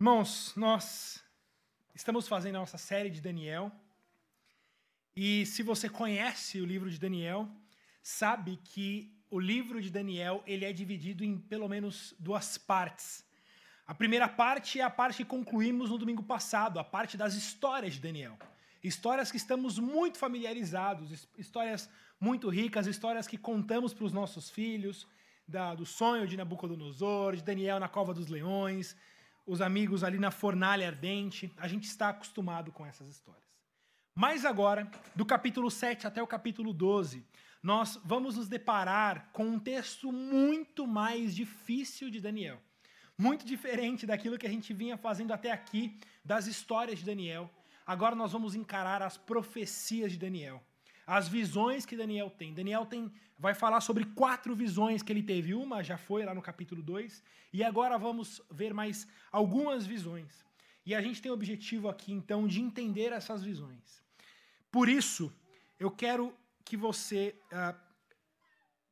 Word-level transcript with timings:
Irmãos, 0.00 0.52
nós 0.54 1.24
estamos 1.92 2.28
fazendo 2.28 2.54
a 2.54 2.60
nossa 2.60 2.78
série 2.78 3.10
de 3.10 3.20
Daniel. 3.20 3.72
E 5.16 5.44
se 5.44 5.60
você 5.60 5.88
conhece 5.88 6.60
o 6.60 6.64
livro 6.64 6.88
de 6.88 7.00
Daniel, 7.00 7.48
sabe 8.00 8.60
que 8.62 9.12
o 9.28 9.40
livro 9.40 9.82
de 9.82 9.90
Daniel 9.90 10.40
ele 10.46 10.64
é 10.64 10.72
dividido 10.72 11.24
em 11.24 11.36
pelo 11.36 11.68
menos 11.68 12.14
duas 12.16 12.56
partes. 12.56 13.24
A 13.88 13.92
primeira 13.92 14.28
parte 14.28 14.78
é 14.78 14.84
a 14.84 14.88
parte 14.88 15.16
que 15.16 15.24
concluímos 15.24 15.90
no 15.90 15.98
domingo 15.98 16.22
passado, 16.22 16.78
a 16.78 16.84
parte 16.84 17.16
das 17.16 17.34
histórias 17.34 17.94
de 17.94 18.00
Daniel. 18.00 18.38
Histórias 18.84 19.32
que 19.32 19.36
estamos 19.36 19.80
muito 19.80 20.16
familiarizados, 20.16 21.26
histórias 21.36 21.90
muito 22.20 22.48
ricas, 22.48 22.86
histórias 22.86 23.26
que 23.26 23.36
contamos 23.36 23.92
para 23.92 24.04
os 24.04 24.12
nossos 24.12 24.48
filhos, 24.48 25.08
da, 25.44 25.74
do 25.74 25.84
sonho 25.84 26.24
de 26.24 26.36
Nabucodonosor, 26.36 27.34
de 27.34 27.42
Daniel 27.42 27.80
na 27.80 27.88
cova 27.88 28.14
dos 28.14 28.28
leões, 28.28 28.94
os 29.48 29.62
amigos 29.62 30.04
ali 30.04 30.18
na 30.18 30.30
fornalha 30.30 30.86
ardente. 30.86 31.50
A 31.56 31.66
gente 31.66 31.84
está 31.84 32.10
acostumado 32.10 32.70
com 32.70 32.84
essas 32.84 33.08
histórias. 33.08 33.48
Mas 34.14 34.44
agora, 34.44 34.90
do 35.16 35.24
capítulo 35.24 35.70
7 35.70 36.06
até 36.06 36.22
o 36.22 36.26
capítulo 36.26 36.72
12, 36.72 37.24
nós 37.62 37.98
vamos 38.04 38.36
nos 38.36 38.46
deparar 38.48 39.30
com 39.32 39.46
um 39.46 39.58
texto 39.58 40.12
muito 40.12 40.86
mais 40.86 41.34
difícil 41.34 42.10
de 42.10 42.20
Daniel. 42.20 42.60
Muito 43.16 43.44
diferente 43.44 44.06
daquilo 44.06 44.38
que 44.38 44.46
a 44.46 44.50
gente 44.50 44.72
vinha 44.74 44.96
fazendo 44.96 45.32
até 45.32 45.50
aqui, 45.50 45.98
das 46.24 46.46
histórias 46.46 46.98
de 46.98 47.06
Daniel. 47.06 47.50
Agora 47.86 48.14
nós 48.14 48.32
vamos 48.32 48.54
encarar 48.54 49.02
as 49.02 49.16
profecias 49.16 50.12
de 50.12 50.18
Daniel 50.18 50.62
as 51.08 51.26
visões 51.26 51.86
que 51.86 51.96
Daniel 51.96 52.28
tem. 52.28 52.52
Daniel 52.52 52.84
tem, 52.84 53.10
vai 53.38 53.54
falar 53.54 53.80
sobre 53.80 54.04
quatro 54.04 54.54
visões 54.54 55.02
que 55.02 55.10
ele 55.10 55.22
teve. 55.22 55.54
Uma 55.54 55.82
já 55.82 55.96
foi 55.96 56.22
lá 56.22 56.34
no 56.34 56.42
capítulo 56.42 56.82
2, 56.82 57.22
e 57.50 57.64
agora 57.64 57.96
vamos 57.96 58.42
ver 58.50 58.74
mais 58.74 59.08
algumas 59.32 59.86
visões. 59.86 60.44
E 60.84 60.94
a 60.94 61.00
gente 61.00 61.22
tem 61.22 61.30
o 61.30 61.34
objetivo 61.34 61.88
aqui, 61.88 62.12
então, 62.12 62.46
de 62.46 62.60
entender 62.60 63.10
essas 63.10 63.42
visões. 63.42 64.02
Por 64.70 64.86
isso, 64.86 65.32
eu 65.80 65.90
quero 65.90 66.34
que 66.62 66.76
você 66.76 67.34
uh, 67.50 67.74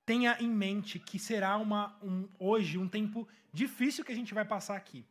tenha 0.07 0.39
em 0.41 0.49
mente 0.49 0.99
que 0.99 1.19
será 1.19 1.59
uma, 1.59 1.99
um, 2.03 2.27
hoje 2.39 2.79
um 2.79 2.89
tempo 2.89 3.29
difícil 3.53 4.03
que 4.03 4.13
a 4.13 4.17
gente 4.17 4.33
vai 4.33 4.47
passar 4.47 4.77
aqui. 4.77 5.05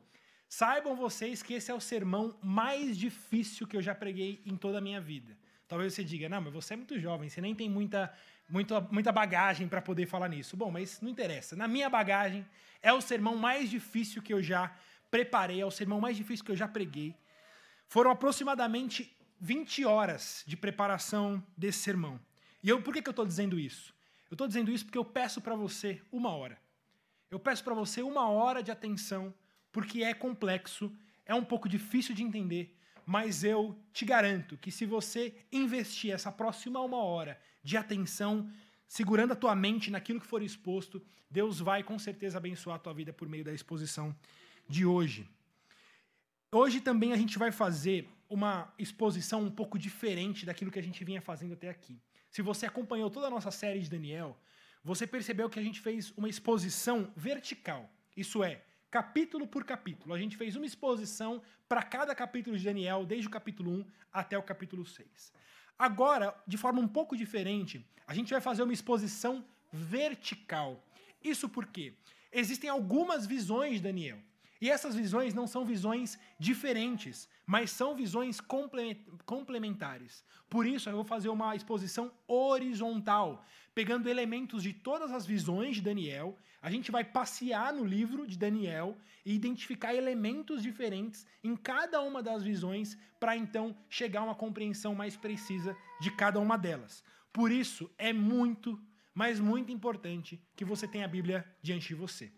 Saibam 0.50 0.96
vocês 0.96 1.44
que 1.44 1.54
esse 1.54 1.70
é 1.70 1.74
o 1.76 1.80
sermão 1.80 2.36
mais 2.42 2.98
difícil 2.98 3.68
que 3.68 3.78
eu 3.78 3.82
já 3.82 3.94
preguei 3.94 4.42
em 4.44 4.58
toda 4.58 4.80
a 4.80 4.82
minha 4.82 5.00
vida. 5.00 5.38
Talvez 5.68 5.94
você 5.94 6.04
diga, 6.04 6.30
não, 6.30 6.42
mas 6.42 6.54
você 6.54 6.74
é 6.74 6.78
muito 6.78 7.00
jovem, 7.00 7.28
você 7.28 7.42
nem 7.42 7.56
tem 7.56 7.70
muita, 7.70 8.14
muita, 8.48 8.82
muita 8.82 9.12
bagagem 9.12 9.68
para 9.68 9.82
poder 9.82 10.06
falar 10.06 10.30
nisso. 10.30 10.56
Bom, 10.56 10.70
mas 10.70 11.02
não 11.02 11.10
interessa. 11.10 11.56
Na 11.56 11.68
minha 11.68 11.90
bagagem, 11.90 12.46
é 12.82 12.94
o 12.94 13.02
sermão 13.02 13.36
mais 13.36 13.70
difícil 13.70 14.22
que 14.22 14.34
eu 14.34 14.44
já 14.44 14.76
preparei, 15.10 15.62
é 15.62 15.66
o 15.66 15.72
sermão 15.72 16.00
mais 16.00 16.16
difícil 16.16 16.46
que 16.46 16.52
eu 16.52 16.56
já 16.56 16.68
preguei. 16.68 17.16
Foram 17.88 18.12
aproximadamente 18.12 19.16
20 19.40 19.86
horas 19.86 20.44
de 20.46 20.56
preparação 20.56 21.44
desse 21.58 21.80
sermão. 21.80 22.20
E 22.62 22.70
eu, 22.70 22.82
por 22.82 22.94
que, 22.94 23.02
que 23.02 23.10
eu 23.10 23.12
estou 23.12 23.26
dizendo 23.26 23.60
isso? 23.60 23.94
Eu 24.30 24.36
estou 24.36 24.48
dizendo 24.48 24.72
isso 24.72 24.86
porque 24.86 24.98
eu 24.98 25.06
peço 25.06 25.42
para 25.42 25.56
você 25.56 26.02
uma 26.12 26.32
hora. 26.32 26.60
Eu 27.30 27.40
peço 27.40 27.64
para 27.64 27.74
você 27.74 28.02
uma 28.02 28.30
hora 28.30 28.62
de 28.62 28.72
atenção, 28.72 29.34
porque 29.72 30.04
é 30.04 30.14
complexo, 30.14 30.92
é 31.26 31.34
um 31.34 31.44
pouco 31.44 31.68
difícil 31.68 32.14
de 32.14 32.24
entender, 32.24 32.75
mas 33.06 33.44
eu 33.44 33.78
te 33.94 34.04
garanto 34.04 34.58
que 34.58 34.72
se 34.72 34.86
você 34.86 35.34
investir 35.52 36.12
essa 36.12 36.32
próxima 36.32 36.82
uma 36.82 36.98
hora 36.98 37.40
de 37.64 37.78
atenção, 37.78 38.50
segurando 38.88 39.34
a 39.34 39.36
tua 39.36 39.56
mente 39.56 39.92
naquilo 39.92 40.20
que 40.20 40.28
for 40.28 40.42
exposto, 40.42 41.02
Deus 41.30 41.60
vai 41.60 41.84
com 41.84 42.00
certeza 42.00 42.38
abençoar 42.38 42.78
a 42.78 42.80
tua 42.80 42.94
vida 42.94 43.14
por 43.14 43.28
meio 43.28 43.44
da 43.44 43.54
exposição 43.54 44.16
de 44.68 44.86
hoje. 44.86 45.30
Hoje 46.52 46.80
também 46.80 47.12
a 47.12 47.18
gente 47.18 47.38
vai 47.38 47.52
fazer 47.52 48.10
uma 48.30 48.74
exposição 48.80 49.44
um 49.44 49.52
pouco 49.52 49.78
diferente 49.78 50.46
daquilo 50.46 50.72
que 50.72 50.80
a 50.80 50.84
gente 50.84 51.04
vinha 51.04 51.22
fazendo 51.22 51.54
até 51.54 51.70
aqui. 51.70 52.00
Se 52.30 52.42
você 52.42 52.66
acompanhou 52.66 53.10
toda 53.10 53.28
a 53.28 53.30
nossa 53.30 53.52
série 53.52 53.80
de 53.80 53.90
Daniel, 53.90 54.38
você 54.84 55.06
percebeu 55.06 55.50
que 55.50 55.60
a 55.60 55.64
gente 55.64 55.80
fez 55.80 56.12
uma 56.18 56.30
exposição 56.30 57.12
vertical. 57.16 57.90
Isso 58.16 58.44
é, 58.44 58.64
capítulo 58.92 59.48
por 59.48 59.64
capítulo. 59.64 60.14
A 60.14 60.18
gente 60.20 60.38
fez 60.38 60.56
uma 60.56 60.66
exposição 60.66 61.42
para 61.68 61.84
cada 61.84 62.14
capítulo 62.16 62.58
de 62.58 62.64
Daniel, 62.64 63.06
desde 63.06 63.28
o 63.28 63.32
capítulo 63.32 63.72
1 63.72 63.86
até 64.12 64.38
o 64.38 64.44
capítulo 64.44 64.86
6. 64.86 65.34
Agora, 65.78 66.34
de 66.48 66.58
forma 66.58 66.80
um 66.80 66.88
pouco 66.88 67.18
diferente, 67.18 67.86
a 68.08 68.14
gente 68.14 68.32
vai 68.32 68.42
fazer 68.42 68.64
uma 68.64 68.74
exposição 68.74 69.44
vertical. 69.72 70.84
Isso 71.24 71.50
porque 71.50 71.94
existem 72.32 72.70
algumas 72.70 73.26
visões 73.26 73.76
de 73.76 73.82
Daniel. 73.82 74.20
E 74.62 74.70
essas 74.70 74.96
visões 74.96 75.34
não 75.34 75.48
são 75.48 75.66
visões 75.66 76.18
diferentes, 76.40 77.28
mas 77.46 77.72
são 77.72 77.96
visões 77.96 78.40
complementares. 79.26 80.24
Por 80.50 80.66
isso, 80.66 80.90
eu 80.90 80.96
vou 80.96 81.04
fazer 81.04 81.30
uma 81.30 81.56
exposição 81.56 82.12
horizontal, 82.28 83.46
pegando 83.74 84.10
elementos 84.10 84.64
de 84.64 84.74
todas 84.74 85.12
as 85.12 85.26
visões 85.26 85.76
de 85.76 85.82
Daniel 85.82 86.38
a 86.66 86.72
gente 86.72 86.90
vai 86.90 87.04
passear 87.04 87.72
no 87.72 87.86
livro 87.86 88.26
de 88.26 88.36
Daniel 88.36 88.98
e 89.24 89.36
identificar 89.36 89.94
elementos 89.94 90.64
diferentes 90.64 91.24
em 91.44 91.56
cada 91.56 92.02
uma 92.02 92.24
das 92.24 92.42
visões 92.42 92.98
para 93.20 93.38
então 93.38 93.78
chegar 93.88 94.22
a 94.22 94.24
uma 94.24 94.34
compreensão 94.34 94.96
mais 94.96 95.16
precisa 95.16 95.78
de 96.02 96.10
cada 96.10 96.40
uma 96.40 96.58
delas. 96.58 97.04
Por 97.32 97.52
isso 97.52 97.88
é 98.00 98.12
muito, 98.12 98.82
mas 99.14 99.40
muito 99.40 99.72
importante 99.72 100.42
que 100.56 100.66
você 100.66 100.88
tenha 100.88 101.06
a 101.06 101.08
Bíblia 101.08 101.46
diante 101.62 101.90
de 101.90 101.94
você. 101.94 102.34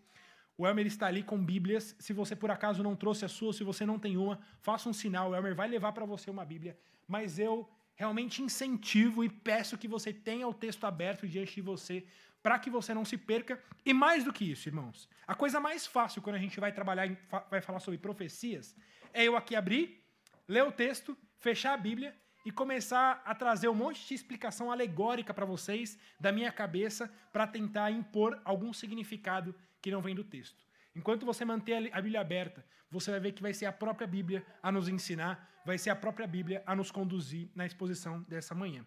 O 0.58 0.66
Elmer 0.66 0.86
está 0.88 1.06
ali 1.06 1.22
com 1.22 1.42
Bíblias. 1.42 1.94
Se 2.00 2.12
você 2.12 2.34
por 2.34 2.50
acaso 2.50 2.82
não 2.82 2.96
trouxe 2.96 3.24
a 3.24 3.28
sua, 3.28 3.52
se 3.52 3.62
você 3.62 3.86
não 3.86 3.96
tem 3.96 4.16
uma, 4.16 4.40
faça 4.60 4.88
um 4.88 4.92
sinal. 4.92 5.30
O 5.30 5.36
Elmer 5.36 5.54
vai 5.54 5.68
levar 5.68 5.92
para 5.92 6.04
você 6.04 6.28
uma 6.28 6.44
Bíblia. 6.44 6.76
Mas 7.06 7.38
eu 7.38 7.66
realmente 7.94 8.42
incentivo 8.42 9.22
e 9.22 9.28
peço 9.28 9.78
que 9.78 9.86
você 9.86 10.12
tenha 10.12 10.48
o 10.48 10.52
texto 10.52 10.84
aberto 10.84 11.28
diante 11.28 11.54
de 11.54 11.62
você 11.62 12.04
para 12.42 12.58
que 12.58 12.68
você 12.68 12.92
não 12.92 13.04
se 13.04 13.16
perca. 13.16 13.62
E 13.86 13.94
mais 13.94 14.24
do 14.24 14.32
que 14.32 14.50
isso, 14.50 14.68
irmãos, 14.68 15.08
a 15.26 15.34
coisa 15.34 15.60
mais 15.60 15.86
fácil 15.86 16.20
quando 16.22 16.36
a 16.36 16.40
gente 16.40 16.58
vai 16.58 16.72
trabalhar, 16.72 17.08
vai 17.48 17.60
falar 17.60 17.78
sobre 17.78 17.98
profecias, 17.98 18.76
é 19.12 19.24
eu 19.24 19.36
aqui 19.36 19.54
abrir, 19.54 20.02
ler 20.46 20.64
o 20.64 20.72
texto, 20.72 21.16
fechar 21.38 21.74
a 21.74 21.76
Bíblia 21.76 22.14
e 22.44 22.50
começar 22.50 23.22
a 23.24 23.34
trazer 23.34 23.68
um 23.68 23.74
monte 23.74 24.06
de 24.06 24.14
explicação 24.14 24.72
alegórica 24.72 25.34
para 25.34 25.44
vocês 25.44 25.98
da 26.18 26.32
minha 26.32 26.50
cabeça 26.50 27.12
para 27.32 27.46
tentar 27.46 27.90
impor 27.90 28.40
algum 28.44 28.72
significado 28.72 29.54
que 29.80 29.90
não 29.90 30.00
vem 30.00 30.14
do 30.14 30.24
texto. 30.24 30.66
Enquanto 30.94 31.26
você 31.26 31.44
manter 31.44 31.90
a 31.92 32.00
Bíblia 32.00 32.20
aberta, 32.20 32.64
você 32.90 33.10
vai 33.10 33.20
ver 33.20 33.32
que 33.32 33.42
vai 33.42 33.54
ser 33.54 33.66
a 33.66 33.72
própria 33.72 34.06
Bíblia 34.06 34.44
a 34.62 34.72
nos 34.72 34.88
ensinar, 34.88 35.60
vai 35.64 35.78
ser 35.78 35.90
a 35.90 35.96
própria 35.96 36.26
Bíblia 36.26 36.62
a 36.66 36.74
nos 36.74 36.90
conduzir 36.90 37.48
na 37.54 37.66
exposição 37.66 38.22
dessa 38.22 38.54
manhã. 38.54 38.84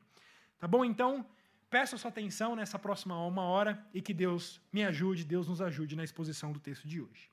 Tá 0.60 0.68
bom? 0.68 0.84
Então, 0.84 1.26
Peço 1.72 1.96
a 1.96 1.98
sua 1.98 2.10
atenção 2.10 2.54
nessa 2.54 2.78
próxima 2.78 3.18
uma 3.26 3.44
hora 3.44 3.82
e 3.94 4.02
que 4.02 4.14
Deus 4.14 4.60
me 4.74 4.84
ajude, 4.84 5.24
Deus 5.24 5.48
nos 5.48 5.62
ajude 5.62 5.96
na 5.96 6.04
exposição 6.04 6.52
do 6.52 6.60
texto 6.60 6.86
de 6.86 7.00
hoje. 7.00 7.32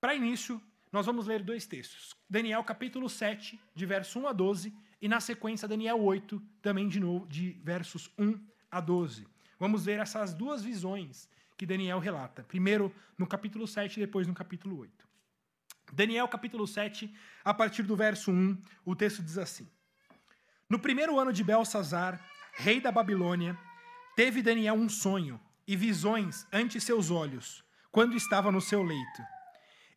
Para 0.00 0.16
início, 0.16 0.60
nós 0.90 1.06
vamos 1.06 1.28
ler 1.28 1.44
dois 1.44 1.64
textos. 1.64 2.12
Daniel 2.28 2.64
capítulo 2.64 3.08
7, 3.08 3.60
de 3.72 3.86
verso 3.86 4.18
1 4.18 4.26
a 4.26 4.32
12, 4.32 4.74
e 5.00 5.06
na 5.06 5.20
sequência 5.20 5.68
Daniel 5.68 6.02
8, 6.02 6.42
também 6.60 6.88
de 6.88 6.98
novo, 6.98 7.24
de 7.28 7.52
versos 7.62 8.10
1 8.18 8.36
a 8.68 8.80
12. 8.80 9.28
Vamos 9.60 9.84
ver 9.84 10.00
essas 10.00 10.34
duas 10.34 10.64
visões 10.64 11.28
que 11.62 11.66
Daniel 11.66 12.00
relata. 12.00 12.42
Primeiro 12.42 12.92
no 13.16 13.24
capítulo 13.24 13.68
7 13.68 13.96
e 13.96 14.00
depois 14.00 14.26
no 14.26 14.34
capítulo 14.34 14.78
8. 14.78 15.06
Daniel 15.92 16.26
capítulo 16.26 16.66
7, 16.66 17.14
a 17.44 17.54
partir 17.54 17.84
do 17.84 17.94
verso 17.94 18.32
1, 18.32 18.60
o 18.84 18.96
texto 18.96 19.22
diz 19.22 19.38
assim: 19.38 19.68
No 20.68 20.76
primeiro 20.80 21.20
ano 21.20 21.32
de 21.32 21.44
Belsazar, 21.44 22.20
rei 22.54 22.80
da 22.80 22.90
Babilônia, 22.90 23.56
teve 24.16 24.42
Daniel 24.42 24.74
um 24.74 24.88
sonho 24.88 25.40
e 25.64 25.76
visões 25.76 26.48
ante 26.52 26.80
seus 26.80 27.12
olhos, 27.12 27.62
quando 27.92 28.16
estava 28.16 28.50
no 28.50 28.60
seu 28.60 28.82
leito. 28.82 29.22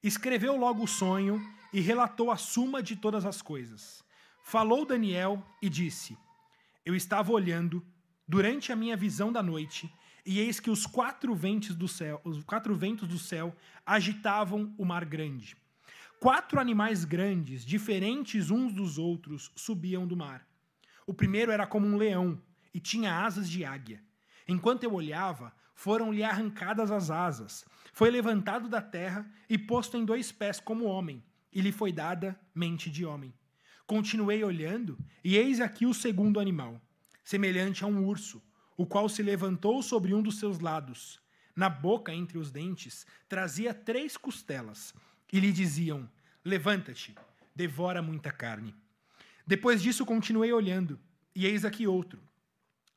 Escreveu 0.03 0.55
logo 0.55 0.83
o 0.83 0.87
sonho 0.87 1.41
e 1.73 1.81
relatou 1.81 2.29
a 2.29 2.37
suma 2.37 2.83
de 2.83 2.95
todas 2.95 3.25
as 3.25 3.41
coisas. 3.41 4.03
Falou 4.43 4.85
Daniel 4.85 5.43
e 5.63 5.67
disse: 5.67 6.15
Eu 6.85 6.95
estava 6.95 7.31
olhando 7.31 7.83
durante 8.27 8.71
a 8.71 8.75
minha 8.75 8.95
visão 8.95 9.31
da 9.31 9.41
noite, 9.41 9.91
e 10.25 10.39
eis 10.39 10.59
que 10.59 10.69
os 10.69 10.85
quatro 10.85 11.35
ventos 11.35 11.75
do 11.75 11.87
céu, 11.87 12.19
os 12.23 12.43
quatro 12.43 12.73
ventos 12.75 13.07
do 13.07 13.19
céu 13.19 13.55
agitavam 13.85 14.73
o 14.77 14.83
mar 14.83 15.05
grande. 15.05 15.55
Quatro 16.19 16.59
animais 16.59 17.05
grandes, 17.05 17.63
diferentes 17.63 18.49
uns 18.49 18.73
dos 18.73 18.97
outros, 18.97 19.51
subiam 19.55 20.07
do 20.07 20.17
mar. 20.17 20.47
O 21.05 21.13
primeiro 21.13 21.51
era 21.51 21.67
como 21.67 21.85
um 21.85 21.97
leão 21.97 22.41
e 22.73 22.79
tinha 22.79 23.23
asas 23.23 23.47
de 23.47 23.63
águia. 23.63 24.01
Enquanto 24.47 24.83
eu 24.83 24.93
olhava, 24.93 25.53
foram-lhe 25.75 26.23
arrancadas 26.23 26.89
as 26.89 27.11
asas. 27.11 27.65
Foi 27.93 28.09
levantado 28.09 28.67
da 28.67 28.81
terra 28.81 29.29
e 29.47 29.57
posto 29.57 29.97
em 29.97 30.05
dois 30.05 30.31
pés 30.31 30.59
como 30.59 30.85
homem, 30.85 31.23
e 31.53 31.61
lhe 31.61 31.71
foi 31.71 31.91
dada 31.91 32.39
mente 32.53 32.89
de 32.89 33.05
homem. 33.05 33.33
Continuei 33.85 34.43
olhando, 34.43 34.97
e 35.23 35.37
eis 35.37 35.59
aqui 35.59 35.85
o 35.85 35.93
segundo 35.93 36.39
animal, 36.39 36.81
semelhante 37.23 37.83
a 37.83 37.87
um 37.87 38.03
urso, 38.03 38.41
o 38.77 38.85
qual 38.85 39.07
se 39.07 39.23
levantou 39.23 39.81
sobre 39.81 40.13
um 40.13 40.21
dos 40.21 40.39
seus 40.39 40.59
lados. 40.59 41.19
Na 41.55 41.69
boca, 41.69 42.13
entre 42.13 42.37
os 42.37 42.51
dentes, 42.51 43.05
trazia 43.29 43.73
três 43.73 44.17
costelas, 44.17 44.93
e 45.31 45.39
lhe 45.39 45.51
diziam: 45.51 46.09
Levanta-te, 46.43 47.15
devora 47.55 48.01
muita 48.01 48.31
carne. 48.31 48.75
Depois 49.47 49.81
disso, 49.81 50.05
continuei 50.05 50.51
olhando, 50.51 50.99
e 51.33 51.45
eis 51.45 51.63
aqui 51.63 51.87
outro, 51.87 52.21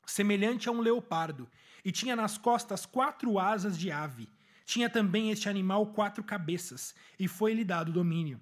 semelhante 0.05 0.67
a 0.67 0.71
um 0.71 0.81
leopardo, 0.81 1.49
e 1.85 1.91
tinha 1.91 2.15
nas 2.15 2.37
costas 2.37 2.85
quatro 2.85 3.39
asas 3.39 3.77
de 3.77 3.91
ave. 3.91 4.27
Tinha 4.65 4.89
também 4.89 5.31
este 5.31 5.47
animal 5.47 5.87
quatro 5.87 6.23
cabeças, 6.23 6.93
e 7.17 7.27
foi-lhe 7.27 7.63
dado 7.63 7.91
domínio. 7.91 8.41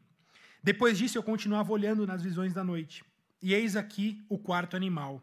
Depois 0.63 0.97
disso, 0.97 1.17
eu 1.17 1.23
continuava 1.23 1.71
olhando 1.71 2.07
nas 2.07 2.23
visões 2.23 2.53
da 2.53 2.63
noite, 2.63 3.03
e 3.41 3.53
eis 3.53 3.75
aqui 3.75 4.25
o 4.27 4.37
quarto 4.37 4.75
animal, 4.75 5.21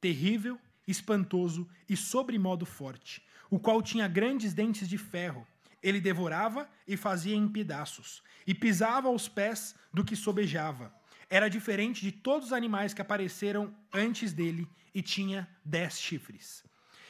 terrível, 0.00 0.58
espantoso 0.90 1.68
e 1.88 1.96
sobremodo 1.96 2.66
forte, 2.66 3.22
o 3.48 3.58
qual 3.58 3.82
tinha 3.82 4.08
grandes 4.08 4.52
dentes 4.52 4.88
de 4.88 4.98
ferro. 4.98 5.46
Ele 5.82 6.00
devorava 6.00 6.68
e 6.86 6.96
fazia 6.96 7.34
em 7.34 7.48
pedaços, 7.48 8.22
e 8.46 8.54
pisava 8.54 9.08
aos 9.08 9.28
pés 9.28 9.74
do 9.92 10.04
que 10.04 10.14
sobejava. 10.14 10.92
Era 11.28 11.48
diferente 11.48 12.02
de 12.02 12.12
todos 12.12 12.48
os 12.48 12.52
animais 12.52 12.92
que 12.92 13.00
apareceram 13.00 13.74
antes 13.92 14.32
dele, 14.32 14.68
e 14.94 15.00
tinha 15.00 15.48
dez 15.64 16.00
chifres. 16.00 16.64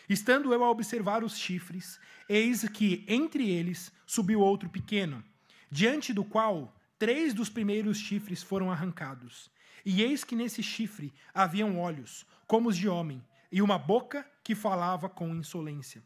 Estando 0.09 0.53
eu 0.53 0.63
a 0.65 0.71
observar 0.71 1.25
os 1.25 1.39
chifres, 1.39 1.99
eis 2.29 2.69
que 2.69 3.05
entre 3.09 3.49
eles 3.49 3.93
subiu 4.07 4.41
outro 4.41 4.69
pequeno, 4.69 5.25
diante 5.71 6.13
do 6.13 6.25
qual 6.25 6.77
três 6.99 7.33
dos 7.33 7.49
primeiros 7.49 7.97
chifres 7.97 8.43
foram 8.43 8.71
arrancados. 8.71 9.51
E 9.85 10.03
eis 10.03 10.23
que 10.25 10.37
nesse 10.37 10.63
chifre 10.63 11.13
haviam 11.33 11.79
olhos, 11.79 12.27
como 12.47 12.69
os 12.69 12.77
de 12.77 12.89
homem, 12.89 13.25
e 13.51 13.61
uma 13.61 13.79
boca 13.79 14.27
que 14.43 14.55
falava 14.55 15.09
com 15.09 15.35
insolência. 15.35 16.03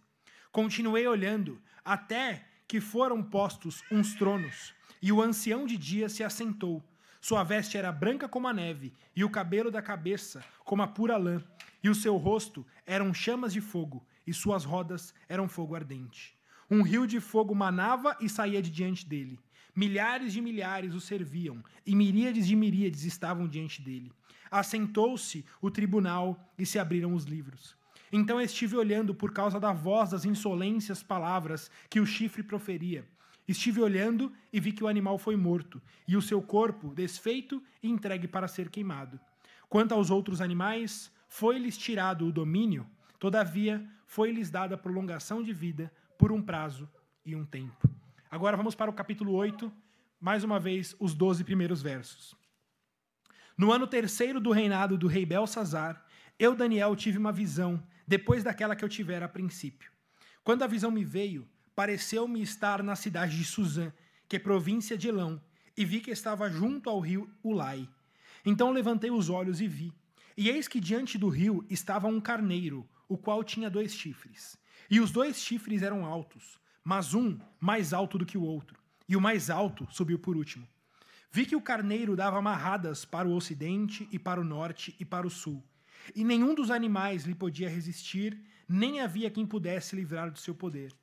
Continuei 0.50 1.06
olhando, 1.06 1.60
até 1.84 2.46
que 2.66 2.80
foram 2.80 3.22
postos 3.22 3.82
uns 3.90 4.14
tronos, 4.14 4.74
e 5.02 5.12
o 5.12 5.20
ancião 5.20 5.66
de 5.66 5.76
dia 5.76 6.08
se 6.08 6.24
assentou. 6.24 6.82
Sua 7.20 7.42
veste 7.42 7.76
era 7.76 7.92
branca 7.92 8.28
como 8.28 8.48
a 8.48 8.52
neve, 8.52 8.92
e 9.14 9.24
o 9.24 9.30
cabelo 9.30 9.70
da 9.70 9.82
cabeça 9.82 10.44
como 10.64 10.82
a 10.82 10.86
pura 10.86 11.16
lã, 11.16 11.42
e 11.82 11.88
o 11.88 11.94
seu 11.94 12.16
rosto 12.16 12.66
eram 12.86 13.12
chamas 13.12 13.52
de 13.52 13.60
fogo, 13.60 14.06
e 14.26 14.32
suas 14.32 14.64
rodas 14.64 15.14
eram 15.28 15.48
fogo 15.48 15.74
ardente. 15.74 16.36
Um 16.70 16.82
rio 16.82 17.06
de 17.06 17.20
fogo 17.20 17.54
manava 17.54 18.16
e 18.20 18.28
saía 18.28 18.62
de 18.62 18.70
diante 18.70 19.06
dele. 19.06 19.38
Milhares 19.76 20.32
de 20.32 20.40
milhares 20.40 20.94
o 20.94 21.00
serviam, 21.00 21.62
e 21.84 21.94
miríades 21.94 22.46
de 22.46 22.56
miríades 22.56 23.04
estavam 23.04 23.48
diante 23.48 23.82
dele. 23.82 24.12
Assentou-se 24.54 25.44
o 25.60 25.68
tribunal 25.68 26.38
e 26.56 26.64
se 26.64 26.78
abriram 26.78 27.12
os 27.12 27.24
livros. 27.24 27.76
Então 28.12 28.40
estive 28.40 28.76
olhando 28.76 29.12
por 29.12 29.32
causa 29.32 29.58
da 29.58 29.72
voz 29.72 30.10
das 30.10 30.24
insolências 30.24 31.02
palavras 31.02 31.68
que 31.90 31.98
o 31.98 32.06
chifre 32.06 32.40
proferia. 32.40 33.04
Estive 33.48 33.80
olhando 33.80 34.32
e 34.52 34.60
vi 34.60 34.70
que 34.70 34.84
o 34.84 34.86
animal 34.86 35.18
foi 35.18 35.34
morto, 35.34 35.82
e 36.06 36.16
o 36.16 36.22
seu 36.22 36.40
corpo 36.40 36.94
desfeito 36.94 37.60
e 37.82 37.90
entregue 37.90 38.28
para 38.28 38.46
ser 38.46 38.68
queimado. 38.68 39.18
Quanto 39.68 39.92
aos 39.92 40.08
outros 40.08 40.40
animais, 40.40 41.10
foi-lhes 41.26 41.76
tirado 41.76 42.24
o 42.24 42.30
domínio, 42.30 42.86
todavia 43.18 43.84
foi-lhes 44.06 44.50
dada 44.50 44.78
prolongação 44.78 45.42
de 45.42 45.52
vida 45.52 45.92
por 46.16 46.30
um 46.30 46.40
prazo 46.40 46.88
e 47.26 47.34
um 47.34 47.44
tempo. 47.44 47.90
Agora 48.30 48.56
vamos 48.56 48.76
para 48.76 48.88
o 48.88 48.94
capítulo 48.94 49.32
8, 49.32 49.72
mais 50.20 50.44
uma 50.44 50.60
vez, 50.60 50.94
os 51.00 51.12
12 51.12 51.42
primeiros 51.42 51.82
versos. 51.82 52.43
No 53.56 53.70
ano 53.70 53.86
terceiro 53.86 54.40
do 54.40 54.50
reinado 54.50 54.98
do 54.98 55.06
rei 55.06 55.24
Belsazar, 55.24 56.04
eu, 56.38 56.56
Daniel, 56.56 56.96
tive 56.96 57.18
uma 57.18 57.30
visão, 57.30 57.80
depois 58.06 58.42
daquela 58.42 58.74
que 58.74 58.84
eu 58.84 58.88
tivera 58.88 59.26
a 59.26 59.28
princípio. 59.28 59.92
Quando 60.42 60.64
a 60.64 60.66
visão 60.66 60.90
me 60.90 61.04
veio, 61.04 61.48
pareceu-me 61.74 62.42
estar 62.42 62.82
na 62.82 62.96
cidade 62.96 63.36
de 63.36 63.44
Suzã, 63.44 63.92
que 64.28 64.36
é 64.36 64.38
província 64.40 64.98
de 64.98 65.08
Elão, 65.08 65.40
e 65.76 65.84
vi 65.84 66.00
que 66.00 66.10
estava 66.10 66.50
junto 66.50 66.90
ao 66.90 66.98
rio 66.98 67.30
Ulai. 67.42 67.88
Então 68.44 68.72
levantei 68.72 69.10
os 69.10 69.30
olhos 69.30 69.60
e 69.60 69.68
vi, 69.68 69.92
e 70.36 70.50
eis 70.50 70.66
que 70.66 70.80
diante 70.80 71.16
do 71.16 71.28
rio 71.28 71.64
estava 71.70 72.08
um 72.08 72.20
carneiro, 72.20 72.88
o 73.08 73.16
qual 73.16 73.44
tinha 73.44 73.70
dois 73.70 73.94
chifres. 73.94 74.58
E 74.90 75.00
os 75.00 75.12
dois 75.12 75.38
chifres 75.38 75.82
eram 75.82 76.04
altos, 76.04 76.58
mas 76.82 77.14
um 77.14 77.38
mais 77.60 77.92
alto 77.92 78.18
do 78.18 78.26
que 78.26 78.36
o 78.36 78.42
outro, 78.42 78.78
e 79.08 79.16
o 79.16 79.20
mais 79.20 79.48
alto 79.48 79.86
subiu 79.90 80.18
por 80.18 80.36
último. 80.36 80.66
Vi 81.34 81.44
que 81.44 81.56
o 81.56 81.60
carneiro 81.60 82.14
dava 82.14 82.38
amarradas 82.38 83.04
para 83.04 83.26
o 83.26 83.34
ocidente 83.34 84.08
e 84.12 84.20
para 84.20 84.40
o 84.40 84.44
norte 84.44 84.94
e 85.00 85.04
para 85.04 85.26
o 85.26 85.30
sul, 85.30 85.60
e 86.14 86.22
nenhum 86.22 86.54
dos 86.54 86.70
animais 86.70 87.24
lhe 87.24 87.34
podia 87.34 87.68
resistir, 87.68 88.40
nem 88.68 89.00
havia 89.00 89.28
quem 89.28 89.44
pudesse 89.44 89.96
livrar 89.96 90.30
do 90.30 90.38
seu 90.38 90.54
poder. 90.54 90.94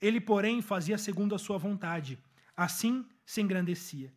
Ele, 0.00 0.22
porém, 0.22 0.62
fazia 0.62 0.96
segundo 0.96 1.34
a 1.34 1.38
sua 1.38 1.58
vontade, 1.58 2.18
assim 2.56 3.04
se 3.26 3.42
engrandecia. 3.42 4.10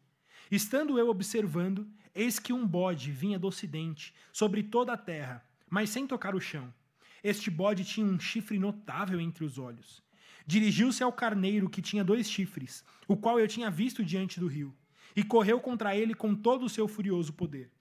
Estando 0.49 0.97
eu 0.97 1.09
observando, 1.09 1.85
eis 2.15 2.39
que 2.39 2.53
um 2.53 2.65
bode 2.65 3.11
vinha 3.11 3.37
do 3.37 3.47
ocidente, 3.47 4.15
sobre 4.31 4.63
toda 4.63 4.93
a 4.93 4.97
terra, 4.97 5.43
mas 5.69 5.89
sem 5.89 6.07
tocar 6.07 6.33
o 6.33 6.39
chão. 6.39 6.73
Este 7.21 7.51
bode 7.51 7.83
tinha 7.83 8.07
um 8.07 8.17
chifre 8.17 8.57
notável 8.57 9.19
entre 9.19 9.43
os 9.43 9.57
olhos. 9.57 10.01
Dirigiu-se 10.45 11.03
ao 11.03 11.11
carneiro 11.11 11.69
que 11.69 11.81
tinha 11.81 12.05
dois 12.05 12.31
chifres, 12.31 12.85
o 13.05 13.17
qual 13.17 13.37
eu 13.37 13.49
tinha 13.49 13.69
visto 13.69 14.01
diante 14.01 14.39
do 14.39 14.47
rio 14.47 14.73
e 15.17 15.23
correu 15.23 15.59
contra 15.59 15.97
ele 15.97 16.13
com 16.13 16.35
todo 16.35 16.63
o 16.63 16.69
seu 16.69 16.87
furioso 16.87 17.33
poder. 17.33 17.71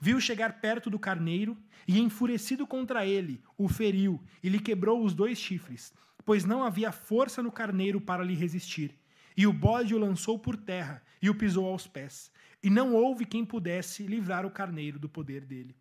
Viu 0.00 0.20
chegar 0.20 0.60
perto 0.60 0.90
do 0.90 0.98
carneiro 0.98 1.56
e, 1.86 2.00
enfurecido 2.00 2.66
contra 2.66 3.06
ele, 3.06 3.40
o 3.56 3.68
feriu 3.68 4.20
e 4.42 4.48
lhe 4.48 4.58
quebrou 4.58 5.04
os 5.04 5.14
dois 5.14 5.38
chifres, 5.38 5.94
pois 6.24 6.44
não 6.44 6.64
havia 6.64 6.90
força 6.90 7.44
no 7.44 7.52
carneiro 7.52 8.00
para 8.00 8.24
lhe 8.24 8.34
resistir. 8.34 8.98
E 9.36 9.46
o 9.46 9.52
bode 9.52 9.94
o 9.94 9.98
lançou 10.00 10.36
por 10.36 10.56
terra 10.56 11.00
e 11.22 11.30
o 11.30 11.34
pisou 11.34 11.64
aos 11.64 11.86
pés, 11.86 12.32
e 12.60 12.68
não 12.68 12.92
houve 12.92 13.24
quem 13.24 13.44
pudesse 13.44 14.02
livrar 14.02 14.44
o 14.44 14.50
carneiro 14.50 14.98
do 14.98 15.08
poder 15.08 15.44
dele. 15.44 15.76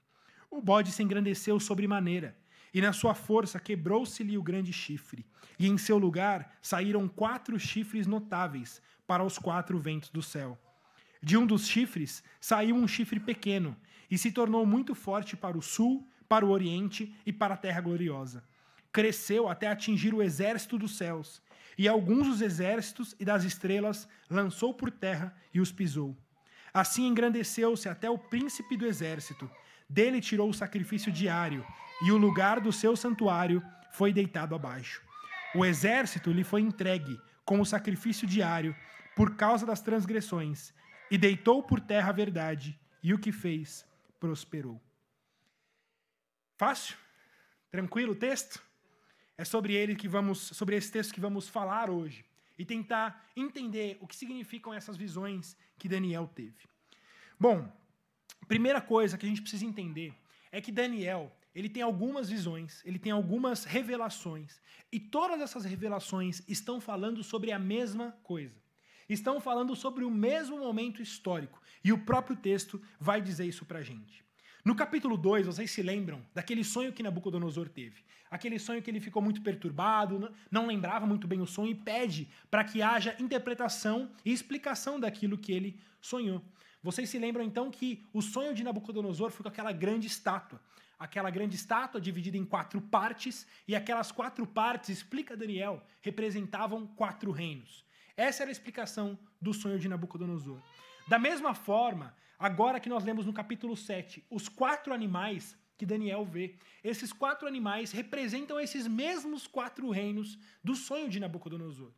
O 0.51 0.61
bode 0.61 0.91
se 0.91 1.01
engrandeceu 1.01 1.59
sobremaneira, 1.59 2.37
e 2.71 2.81
na 2.81 2.93
sua 2.93 3.15
força 3.15 3.59
quebrou-se-lhe 3.59 4.37
o 4.37 4.43
grande 4.43 4.71
chifre, 4.71 5.25
e 5.57 5.67
em 5.67 5.75
seu 5.75 5.97
lugar 5.97 6.55
saíram 6.61 7.07
quatro 7.07 7.59
chifres 7.59 8.05
notáveis 8.05 8.79
para 9.07 9.23
os 9.23 9.39
quatro 9.39 9.79
ventos 9.79 10.11
do 10.11 10.21
céu. 10.21 10.55
De 11.21 11.35
um 11.35 11.45
dos 11.45 11.67
chifres 11.67 12.23
saiu 12.39 12.75
um 12.75 12.87
chifre 12.87 13.19
pequeno 13.19 13.75
e 14.09 14.17
se 14.17 14.31
tornou 14.31 14.65
muito 14.65 14.95
forte 14.95 15.35
para 15.35 15.57
o 15.57 15.61
sul, 15.61 16.07
para 16.27 16.45
o 16.45 16.49
oriente 16.49 17.13
e 17.25 17.33
para 17.33 17.53
a 17.53 17.57
terra 17.57 17.81
gloriosa. 17.81 18.43
Cresceu 18.91 19.49
até 19.49 19.67
atingir 19.67 20.13
o 20.13 20.21
exército 20.21 20.77
dos 20.77 20.97
céus, 20.97 21.41
e 21.77 21.87
alguns 21.87 22.27
dos 22.27 22.41
exércitos 22.41 23.15
e 23.19 23.25
das 23.25 23.43
estrelas 23.43 24.07
lançou 24.29 24.73
por 24.73 24.89
terra 24.89 25.35
e 25.53 25.59
os 25.59 25.71
pisou. 25.71 26.17
Assim 26.73 27.07
engrandeceu-se 27.07 27.87
até 27.87 28.09
o 28.09 28.17
príncipe 28.17 28.75
do 28.77 28.85
exército. 28.85 29.49
Dele 29.87 30.21
tirou 30.21 30.49
o 30.49 30.53
sacrifício 30.53 31.11
diário, 31.11 31.65
e 32.01 32.11
o 32.11 32.17
lugar 32.17 32.59
do 32.59 32.71
seu 32.71 32.95
santuário 32.95 33.63
foi 33.91 34.13
deitado 34.13 34.55
abaixo. 34.55 35.01
O 35.55 35.65
exército 35.65 36.31
lhe 36.31 36.43
foi 36.43 36.61
entregue 36.61 37.19
com 37.43 37.59
o 37.59 37.65
sacrifício 37.65 38.27
diário 38.27 38.75
por 39.15 39.35
causa 39.35 39.65
das 39.65 39.81
transgressões 39.81 40.73
e 41.09 41.17
deitou 41.17 41.63
por 41.63 41.79
terra 41.79 42.09
a 42.09 42.13
verdade, 42.13 42.79
e 43.01 43.13
o 43.13 43.19
que 43.19 43.31
fez 43.31 43.85
prosperou. 44.19 44.81
Fácil? 46.57 46.97
Tranquilo 47.71 48.11
o 48.11 48.15
texto? 48.15 48.61
É 49.37 49.45
sobre 49.45 49.73
ele 49.73 49.95
que 49.95 50.07
vamos, 50.07 50.39
sobre 50.39 50.75
esse 50.75 50.91
texto 50.91 51.13
que 51.13 51.21
vamos 51.21 51.47
falar 51.47 51.89
hoje 51.89 52.25
e 52.57 52.65
tentar 52.65 53.25
entender 53.35 53.97
o 54.01 54.07
que 54.07 54.15
significam 54.15 54.73
essas 54.73 54.97
visões 54.97 55.55
que 55.77 55.87
Daniel 55.87 56.29
teve. 56.35 56.67
Bom, 57.39 57.71
primeira 58.47 58.81
coisa 58.81 59.17
que 59.17 59.25
a 59.25 59.29
gente 59.29 59.41
precisa 59.41 59.63
entender 59.63 60.13
é 60.51 60.59
que 60.59 60.71
Daniel, 60.71 61.33
ele 61.55 61.69
tem 61.69 61.81
algumas 61.81 62.29
visões, 62.29 62.83
ele 62.85 62.99
tem 62.99 63.13
algumas 63.13 63.63
revelações, 63.63 64.59
e 64.91 64.99
todas 64.99 65.39
essas 65.39 65.63
revelações 65.63 66.43
estão 66.49 66.81
falando 66.81 67.23
sobre 67.23 67.53
a 67.53 67.59
mesma 67.59 68.11
coisa 68.23 68.68
estão 69.09 69.41
falando 69.41 69.75
sobre 69.75 70.05
o 70.05 70.11
mesmo 70.11 70.59
momento 70.59 71.01
histórico. 71.01 71.61
E 71.83 71.91
o 71.91 71.97
próprio 71.97 72.35
texto 72.35 72.81
vai 72.99 73.21
dizer 73.21 73.45
isso 73.45 73.65
para 73.65 73.79
a 73.79 73.83
gente. 73.83 74.23
No 74.63 74.75
capítulo 74.75 75.17
2, 75.17 75.47
vocês 75.47 75.71
se 75.71 75.81
lembram 75.81 76.21
daquele 76.33 76.63
sonho 76.63 76.93
que 76.93 77.01
Nabucodonosor 77.01 77.69
teve? 77.69 78.03
Aquele 78.29 78.59
sonho 78.59 78.81
que 78.81 78.91
ele 78.91 78.99
ficou 78.99 79.21
muito 79.21 79.41
perturbado, 79.41 80.31
não 80.51 80.67
lembrava 80.67 81.05
muito 81.05 81.27
bem 81.27 81.41
o 81.41 81.47
sonho 81.47 81.71
e 81.71 81.75
pede 81.75 82.29
para 82.51 82.63
que 82.63 82.81
haja 82.81 83.15
interpretação 83.19 84.11
e 84.23 84.31
explicação 84.31 84.99
daquilo 84.99 85.37
que 85.37 85.51
ele 85.51 85.79
sonhou. 86.01 86.43
Vocês 86.83 87.09
se 87.09 87.17
lembram 87.17 87.43
então 87.43 87.71
que 87.71 88.05
o 88.13 88.21
sonho 88.21 88.53
de 88.53 88.63
Nabucodonosor 88.63 89.31
foi 89.31 89.43
com 89.43 89.49
aquela 89.49 89.71
grande 89.71 90.07
estátua. 90.07 90.61
Aquela 90.99 91.29
grande 91.29 91.55
estátua 91.55 91.99
dividida 91.99 92.37
em 92.37 92.45
quatro 92.45 92.81
partes, 92.81 93.47
e 93.65 93.75
aquelas 93.75 94.11
quatro 94.11 94.45
partes, 94.45 94.89
explica 94.89 95.35
Daniel, 95.35 95.81
representavam 96.01 96.85
quatro 96.85 97.31
reinos. 97.31 97.85
Essa 98.19 98.43
era 98.43 98.51
a 98.51 98.57
explicação 98.57 99.17
do 99.41 99.53
sonho 99.53 99.79
de 99.79 99.87
Nabucodonosor. 99.87 100.59
Da 101.07 101.17
mesma 101.17 101.53
forma, 101.55 102.13
agora 102.37 102.77
que 102.77 102.89
nós 102.89 103.05
lemos 103.05 103.25
no 103.25 103.31
capítulo 103.31 103.77
7, 103.77 104.25
os 104.29 104.49
quatro 104.49 104.93
animais 104.93 105.57
que 105.77 105.85
Daniel 105.85 106.25
vê, 106.25 106.57
esses 106.83 107.13
quatro 107.13 107.47
animais 107.47 107.93
representam 107.93 108.59
esses 108.59 108.85
mesmos 108.87 109.47
quatro 109.47 109.89
reinos 109.89 110.37
do 110.61 110.75
sonho 110.75 111.07
de 111.07 111.17
Nabucodonosor. 111.17 111.93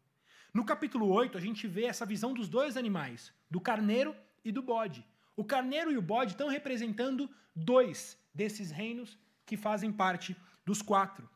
No 0.54 0.64
capítulo 0.64 1.08
8, 1.08 1.40
a 1.40 1.42
gente 1.42 1.68
vê 1.68 1.86
essa 1.86 2.06
visão 2.06 2.36
dos 2.36 2.48
dois 2.48 2.78
animais, 2.78 3.34
do 3.50 3.60
carneiro 3.60 4.16
e 4.46 4.52
do 4.52 4.62
bode. 4.62 5.04
O 5.36 5.44
carneiro 5.44 5.92
e 5.92 5.98
o 5.98 6.04
bode 6.04 6.34
estão 6.34 6.50
representando 6.50 7.28
dois 7.56 8.16
desses 8.32 8.70
reinos 8.70 9.18
que 9.44 9.58
fazem 9.58 9.92
parte 9.92 10.38
dos 10.64 10.84
quatro. 10.84 11.28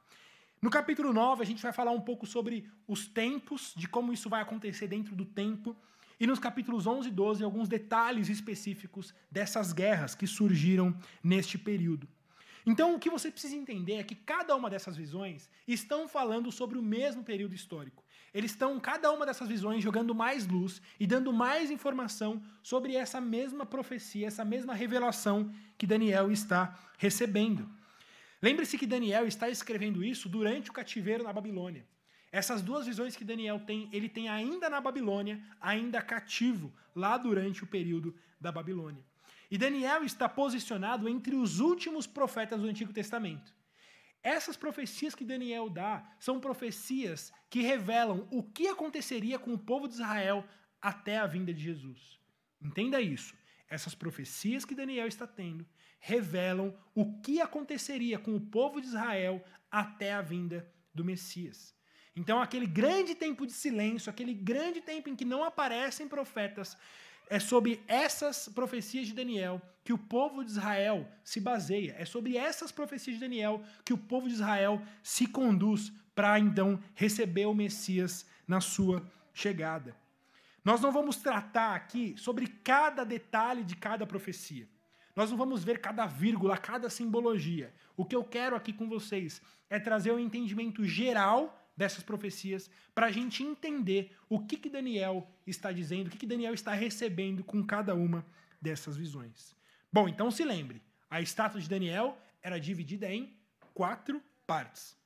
No 0.61 0.69
capítulo 0.69 1.13
9, 1.13 1.43
a 1.43 1.45
gente 1.45 1.61
vai 1.61 1.73
falar 1.73 1.91
um 1.91 2.01
pouco 2.01 2.25
sobre 2.25 2.69
os 2.87 3.07
tempos, 3.07 3.73
de 3.75 3.87
como 3.87 4.11
isso 4.13 4.29
vai 4.29 4.41
acontecer 4.41 4.87
dentro 4.87 5.15
do 5.15 5.25
tempo. 5.25 5.75
E 6.19 6.25
nos 6.25 6.39
capítulos 6.39 6.87
11 6.87 7.09
e 7.09 7.11
12, 7.11 7.43
alguns 7.43 7.67
detalhes 7.67 8.29
específicos 8.29 9.13
dessas 9.29 9.73
guerras 9.73 10.15
que 10.15 10.25
surgiram 10.25 10.95
neste 11.23 11.57
período. 11.57 12.07
Então, 12.65 12.95
o 12.95 12.99
que 12.99 13.11
você 13.11 13.29
precisa 13.29 13.55
entender 13.55 13.95
é 13.95 14.03
que 14.03 14.15
cada 14.15 14.55
uma 14.55 14.69
dessas 14.71 14.97
visões 14.97 15.47
estão 15.67 16.07
falando 16.07 16.51
sobre 16.51 16.79
o 16.79 16.81
mesmo 16.81 17.23
período 17.23 17.53
histórico. 17.53 18.03
Eles 18.33 18.51
estão, 18.51 18.79
cada 18.79 19.11
uma 19.11 19.25
dessas 19.25 19.47
visões, 19.47 19.83
jogando 19.83 20.15
mais 20.15 20.47
luz 20.47 20.81
e 20.99 21.05
dando 21.05 21.31
mais 21.31 21.69
informação 21.69 22.41
sobre 22.63 22.95
essa 22.95 23.21
mesma 23.21 23.65
profecia, 23.67 24.25
essa 24.25 24.43
mesma 24.43 24.73
revelação 24.73 25.51
que 25.77 25.85
Daniel 25.85 26.31
está 26.31 26.75
recebendo. 26.97 27.69
Lembre-se 28.45 28.77
que 28.77 28.85
Daniel 28.85 29.25
está 29.25 29.49
escrevendo 29.49 30.03
isso 30.03 30.29
durante 30.29 30.69
o 30.69 30.73
cativeiro 30.73 31.23
na 31.23 31.33
Babilônia. 31.33 31.83
Essas 32.31 32.61
duas 32.61 32.85
visões 32.85 33.15
que 33.15 33.23
Daniel 33.23 33.59
tem, 33.59 33.89
ele 33.91 34.07
tem 34.07 34.29
ainda 34.29 34.69
na 34.69 34.79
Babilônia, 34.79 35.41
ainda 35.59 35.99
cativo, 35.99 36.71
lá 36.93 37.17
durante 37.17 37.63
o 37.63 37.67
período 37.75 38.15
da 38.39 38.51
Babilônia. 38.51 39.03
E 39.49 39.57
Daniel 39.57 40.03
está 40.03 40.29
posicionado 40.29 41.09
entre 41.09 41.35
os 41.35 41.59
últimos 41.59 42.05
profetas 42.05 42.61
do 42.61 42.67
Antigo 42.67 42.93
Testamento. 42.93 43.51
Essas 44.21 44.55
profecias 44.55 45.15
que 45.15 45.25
Daniel 45.25 45.67
dá 45.67 46.07
são 46.19 46.39
profecias 46.39 47.33
que 47.49 47.63
revelam 47.63 48.27
o 48.29 48.43
que 48.43 48.67
aconteceria 48.67 49.39
com 49.39 49.55
o 49.55 49.57
povo 49.71 49.87
de 49.87 49.95
Israel 49.95 50.45
até 50.79 51.17
a 51.17 51.25
vinda 51.25 51.51
de 51.51 51.63
Jesus. 51.63 52.19
Entenda 52.61 53.01
isso. 53.01 53.33
Essas 53.67 53.95
profecias 53.95 54.63
que 54.63 54.75
Daniel 54.75 55.07
está 55.07 55.25
tendo 55.25 55.65
revelam 55.99 56.75
o 56.93 57.19
que 57.21 57.41
aconteceria 57.41 58.19
com 58.19 58.35
o 58.35 58.41
povo 58.41 58.79
de 58.79 58.87
Israel 58.87 59.43
até 59.71 60.13
a 60.13 60.21
vinda 60.21 60.69
do 60.93 61.03
Messias. 61.03 61.73
Então, 62.15 62.41
aquele 62.41 62.65
grande 62.65 63.13
tempo 63.13 63.45
de 63.45 63.51
silêncio, 63.51 64.09
aquele 64.09 64.33
grande 64.33 64.79
tempo 64.79 65.09
em 65.09 65.15
que 65.15 65.25
não 65.25 65.43
aparecem 65.43 66.07
profetas, 66.07 66.77
é 67.29 67.39
sobre 67.39 67.81
essas 67.87 68.47
profecias 68.47 69.07
de 69.07 69.13
Daniel 69.13 69.61
que 69.83 69.91
o 69.91 69.97
povo 69.97 70.43
de 70.43 70.51
Israel 70.51 71.07
se 71.23 71.39
baseia. 71.39 71.95
É 71.97 72.05
sobre 72.05 72.37
essas 72.37 72.71
profecias 72.71 73.15
de 73.15 73.21
Daniel 73.21 73.63
que 73.83 73.93
o 73.93 73.97
povo 73.97 74.27
de 74.27 74.33
Israel 74.33 74.81
se 75.03 75.27
conduz 75.27 75.91
para 76.13 76.39
então 76.39 76.81
receber 76.93 77.45
o 77.45 77.53
Messias 77.53 78.25
na 78.47 78.61
sua 78.61 79.05
chegada. 79.33 79.95
Nós 80.63 80.81
não 80.81 80.91
vamos 80.91 81.17
tratar 81.17 81.75
aqui 81.75 82.15
sobre 82.17 82.47
cada 82.47 83.03
detalhe 83.03 83.63
de 83.63 83.75
cada 83.75 84.07
profecia. 84.07 84.67
Nós 85.15 85.31
não 85.31 85.37
vamos 85.37 85.63
ver 85.63 85.79
cada 85.79 86.05
vírgula, 86.05 86.57
cada 86.57 86.89
simbologia. 86.89 87.73
O 87.95 88.03
que 88.03 88.15
eu 88.15 88.23
quero 88.23 88.55
aqui 88.55 88.73
com 88.73 88.89
vocês 88.89 89.41
é 89.69 89.79
trazer 89.79 90.11
um 90.11 90.19
entendimento 90.19 90.83
geral 90.83 91.61
dessas 91.77 92.03
profecias 92.03 92.69
para 92.93 93.07
a 93.07 93.11
gente 93.11 93.43
entender 93.43 94.15
o 94.29 94.39
que, 94.39 94.57
que 94.57 94.69
Daniel 94.69 95.27
está 95.45 95.71
dizendo, 95.71 96.07
o 96.07 96.09
que, 96.09 96.17
que 96.17 96.25
Daniel 96.25 96.53
está 96.53 96.73
recebendo 96.73 97.43
com 97.43 97.63
cada 97.63 97.95
uma 97.95 98.25
dessas 98.61 98.97
visões. 98.97 99.55
Bom, 99.91 100.07
então 100.07 100.29
se 100.31 100.43
lembre, 100.43 100.81
a 101.09 101.21
estátua 101.21 101.61
de 101.61 101.69
Daniel 101.69 102.17
era 102.41 102.59
dividida 102.59 103.09
em 103.09 103.37
quatro 103.73 104.21
partes. 104.45 104.97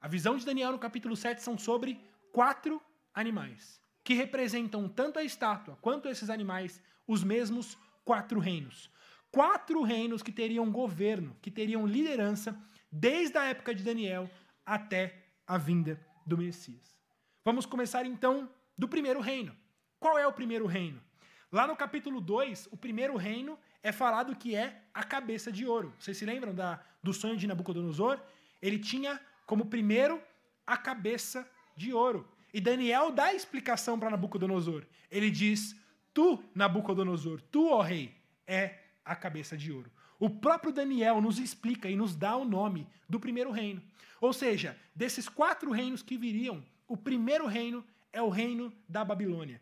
A 0.00 0.08
visão 0.08 0.36
de 0.36 0.44
Daniel 0.44 0.72
no 0.72 0.78
capítulo 0.78 1.16
7 1.16 1.42
são 1.42 1.58
sobre 1.58 2.00
quatro 2.32 2.80
animais, 3.14 3.80
que 4.04 4.14
representam 4.14 4.88
tanto 4.88 5.18
a 5.18 5.24
estátua 5.24 5.76
quanto 5.80 6.08
esses 6.08 6.30
animais 6.30 6.80
os 7.06 7.24
mesmos 7.24 7.76
quatro 8.04 8.38
reinos. 8.38 8.90
Quatro 9.30 9.82
reinos 9.82 10.22
que 10.22 10.32
teriam 10.32 10.70
governo, 10.70 11.36
que 11.42 11.50
teriam 11.50 11.86
liderança 11.86 12.58
desde 12.90 13.36
a 13.36 13.44
época 13.44 13.74
de 13.74 13.82
Daniel 13.82 14.30
até 14.64 15.14
a 15.46 15.58
vinda 15.58 16.00
do 16.26 16.38
Messias. 16.38 16.96
Vamos 17.44 17.66
começar 17.66 18.04
então 18.06 18.50
do 18.76 18.88
primeiro 18.88 19.20
reino. 19.20 19.54
Qual 19.98 20.18
é 20.18 20.26
o 20.26 20.32
primeiro 20.32 20.66
reino? 20.66 21.02
Lá 21.50 21.66
no 21.66 21.74
capítulo 21.76 22.20
2, 22.20 22.68
o 22.70 22.76
primeiro 22.76 23.16
reino 23.16 23.58
é 23.82 23.90
falado 23.90 24.36
que 24.36 24.54
é 24.54 24.82
a 24.92 25.02
cabeça 25.02 25.50
de 25.50 25.66
ouro. 25.66 25.94
Vocês 25.98 26.16
se 26.16 26.26
lembram 26.26 26.54
da, 26.54 26.82
do 27.02 27.12
sonho 27.12 27.36
de 27.36 27.46
Nabucodonosor? 27.46 28.20
Ele 28.60 28.78
tinha 28.78 29.20
como 29.46 29.66
primeiro 29.66 30.22
a 30.66 30.76
cabeça 30.76 31.48
de 31.74 31.92
ouro. 31.92 32.28
E 32.52 32.60
Daniel 32.60 33.10
dá 33.10 33.26
a 33.26 33.34
explicação 33.34 33.98
para 33.98 34.10
Nabucodonosor. 34.10 34.84
Ele 35.10 35.30
diz: 35.30 35.74
Tu, 36.12 36.42
Nabucodonosor, 36.54 37.40
tu, 37.50 37.70
ó 37.70 37.80
rei, 37.80 38.14
é 38.46 38.78
a 39.08 39.16
cabeça 39.16 39.56
de 39.56 39.72
ouro. 39.72 39.90
O 40.20 40.28
próprio 40.28 40.72
Daniel 40.72 41.20
nos 41.20 41.38
explica 41.38 41.88
e 41.88 41.96
nos 41.96 42.14
dá 42.14 42.36
o 42.36 42.44
nome 42.44 42.86
do 43.08 43.18
primeiro 43.18 43.50
reino. 43.50 43.82
Ou 44.20 44.32
seja, 44.32 44.76
desses 44.94 45.28
quatro 45.28 45.70
reinos 45.70 46.02
que 46.02 46.18
viriam, 46.18 46.62
o 46.86 46.96
primeiro 46.96 47.46
reino 47.46 47.84
é 48.12 48.20
o 48.20 48.28
reino 48.28 48.72
da 48.88 49.04
Babilônia. 49.04 49.60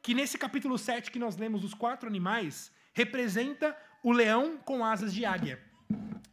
Que 0.00 0.14
nesse 0.14 0.38
capítulo 0.38 0.78
7 0.78 1.10
que 1.10 1.18
nós 1.18 1.36
lemos 1.36 1.64
os 1.64 1.74
quatro 1.74 2.08
animais, 2.08 2.70
representa 2.92 3.76
o 4.02 4.12
leão 4.12 4.58
com 4.58 4.84
asas 4.84 5.12
de 5.12 5.24
águia. 5.24 5.58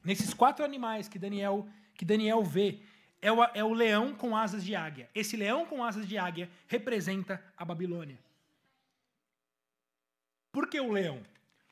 Nesses 0.03 0.33
quatro 0.33 0.63
animais 0.63 1.07
que 1.07 1.17
Daniel, 1.17 1.67
que 1.95 2.05
Daniel 2.05 2.43
vê, 2.43 2.79
é 3.21 3.31
o, 3.31 3.43
é 3.53 3.63
o 3.63 3.73
leão 3.73 4.13
com 4.13 4.35
asas 4.35 4.63
de 4.63 4.75
águia. 4.75 5.09
Esse 5.15 5.37
leão 5.37 5.65
com 5.65 5.83
asas 5.83 6.07
de 6.07 6.17
águia 6.17 6.49
representa 6.67 7.41
a 7.55 7.63
Babilônia. 7.63 8.19
Por 10.51 10.67
que 10.67 10.79
o 10.79 10.91
leão? 10.91 11.21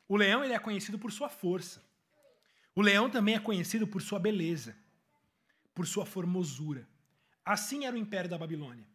O 0.10 0.18
leão 0.18 0.44
ele 0.44 0.54
é 0.54 0.60
conhecido 0.60 0.98
por 0.98 1.12
sua 1.12 1.30
força. 1.30 1.82
O 2.76 2.82
leão 2.82 3.10
também 3.12 3.36
é 3.36 3.40
conhecido 3.40 3.86
por 3.86 4.02
sua 4.02 4.20
beleza, 4.20 4.76
por 5.74 5.86
sua 5.86 6.06
formosura. 6.06 6.88
Assim 7.46 7.86
era 7.86 7.96
o 7.96 8.00
império 8.00 8.30
da 8.30 8.38
Babilônia. 8.38 8.86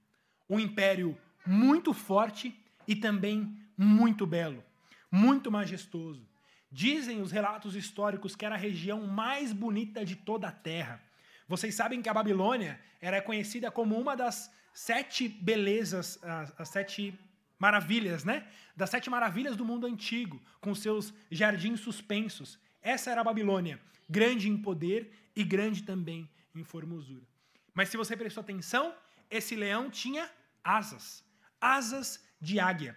Um 0.50 0.59
império 0.59 1.16
muito 1.47 1.94
forte 1.94 2.52
e 2.87 2.97
também 2.97 3.56
muito 3.78 4.26
belo, 4.26 4.62
muito 5.11 5.52
majestoso. 5.52 6.28
Dizem 6.71 7.23
os 7.23 7.30
relatos 7.30 7.76
históricos 7.76 8.35
que 8.35 8.44
era 8.44 8.56
a 8.56 8.59
região 8.59 9.06
mais 9.06 9.52
bonita 9.52 10.04
de 10.04 10.16
toda 10.16 10.49
a 10.49 10.52
terra. 10.52 11.00
Vocês 11.47 11.76
sabem 11.76 12.02
que 12.02 12.09
a 12.09 12.14
Babilônia 12.14 12.80
era 13.00 13.23
conhecida 13.23 13.71
como 13.71 13.97
uma 13.97 14.16
das 14.16 14.52
sete 14.73 15.28
belezas, 15.28 16.18
as, 16.25 16.61
as 16.61 16.68
sete 16.68 17.16
maravilhas, 17.64 18.25
né? 18.25 18.47
Das 18.76 18.90
sete 18.90 19.09
maravilhas 19.09 19.56
do 19.56 19.64
mundo 19.64 19.87
antigo, 19.87 20.37
com 20.61 20.75
seus 20.75 21.14
jardins 21.30 21.80
suspensos. 21.80 22.59
Essa 22.83 23.11
era 23.11 23.23
a 23.23 23.28
Babilônia, 23.30 23.80
grande 24.18 24.50
em 24.50 24.56
poder 24.68 25.00
e 25.35 25.42
grande 25.42 25.83
também 25.83 26.28
em 26.54 26.62
formosura. 26.62 27.26
Mas 27.73 27.88
se 27.88 27.97
você 27.97 28.14
prestou 28.14 28.42
atenção, 28.42 28.94
esse 29.30 29.56
leão 29.56 29.88
tinha 29.88 30.30
asas, 30.62 31.25
asas 31.59 32.23
de 32.38 32.61
águia. 32.61 32.94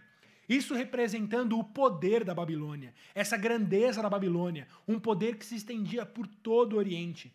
Isso 0.50 0.74
representando 0.74 1.58
o 1.58 1.64
poder 1.64 2.26
da 2.26 2.36
Babilônia, 2.36 2.94
essa 3.16 3.38
grandeza 3.38 4.02
da 4.02 4.10
Babilônia, 4.10 4.68
um 4.88 5.00
poder 5.00 5.38
que 5.38 5.46
se 5.46 5.56
estendia 5.56 6.06
por 6.06 6.28
todo 6.28 6.74
o 6.74 6.78
Oriente. 6.78 7.34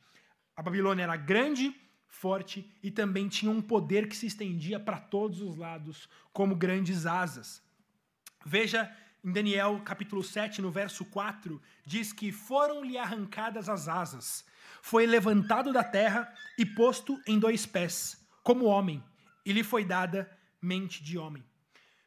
A 0.55 0.63
Babilônia 0.63 1.05
era 1.05 1.17
grande, 1.17 1.75
forte 2.13 2.71
e 2.83 2.91
também 2.91 3.27
tinha 3.27 3.51
um 3.51 3.61
poder 3.61 4.07
que 4.07 4.15
se 4.15 4.27
estendia 4.27 4.79
para 4.79 5.01
todos 5.01 5.41
os 5.41 5.57
lados, 5.57 6.09
como 6.33 6.55
grandes 6.55 7.07
asas. 7.07 7.63
Veja 8.45 8.95
em 9.25 9.33
Daniel 9.33 9.81
capítulo 9.85 10.23
7, 10.23 10.61
no 10.61 10.71
verso 10.71 11.05
4, 11.07 11.61
diz 11.85 12.13
que 12.13 12.31
foram-lhe 12.31 12.99
arrancadas 12.99 13.69
as 13.69 13.89
asas, 13.89 14.45
foi 14.83 15.07
levantado 15.07 15.73
da 15.73 15.83
terra 15.83 16.33
e 16.59 16.67
posto 16.67 17.21
em 17.27 17.39
dois 17.39 17.65
pés, 17.65 18.25
como 18.43 18.67
homem, 18.67 19.03
e 19.45 19.53
lhe 19.53 19.65
foi 19.65 19.85
dada 19.85 20.31
mente 20.61 21.03
de 21.03 21.17
homem. 21.17 21.43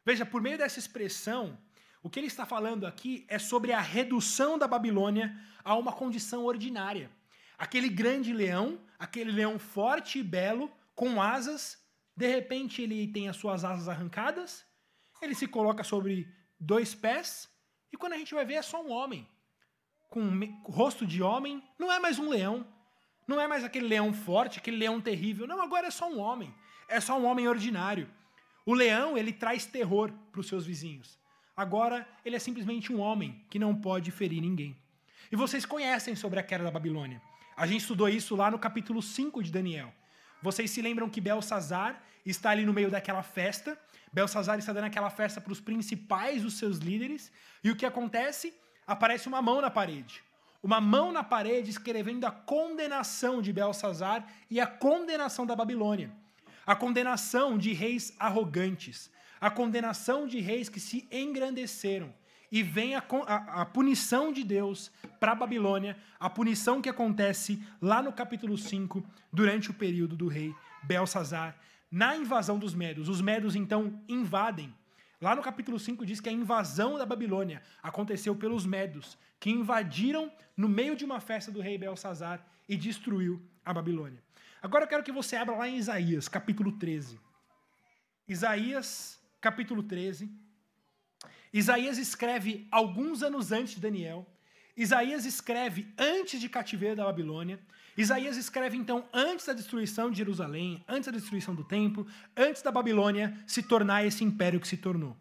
Veja, 0.04 0.24
por 0.24 0.40
meio 0.40 0.56
dessa 0.56 0.78
expressão, 0.78 1.58
o 2.02 2.08
que 2.08 2.20
ele 2.20 2.28
está 2.28 2.46
falando 2.46 2.86
aqui 2.86 3.26
é 3.28 3.38
sobre 3.38 3.72
a 3.72 3.80
redução 3.80 4.56
da 4.56 4.68
Babilônia 4.68 5.36
a 5.64 5.74
uma 5.74 5.92
condição 5.92 6.44
ordinária. 6.44 7.10
Aquele 7.58 7.88
grande 7.88 8.32
leão, 8.32 8.80
aquele 8.98 9.30
leão 9.30 9.58
forte 9.58 10.18
e 10.18 10.22
belo, 10.22 10.70
com 10.94 11.20
asas, 11.20 11.78
de 12.16 12.26
repente 12.26 12.82
ele 12.82 13.06
tem 13.08 13.28
as 13.28 13.36
suas 13.36 13.64
asas 13.64 13.88
arrancadas, 13.88 14.64
ele 15.20 15.34
se 15.34 15.46
coloca 15.46 15.82
sobre 15.82 16.28
dois 16.58 16.94
pés, 16.94 17.48
e 17.92 17.96
quando 17.96 18.14
a 18.14 18.18
gente 18.18 18.34
vai 18.34 18.44
ver 18.44 18.54
é 18.54 18.62
só 18.62 18.82
um 18.82 18.90
homem. 18.90 19.28
Com 20.08 20.30
rosto 20.64 21.06
de 21.06 21.22
homem, 21.22 21.62
não 21.78 21.90
é 21.92 21.98
mais 21.98 22.18
um 22.18 22.28
leão. 22.28 22.66
Não 23.26 23.40
é 23.40 23.48
mais 23.48 23.64
aquele 23.64 23.88
leão 23.88 24.12
forte, 24.12 24.58
aquele 24.58 24.76
leão 24.76 25.00
terrível. 25.00 25.46
Não, 25.46 25.60
agora 25.60 25.88
é 25.88 25.90
só 25.90 26.08
um 26.08 26.18
homem. 26.18 26.54
É 26.88 27.00
só 27.00 27.18
um 27.18 27.24
homem 27.24 27.48
ordinário. 27.48 28.08
O 28.64 28.72
leão, 28.72 29.18
ele 29.18 29.32
traz 29.32 29.66
terror 29.66 30.12
para 30.30 30.40
os 30.40 30.46
seus 30.46 30.64
vizinhos. 30.64 31.18
Agora, 31.56 32.06
ele 32.24 32.36
é 32.36 32.38
simplesmente 32.38 32.92
um 32.92 33.00
homem 33.00 33.44
que 33.50 33.58
não 33.58 33.74
pode 33.74 34.10
ferir 34.10 34.40
ninguém. 34.40 34.76
E 35.32 35.36
vocês 35.36 35.64
conhecem 35.64 36.14
sobre 36.14 36.38
a 36.38 36.42
queda 36.42 36.64
da 36.64 36.70
Babilônia. 36.70 37.20
A 37.56 37.66
gente 37.66 37.80
estudou 37.80 38.06
isso 38.06 38.36
lá 38.36 38.50
no 38.50 38.58
capítulo 38.58 39.00
5 39.00 39.42
de 39.42 39.50
Daniel. 39.50 39.90
Vocês 40.42 40.70
se 40.70 40.82
lembram 40.82 41.08
que 41.08 41.22
Belsazar 41.22 42.02
está 42.24 42.50
ali 42.50 42.66
no 42.66 42.72
meio 42.72 42.90
daquela 42.90 43.22
festa. 43.22 43.78
Belsazar 44.12 44.58
está 44.58 44.74
dando 44.74 44.84
aquela 44.84 45.08
festa 45.08 45.40
para 45.40 45.52
os 45.52 45.60
principais 45.60 46.42
dos 46.42 46.58
seus 46.58 46.76
líderes. 46.76 47.32
E 47.64 47.70
o 47.70 47.76
que 47.76 47.86
acontece? 47.86 48.52
Aparece 48.86 49.26
uma 49.26 49.40
mão 49.40 49.62
na 49.62 49.70
parede. 49.70 50.22
Uma 50.62 50.82
mão 50.82 51.10
na 51.10 51.24
parede 51.24 51.70
escrevendo 51.70 52.26
a 52.26 52.30
condenação 52.30 53.40
de 53.40 53.54
Belsazar 53.54 54.26
e 54.50 54.60
a 54.60 54.66
condenação 54.66 55.46
da 55.46 55.56
Babilônia. 55.56 56.12
A 56.66 56.76
condenação 56.76 57.56
de 57.56 57.72
reis 57.72 58.12
arrogantes. 58.18 59.10
A 59.40 59.50
condenação 59.50 60.26
de 60.26 60.40
reis 60.40 60.68
que 60.68 60.78
se 60.78 61.08
engrandeceram 61.10 62.12
e 62.56 62.62
vem 62.62 62.94
a, 62.94 63.04
a, 63.26 63.60
a 63.60 63.66
punição 63.66 64.32
de 64.32 64.42
Deus 64.42 64.90
para 65.20 65.32
a 65.32 65.34
Babilônia, 65.34 65.94
a 66.18 66.30
punição 66.30 66.80
que 66.80 66.88
acontece 66.88 67.62
lá 67.82 68.00
no 68.00 68.10
capítulo 68.10 68.56
5, 68.56 69.04
durante 69.30 69.70
o 69.70 69.74
período 69.74 70.16
do 70.16 70.26
rei 70.26 70.54
Belsazar, 70.82 71.54
na 71.90 72.16
invasão 72.16 72.58
dos 72.58 72.74
Medos. 72.74 73.10
Os 73.10 73.20
Medos 73.20 73.54
então 73.54 74.02
invadem. 74.08 74.74
Lá 75.20 75.36
no 75.36 75.42
capítulo 75.42 75.78
5 75.78 76.06
diz 76.06 76.18
que 76.18 76.30
a 76.30 76.32
invasão 76.32 76.96
da 76.96 77.04
Babilônia 77.04 77.60
aconteceu 77.82 78.34
pelos 78.34 78.64
Medos, 78.64 79.18
que 79.38 79.50
invadiram 79.50 80.32
no 80.56 80.66
meio 80.66 80.96
de 80.96 81.04
uma 81.04 81.20
festa 81.20 81.52
do 81.52 81.60
rei 81.60 81.76
Belsazar 81.76 82.42
e 82.66 82.74
destruiu 82.74 83.38
a 83.66 83.74
Babilônia. 83.74 84.22
Agora 84.62 84.84
eu 84.84 84.88
quero 84.88 85.02
que 85.02 85.12
você 85.12 85.36
abra 85.36 85.54
lá 85.54 85.68
em 85.68 85.76
Isaías, 85.76 86.26
capítulo 86.26 86.72
13. 86.72 87.20
Isaías, 88.26 89.20
capítulo 89.42 89.82
13. 89.82 90.45
Isaías 91.52 91.98
escreve 91.98 92.66
alguns 92.70 93.22
anos 93.22 93.52
antes 93.52 93.74
de 93.74 93.80
Daniel. 93.80 94.26
Isaías 94.76 95.24
escreve 95.24 95.86
antes 95.96 96.40
de 96.40 96.48
cativeiro 96.48 96.96
da 96.96 97.04
Babilônia. 97.04 97.58
Isaías 97.96 98.36
escreve 98.36 98.76
então 98.76 99.08
antes 99.12 99.46
da 99.46 99.54
destruição 99.54 100.10
de 100.10 100.18
Jerusalém, 100.18 100.84
antes 100.86 101.06
da 101.06 101.18
destruição 101.18 101.54
do 101.54 101.64
templo, 101.64 102.06
antes 102.36 102.60
da 102.60 102.70
Babilônia 102.70 103.36
se 103.46 103.62
tornar 103.62 104.04
esse 104.04 104.22
império 104.22 104.60
que 104.60 104.68
se 104.68 104.76
tornou. 104.76 105.16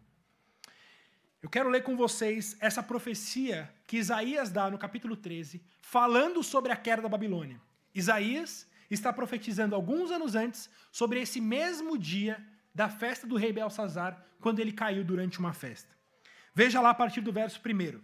Eu 1.42 1.50
quero 1.50 1.70
ler 1.70 1.84
com 1.84 1.96
vocês 1.96 2.58
essa 2.60 2.82
profecia 2.82 3.72
que 3.88 3.98
Isaías 3.98 4.50
dá 4.50 4.70
no 4.70 4.78
capítulo 4.78 5.16
13, 5.16 5.64
falando 5.80 6.44
sobre 6.44 6.72
a 6.72 6.76
queda 6.76 7.04
da 7.04 7.08
Babilônia. 7.08 7.62
Isaías 7.94 8.68
está 8.90 9.14
profetizando 9.14 9.76
alguns 9.76 10.12
anos 10.12 10.36
antes 10.36 10.70
sobre 10.92 11.22
esse 11.22 11.40
mesmo 11.40 11.98
dia 11.98 12.44
da 12.74 12.90
festa 12.90 13.26
do 13.26 13.38
rei 13.38 13.54
Belsazar, 13.54 14.22
quando 14.42 14.60
ele 14.60 14.74
caiu 14.74 15.04
durante 15.04 15.40
uma 15.40 15.54
festa. 15.54 15.95
Veja 16.56 16.80
lá 16.80 16.92
a 16.92 16.96
partir 16.96 17.20
do 17.20 17.34
verso 17.34 17.60
1. 17.60 18.00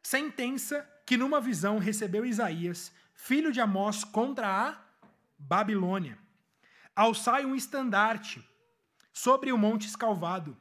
Sentença 0.00 0.88
que 1.04 1.16
numa 1.16 1.40
visão 1.40 1.78
recebeu 1.78 2.24
Isaías, 2.24 2.92
filho 3.14 3.50
de 3.50 3.60
Amós, 3.60 4.04
contra 4.04 4.46
a 4.48 4.80
Babilônia. 5.36 6.16
Alçai 6.94 7.44
um 7.44 7.56
estandarte 7.56 8.48
sobre 9.12 9.50
o 9.50 9.58
monte 9.58 9.88
escalvado, 9.88 10.56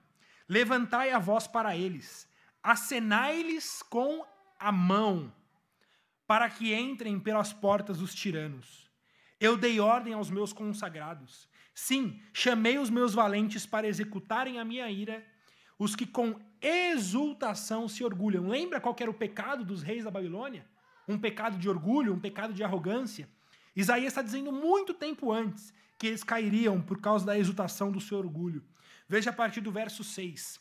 levantai 0.49 1.11
a 1.11 1.19
voz 1.19 1.45
para 1.45 1.77
eles, 1.77 2.27
acenai-lhes 2.63 3.83
com 3.83 4.25
a 4.59 4.71
mão, 4.71 5.31
para 6.25 6.49
que 6.49 6.73
entrem 6.73 7.19
pelas 7.19 7.53
portas 7.53 8.01
os 8.01 8.15
tiranos. 8.15 8.89
Eu 9.39 9.55
dei 9.55 9.79
ordem 9.79 10.13
aos 10.13 10.31
meus 10.31 10.51
consagrados. 10.51 11.47
Sim, 11.75 12.19
chamei 12.33 12.79
os 12.79 12.89
meus 12.89 13.13
valentes 13.13 13.67
para 13.67 13.87
executarem 13.87 14.57
a 14.57 14.65
minha 14.65 14.89
ira 14.89 15.23
os 15.83 15.97
que 15.97 16.05
com 16.05 16.39
exultação 16.61 17.89
se 17.89 18.05
orgulham. 18.05 18.47
Lembra 18.47 18.79
qual 18.79 18.95
era 18.97 19.11
o 19.11 19.13
pecado 19.13 19.65
dos 19.65 19.83
reis 19.83 20.05
da 20.05 20.11
Babilônia? 20.11 20.65
Um 21.05 21.19
pecado 21.19 21.57
de 21.57 21.67
orgulho, 21.67 22.13
um 22.13 22.19
pecado 22.19 22.53
de 22.53 22.63
arrogância. 22.63 23.27
Isaías 23.75 24.13
está 24.13 24.21
dizendo 24.21 24.49
muito 24.49 24.93
tempo 24.93 25.29
antes 25.29 25.73
que 25.97 26.07
eles 26.07 26.23
cairiam 26.23 26.81
por 26.81 27.01
causa 27.01 27.25
da 27.25 27.37
exultação 27.37 27.91
do 27.91 27.99
seu 27.99 28.17
orgulho. 28.17 28.63
Veja 29.09 29.31
a 29.31 29.33
partir 29.33 29.59
do 29.59 29.73
verso 29.73 30.05
6. 30.05 30.57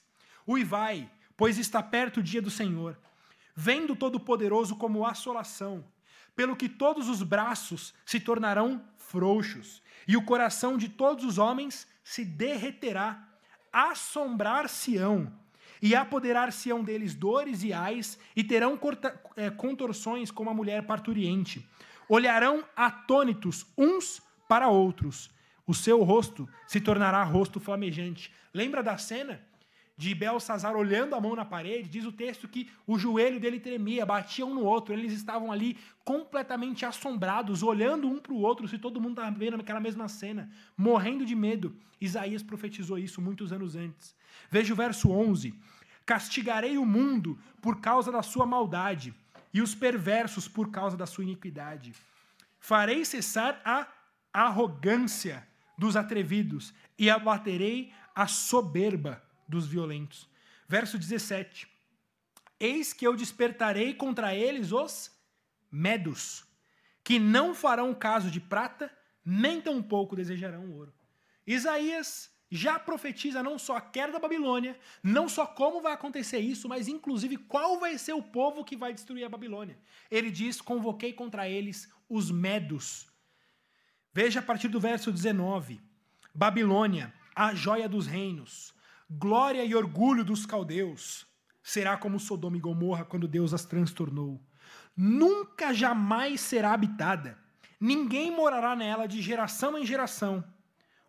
Uivai, 0.46 1.08
pois 1.36 1.56
está 1.56 1.80
perto 1.80 2.18
o 2.18 2.22
dia 2.22 2.42
do 2.42 2.50
Senhor. 2.50 2.98
Vendo 3.54 3.94
Todo-Poderoso 3.94 4.74
como 4.74 5.06
assolação, 5.06 5.84
pelo 6.34 6.56
que 6.56 6.68
todos 6.68 7.08
os 7.08 7.22
braços 7.22 7.94
se 8.04 8.18
tornarão 8.18 8.84
frouxos, 8.96 9.82
e 10.08 10.16
o 10.16 10.24
coração 10.24 10.76
de 10.76 10.88
todos 10.88 11.24
os 11.24 11.38
homens 11.38 11.86
se 12.02 12.24
derreterá 12.24 13.31
assombrar-se-ão 13.72 15.32
e 15.80 15.96
apoderar-se-ão 15.96 16.84
deles 16.84 17.14
dores 17.14 17.64
e 17.64 17.72
ais, 17.72 18.16
e 18.36 18.44
terão 18.44 18.78
é, 19.36 19.50
contorções 19.50 20.30
como 20.30 20.48
a 20.48 20.54
mulher 20.54 20.86
parturiente. 20.86 21.68
Olharão 22.08 22.64
atônitos 22.76 23.66
uns 23.76 24.22
para 24.48 24.68
outros. 24.68 25.30
O 25.66 25.74
seu 25.74 26.02
rosto 26.02 26.48
se 26.68 26.80
tornará 26.80 27.22
rosto 27.24 27.58
flamejante. 27.58 28.32
Lembra 28.54 28.82
da 28.82 28.96
cena? 28.96 29.42
De 30.02 30.16
Belsazar 30.16 30.74
olhando 30.74 31.14
a 31.14 31.20
mão 31.20 31.36
na 31.36 31.44
parede, 31.44 31.88
diz 31.88 32.04
o 32.04 32.10
texto 32.10 32.48
que 32.48 32.68
o 32.84 32.98
joelho 32.98 33.38
dele 33.38 33.60
tremia, 33.60 34.04
batia 34.04 34.44
um 34.44 34.52
no 34.52 34.64
outro, 34.64 34.92
eles 34.92 35.12
estavam 35.12 35.52
ali 35.52 35.78
completamente 36.04 36.84
assombrados, 36.84 37.62
olhando 37.62 38.08
um 38.08 38.18
para 38.18 38.32
o 38.32 38.40
outro, 38.40 38.66
se 38.66 38.78
todo 38.78 39.00
mundo 39.00 39.20
estava 39.20 39.38
vendo 39.38 39.60
aquela 39.60 39.78
mesma 39.78 40.08
cena, 40.08 40.50
morrendo 40.76 41.24
de 41.24 41.36
medo. 41.36 41.76
Isaías 42.00 42.42
profetizou 42.42 42.98
isso 42.98 43.22
muitos 43.22 43.52
anos 43.52 43.76
antes. 43.76 44.12
Veja 44.50 44.72
o 44.72 44.76
verso 44.76 45.08
11: 45.08 45.54
Castigarei 46.04 46.76
o 46.76 46.84
mundo 46.84 47.38
por 47.60 47.80
causa 47.80 48.10
da 48.10 48.24
sua 48.24 48.44
maldade, 48.44 49.14
e 49.54 49.62
os 49.62 49.72
perversos 49.72 50.48
por 50.48 50.72
causa 50.72 50.96
da 50.96 51.06
sua 51.06 51.22
iniquidade. 51.22 51.92
Farei 52.58 53.04
cessar 53.04 53.60
a 53.64 53.86
arrogância 54.32 55.46
dos 55.78 55.94
atrevidos, 55.94 56.74
e 56.98 57.08
abaterei 57.08 57.92
a 58.16 58.26
soberba 58.26 59.22
dos 59.52 59.66
violentos. 59.66 60.28
Verso 60.66 60.98
17: 60.98 61.68
Eis 62.58 62.92
que 62.92 63.06
eu 63.06 63.14
despertarei 63.14 63.94
contra 63.94 64.34
eles 64.34 64.72
os 64.72 65.12
medos, 65.70 66.44
que 67.04 67.18
não 67.18 67.54
farão 67.54 67.94
caso 67.94 68.30
de 68.30 68.40
prata, 68.40 68.90
nem 69.24 69.60
tampouco 69.60 70.16
desejarão 70.16 70.70
ouro. 70.72 70.92
Isaías 71.46 72.30
já 72.50 72.78
profetiza 72.78 73.42
não 73.42 73.58
só 73.58 73.76
a 73.76 73.80
queda 73.80 74.12
da 74.12 74.18
Babilônia, 74.18 74.78
não 75.02 75.28
só 75.28 75.46
como 75.46 75.80
vai 75.80 75.92
acontecer 75.92 76.38
isso, 76.38 76.68
mas 76.68 76.88
inclusive 76.88 77.36
qual 77.36 77.78
vai 77.78 77.96
ser 77.96 78.12
o 78.12 78.22
povo 78.22 78.64
que 78.64 78.76
vai 78.76 78.92
destruir 78.92 79.24
a 79.24 79.28
Babilônia. 79.28 79.78
Ele 80.10 80.30
diz: 80.30 80.60
Convoquei 80.60 81.12
contra 81.12 81.48
eles 81.48 81.90
os 82.08 82.30
medos. 82.30 83.06
Veja 84.12 84.40
a 84.40 84.42
partir 84.42 84.68
do 84.68 84.80
verso 84.80 85.10
19: 85.10 85.80
Babilônia, 86.34 87.12
a 87.34 87.54
joia 87.54 87.88
dos 87.88 88.06
reinos, 88.06 88.74
Glória 89.18 89.62
e 89.62 89.74
orgulho 89.74 90.24
dos 90.24 90.46
caldeus 90.46 91.26
será 91.62 91.98
como 91.98 92.18
Sodoma 92.18 92.56
e 92.56 92.60
Gomorra 92.60 93.04
quando 93.04 93.28
Deus 93.28 93.52
as 93.52 93.62
transtornou. 93.62 94.40
Nunca 94.96 95.74
jamais 95.74 96.40
será 96.40 96.72
habitada. 96.72 97.38
Ninguém 97.78 98.30
morará 98.30 98.74
nela 98.74 99.06
de 99.06 99.20
geração 99.20 99.76
em 99.76 99.84
geração. 99.84 100.42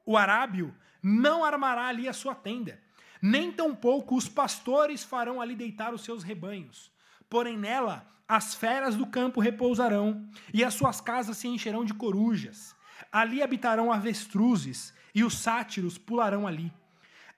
O 0.05 0.17
arábio 0.17 0.75
não 1.01 1.45
armará 1.45 1.87
ali 1.87 2.09
a 2.09 2.13
sua 2.13 2.35
tenda, 2.35 2.77
nem 3.21 3.53
tampouco 3.53 4.17
os 4.17 4.27
pastores 4.27 5.01
farão 5.01 5.39
ali 5.39 5.55
deitar 5.55 5.93
os 5.93 6.03
seus 6.03 6.23
rebanhos. 6.23 6.91
Porém 7.29 7.57
nela 7.57 8.05
as 8.27 8.53
feras 8.53 8.97
do 8.97 9.07
campo 9.07 9.39
repousarão, 9.39 10.27
e 10.53 10.61
as 10.61 10.73
suas 10.73 10.99
casas 10.99 11.37
se 11.37 11.47
encherão 11.47 11.85
de 11.85 11.93
corujas. 11.93 12.75
Ali 13.11 13.41
habitarão 13.41 13.93
avestruzes, 13.93 14.93
e 15.15 15.23
os 15.23 15.37
sátiros 15.37 15.97
pularão 15.97 16.45
ali. 16.45 16.71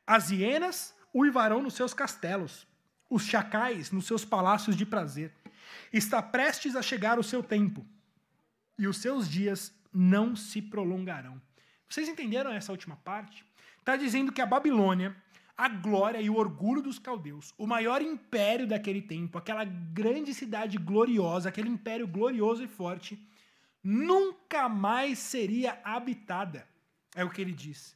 As 0.08 0.30
hienas 0.30 0.96
uivarão 1.13 1.62
nos 1.62 1.74
seus 1.74 1.94
castelos, 1.94 2.68
os 3.10 3.24
chacais 3.24 3.91
nos 3.91 4.06
seus 4.06 4.24
palácios 4.24 4.76
de 4.76 4.86
prazer. 4.86 5.34
Está 5.91 6.22
prestes 6.22 6.76
a 6.76 6.82
chegar 6.82 7.18
o 7.18 7.24
seu 7.24 7.41
tempo, 7.41 7.86
e 8.78 8.88
os 8.88 8.98
seus 8.98 9.28
dias 9.30 9.74
não 9.91 10.36
se 10.36 10.62
prolongarão. 10.62 11.41
Vocês 11.88 12.08
entenderam 12.08 12.52
essa 12.52 12.72
última 12.72 12.98
parte? 12.98 13.46
Está 13.80 13.96
dizendo 13.96 14.32
que 14.32 14.41
a 14.41 14.46
Babilônia, 14.46 15.15
a 15.58 15.70
glória 15.70 16.20
e 16.22 16.30
o 16.30 16.36
orgulho 16.36 16.82
dos 16.82 17.00
caldeus, 17.00 17.54
o 17.58 17.65
maior 17.65 18.02
império 18.02 18.68
daquele 18.68 19.02
tempo, 19.02 19.38
aquela 19.38 19.63
grande 19.63 20.34
cidade 20.34 20.78
gloriosa, 20.78 21.50
aquele 21.50 21.70
império 21.70 22.08
glorioso 22.08 22.63
e 22.63 22.68
forte, 22.68 23.18
nunca 23.84 24.68
mais 24.68 25.20
seria 25.20 25.80
habitada. 25.84 26.68
É 27.15 27.24
o 27.24 27.30
que 27.30 27.41
ele 27.41 27.54
diz. 27.54 27.96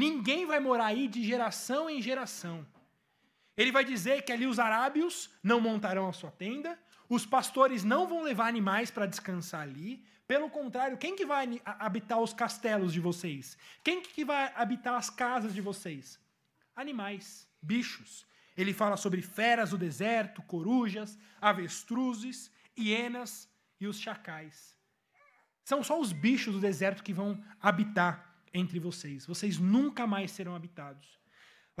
Ninguém 0.00 0.46
vai 0.46 0.58
morar 0.58 0.86
aí 0.86 1.06
de 1.06 1.22
geração 1.22 1.90
em 1.90 2.00
geração. 2.00 2.66
Ele 3.54 3.70
vai 3.70 3.84
dizer 3.84 4.22
que 4.22 4.32
ali 4.32 4.46
os 4.46 4.58
arábios 4.58 5.28
não 5.42 5.60
montarão 5.60 6.08
a 6.08 6.12
sua 6.14 6.30
tenda, 6.30 6.78
os 7.06 7.26
pastores 7.26 7.84
não 7.84 8.06
vão 8.06 8.22
levar 8.22 8.46
animais 8.46 8.90
para 8.90 9.04
descansar 9.04 9.60
ali. 9.60 10.02
Pelo 10.26 10.48
contrário, 10.48 10.96
quem 10.96 11.14
que 11.14 11.26
vai 11.26 11.60
habitar 11.66 12.18
os 12.18 12.32
castelos 12.32 12.94
de 12.94 13.00
vocês? 13.00 13.58
Quem 13.84 14.00
que 14.00 14.24
vai 14.24 14.50
habitar 14.56 14.94
as 14.94 15.10
casas 15.10 15.52
de 15.52 15.60
vocês? 15.60 16.18
Animais, 16.74 17.46
bichos. 17.60 18.24
Ele 18.56 18.72
fala 18.72 18.96
sobre 18.96 19.20
feras 19.20 19.68
do 19.68 19.76
deserto, 19.76 20.40
corujas, 20.44 21.18
avestruzes, 21.42 22.50
hienas 22.74 23.46
e 23.78 23.86
os 23.86 24.00
chacais. 24.00 24.78
São 25.62 25.84
só 25.84 26.00
os 26.00 26.10
bichos 26.10 26.54
do 26.54 26.60
deserto 26.60 27.02
que 27.02 27.12
vão 27.12 27.38
habitar 27.60 28.29
entre 28.52 28.78
vocês. 28.78 29.26
Vocês 29.26 29.58
nunca 29.58 30.06
mais 30.06 30.30
serão 30.30 30.54
habitados. 30.54 31.20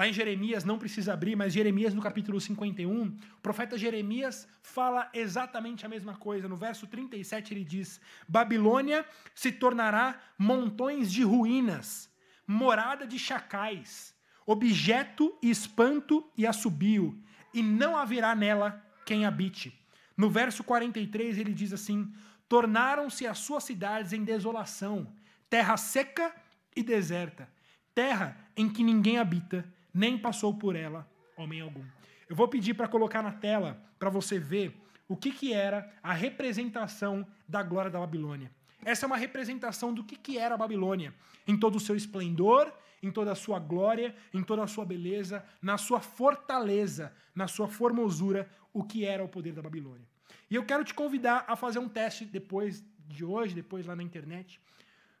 Lá 0.00 0.08
em 0.08 0.12
Jeremias, 0.12 0.64
não 0.64 0.78
precisa 0.78 1.12
abrir, 1.12 1.36
mas 1.36 1.52
Jeremias 1.52 1.92
no 1.92 2.00
capítulo 2.00 2.40
51, 2.40 3.02
o 3.02 3.40
profeta 3.42 3.76
Jeremias 3.76 4.48
fala 4.62 5.10
exatamente 5.12 5.84
a 5.84 5.88
mesma 5.90 6.16
coisa. 6.16 6.48
No 6.48 6.56
verso 6.56 6.86
37 6.86 7.52
ele 7.52 7.64
diz: 7.64 8.00
Babilônia 8.26 9.04
se 9.34 9.52
tornará 9.52 10.18
montões 10.38 11.12
de 11.12 11.22
ruínas, 11.22 12.10
morada 12.46 13.06
de 13.06 13.18
chacais, 13.18 14.14
objeto 14.46 15.36
e 15.42 15.50
espanto 15.50 16.26
e 16.34 16.46
assobio, 16.46 17.22
e 17.52 17.62
não 17.62 17.94
haverá 17.94 18.34
nela 18.34 18.82
quem 19.04 19.26
habite. 19.26 19.78
No 20.16 20.30
verso 20.30 20.64
43 20.64 21.36
ele 21.36 21.52
diz 21.52 21.74
assim: 21.74 22.10
Tornaram-se 22.48 23.26
as 23.26 23.38
suas 23.38 23.64
cidades 23.64 24.14
em 24.14 24.24
desolação, 24.24 25.12
terra 25.50 25.76
seca 25.76 26.34
e 26.74 26.82
deserta, 26.82 27.48
terra 27.94 28.36
em 28.56 28.68
que 28.68 28.82
ninguém 28.82 29.18
habita 29.18 29.64
nem 29.92 30.16
passou 30.18 30.54
por 30.54 30.76
ela 30.76 31.08
homem 31.36 31.60
algum. 31.60 31.84
Eu 32.28 32.36
vou 32.36 32.48
pedir 32.48 32.74
para 32.74 32.88
colocar 32.88 33.22
na 33.22 33.32
tela 33.32 33.82
para 33.98 34.10
você 34.10 34.38
ver 34.38 34.80
o 35.08 35.16
que, 35.16 35.32
que 35.32 35.52
era 35.52 35.92
a 36.02 36.12
representação 36.12 37.26
da 37.48 37.62
glória 37.62 37.90
da 37.90 37.98
Babilônia. 37.98 38.50
Essa 38.84 39.04
é 39.04 39.08
uma 39.08 39.16
representação 39.16 39.92
do 39.92 40.04
que, 40.04 40.16
que 40.16 40.38
era 40.38 40.54
a 40.54 40.58
Babilônia, 40.58 41.12
em 41.46 41.58
todo 41.58 41.76
o 41.76 41.80
seu 41.80 41.96
esplendor, 41.96 42.72
em 43.02 43.10
toda 43.10 43.32
a 43.32 43.34
sua 43.34 43.58
glória, 43.58 44.14
em 44.32 44.42
toda 44.42 44.62
a 44.62 44.66
sua 44.66 44.84
beleza, 44.84 45.44
na 45.60 45.76
sua 45.76 46.00
fortaleza, 46.00 47.12
na 47.34 47.48
sua 47.48 47.66
formosura, 47.66 48.48
o 48.72 48.84
que 48.84 49.04
era 49.04 49.24
o 49.24 49.28
poder 49.28 49.52
da 49.52 49.62
Babilônia. 49.62 50.06
E 50.50 50.54
eu 50.54 50.64
quero 50.64 50.84
te 50.84 50.94
convidar 50.94 51.44
a 51.48 51.56
fazer 51.56 51.78
um 51.78 51.88
teste 51.88 52.24
depois 52.24 52.84
de 53.06 53.24
hoje, 53.24 53.54
depois 53.54 53.86
lá 53.86 53.96
na 53.96 54.02
internet. 54.02 54.60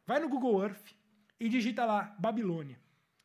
Vai 0.06 0.20
no 0.20 0.28
Google 0.28 0.62
Earth 0.62 0.94
e 1.40 1.48
digita 1.48 1.84
lá 1.84 2.14
Babilônia. 2.18 2.78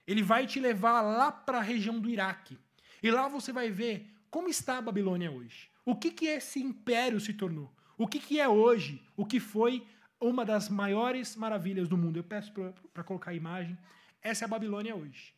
Ele 0.07 0.23
vai 0.23 0.47
te 0.47 0.59
levar 0.59 1.01
lá 1.01 1.31
para 1.31 1.59
a 1.59 1.61
região 1.61 1.99
do 1.99 2.09
Iraque. 2.09 2.57
E 3.03 3.11
lá 3.11 3.27
você 3.27 3.51
vai 3.51 3.69
ver 3.69 4.09
como 4.31 4.47
está 4.47 4.77
a 4.77 4.81
Babilônia 4.81 5.29
hoje. 5.29 5.69
O 5.83 5.95
que, 5.95 6.09
que 6.09 6.25
esse 6.25 6.59
império 6.59 7.19
se 7.19 7.33
tornou? 7.33 7.71
O 7.97 8.07
que, 8.07 8.19
que 8.19 8.39
é 8.39 8.47
hoje? 8.47 9.05
O 9.15 9.25
que 9.25 9.39
foi 9.39 9.85
uma 10.19 10.45
das 10.45 10.69
maiores 10.69 11.35
maravilhas 11.35 11.87
do 11.87 11.97
mundo? 11.97 12.17
Eu 12.17 12.23
peço 12.23 12.51
para 12.93 13.03
colocar 13.03 13.31
a 13.31 13.35
imagem. 13.35 13.77
Essa 14.21 14.45
é 14.45 14.47
a 14.47 14.49
Babilônia 14.49 14.95
hoje. 14.95 15.33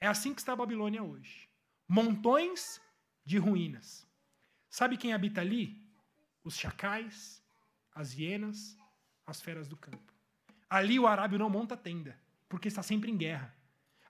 É 0.00 0.06
assim 0.06 0.34
que 0.34 0.40
está 0.40 0.52
a 0.52 0.56
Babilônia 0.56 1.02
hoje. 1.02 1.48
Montões 1.88 2.80
de 3.24 3.38
ruínas. 3.38 4.06
Sabe 4.70 4.96
quem 4.96 5.12
habita 5.12 5.40
ali? 5.40 5.80
Os 6.42 6.56
chacais, 6.56 7.42
as 7.94 8.12
hienas, 8.18 8.76
as 9.26 9.40
feras 9.40 9.68
do 9.68 9.76
campo. 9.76 10.11
Ali 10.72 10.98
o 10.98 11.06
arábio 11.06 11.38
não 11.38 11.50
monta 11.50 11.76
tenda, 11.76 12.18
porque 12.48 12.66
está 12.66 12.82
sempre 12.82 13.10
em 13.10 13.16
guerra. 13.18 13.54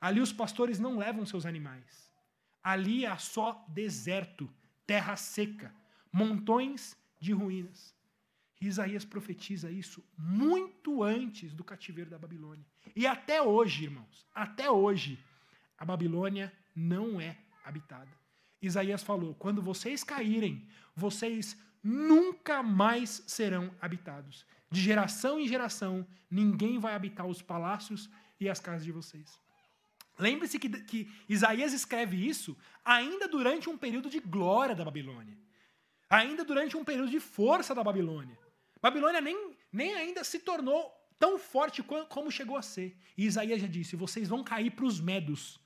Ali 0.00 0.20
os 0.20 0.32
pastores 0.32 0.78
não 0.78 0.96
levam 0.96 1.26
seus 1.26 1.44
animais. 1.44 2.08
Ali 2.62 3.04
há 3.04 3.18
só 3.18 3.64
deserto, 3.66 4.48
terra 4.86 5.16
seca, 5.16 5.74
montões 6.12 6.96
de 7.18 7.32
ruínas. 7.32 7.92
Isaías 8.60 9.04
profetiza 9.04 9.72
isso 9.72 10.04
muito 10.16 11.02
antes 11.02 11.52
do 11.52 11.64
cativeiro 11.64 12.08
da 12.08 12.16
Babilônia. 12.16 12.64
E 12.94 13.08
até 13.08 13.42
hoje, 13.42 13.82
irmãos, 13.82 14.24
até 14.32 14.70
hoje, 14.70 15.18
a 15.76 15.84
Babilônia 15.84 16.52
não 16.76 17.20
é 17.20 17.36
habitada. 17.64 18.16
Isaías 18.62 19.02
falou: 19.02 19.34
quando 19.34 19.60
vocês 19.60 20.04
caírem, 20.04 20.64
vocês 20.94 21.60
nunca 21.82 22.62
mais 22.62 23.24
serão 23.26 23.74
habitados. 23.80 24.46
De 24.72 24.80
geração 24.80 25.38
em 25.38 25.46
geração, 25.46 26.06
ninguém 26.30 26.78
vai 26.78 26.94
habitar 26.94 27.26
os 27.26 27.42
palácios 27.42 28.08
e 28.40 28.48
as 28.48 28.58
casas 28.58 28.84
de 28.84 28.90
vocês. 28.90 29.38
Lembre-se 30.18 30.58
que, 30.58 30.68
que 30.68 31.10
Isaías 31.28 31.72
escreve 31.72 32.16
isso 32.16 32.56
ainda 32.84 33.28
durante 33.28 33.68
um 33.68 33.76
período 33.76 34.08
de 34.08 34.18
glória 34.18 34.74
da 34.74 34.84
Babilônia. 34.84 35.36
Ainda 36.08 36.44
durante 36.44 36.76
um 36.76 36.84
período 36.84 37.10
de 37.10 37.20
força 37.20 37.74
da 37.74 37.84
Babilônia. 37.84 38.38
Babilônia 38.80 39.20
nem, 39.20 39.54
nem 39.70 39.94
ainda 39.94 40.24
se 40.24 40.38
tornou 40.38 40.90
tão 41.18 41.38
forte 41.38 41.82
como 41.82 42.30
chegou 42.30 42.56
a 42.56 42.62
ser. 42.62 42.96
E 43.16 43.26
Isaías 43.26 43.60
já 43.60 43.68
disse: 43.68 43.94
vocês 43.94 44.28
vão 44.28 44.42
cair 44.42 44.70
para 44.70 44.84
os 44.84 45.00
medos. 45.00 45.60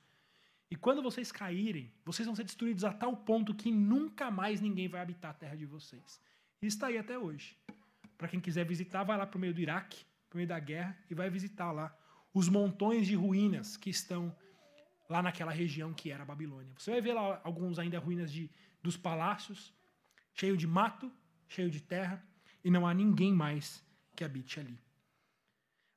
E 0.69 0.75
quando 0.75 1.01
vocês 1.01 1.31
caírem, 1.31 1.93
vocês 2.05 2.25
vão 2.25 2.35
ser 2.35 2.43
destruídos 2.43 2.83
a 2.83 2.93
tal 2.93 3.15
ponto 3.15 3.55
que 3.55 3.71
nunca 3.71 4.29
mais 4.29 4.59
ninguém 4.59 4.87
vai 4.87 5.01
habitar 5.01 5.31
a 5.31 5.33
terra 5.33 5.55
de 5.55 5.65
vocês. 5.65 6.21
E 6.61 6.67
está 6.67 6.87
aí 6.87 6.97
até 6.97 7.17
hoje. 7.17 7.55
Para 8.17 8.27
quem 8.27 8.39
quiser 8.39 8.65
visitar, 8.65 9.03
vai 9.03 9.17
lá 9.17 9.25
para 9.25 9.37
o 9.37 9.41
meio 9.41 9.53
do 9.53 9.61
Iraque, 9.61 10.05
para 10.29 10.35
o 10.35 10.37
meio 10.37 10.47
da 10.47 10.59
guerra, 10.59 10.97
e 11.09 11.13
vai 11.13 11.29
visitar 11.29 11.71
lá 11.71 11.95
os 12.33 12.49
montões 12.49 13.07
de 13.07 13.15
ruínas 13.15 13.77
que 13.77 13.89
estão 13.89 14.35
lá 15.09 15.21
naquela 15.21 15.51
região 15.51 15.93
que 15.93 16.11
era 16.11 16.23
a 16.23 16.25
Babilônia. 16.25 16.73
Você 16.77 16.91
vai 16.91 17.01
ver 17.01 17.13
lá 17.13 17.39
alguns 17.43 17.79
ainda 17.79 17.99
ruínas 17.99 18.31
de, 18.31 18.49
dos 18.81 18.97
palácios, 18.97 19.73
cheio 20.33 20.57
de 20.57 20.67
mato, 20.67 21.11
cheio 21.47 21.69
de 21.69 21.81
terra, 21.81 22.23
e 22.63 22.69
não 22.69 22.85
há 22.85 22.93
ninguém 22.93 23.31
mais 23.31 23.83
que 24.15 24.23
habite 24.23 24.59
ali. 24.59 24.77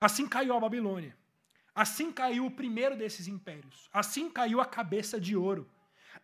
Assim 0.00 0.28
caiu 0.28 0.54
a 0.54 0.60
Babilônia. 0.60 1.16
Assim 1.74 2.12
caiu 2.12 2.46
o 2.46 2.50
primeiro 2.50 2.96
desses 2.96 3.26
impérios. 3.26 3.88
Assim 3.92 4.30
caiu 4.30 4.60
a 4.60 4.66
cabeça 4.66 5.20
de 5.20 5.36
ouro. 5.36 5.68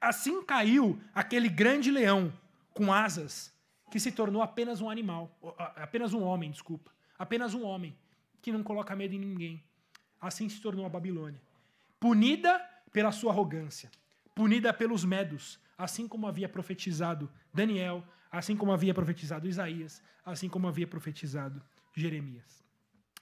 Assim 0.00 0.42
caiu 0.42 1.00
aquele 1.14 1.48
grande 1.48 1.90
leão 1.90 2.32
com 2.74 2.92
asas 2.92 3.55
que 3.90 4.00
se 4.00 4.12
tornou 4.12 4.42
apenas 4.42 4.80
um 4.80 4.90
animal, 4.90 5.36
apenas 5.76 6.12
um 6.12 6.22
homem, 6.22 6.50
desculpa, 6.50 6.90
apenas 7.18 7.54
um 7.54 7.64
homem 7.64 7.96
que 8.42 8.52
não 8.52 8.62
coloca 8.62 8.94
medo 8.94 9.14
em 9.14 9.18
ninguém, 9.18 9.64
Assim 10.20 10.48
se 10.48 10.60
tornou 10.60 10.86
a 10.86 10.88
Babilônia. 10.88 11.40
Punida 12.00 12.58
pela 12.92 13.12
sua 13.12 13.32
arrogância, 13.32 13.90
punida 14.34 14.72
pelos 14.72 15.04
medos, 15.04 15.58
assim 15.76 16.08
como 16.08 16.26
havia 16.26 16.48
profetizado 16.48 17.30
Daniel, 17.52 18.04
assim 18.30 18.56
como 18.56 18.72
havia 18.72 18.94
profetizado 18.94 19.46
Isaías, 19.46 20.02
assim 20.24 20.48
como 20.48 20.66
havia 20.66 20.86
profetizado 20.86 21.62
Jeremias. 21.94 22.64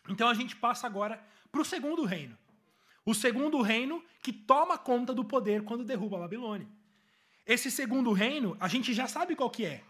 Então 0.08 0.28
a 0.28 0.34
gente 0.34 0.56
passa 0.56 0.86
agora 0.86 1.22
para 1.50 1.60
o 1.60 1.64
segundo 1.64 2.04
reino. 2.04 2.36
O 3.04 3.14
segundo 3.14 3.60
reino 3.60 4.02
que 4.22 4.32
toma 4.32 4.78
conta 4.78 5.12
do 5.12 5.24
poder 5.24 5.62
quando 5.62 5.84
derruba 5.84 6.16
a 6.16 6.20
Babilônia. 6.20 6.68
Esse 7.46 7.70
segundo 7.70 8.12
reino, 8.12 8.56
a 8.58 8.68
gente 8.68 8.94
já 8.94 9.06
sabe 9.06 9.36
qual 9.36 9.50
que 9.50 9.66
é, 9.66 9.84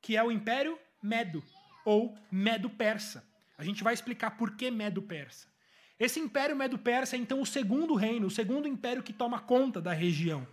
que 0.00 0.16
é 0.16 0.22
o 0.22 0.30
Império 0.30 0.78
Medo, 1.02 1.42
ou 1.84 2.16
Medo-Persa. 2.30 3.24
A 3.56 3.64
gente 3.64 3.82
vai 3.82 3.94
explicar 3.94 4.36
por 4.36 4.56
que 4.56 4.70
Medo-Persa. 4.70 5.48
Esse 5.98 6.20
império 6.20 6.54
Medo-Persa 6.54 7.16
é 7.16 7.18
então 7.18 7.40
o 7.40 7.46
segundo 7.46 7.94
reino, 7.94 8.26
o 8.26 8.30
segundo 8.30 8.68
império 8.68 9.02
que 9.02 9.12
toma 9.12 9.40
conta 9.40 9.80
da 9.80 9.92
região, 9.92 10.46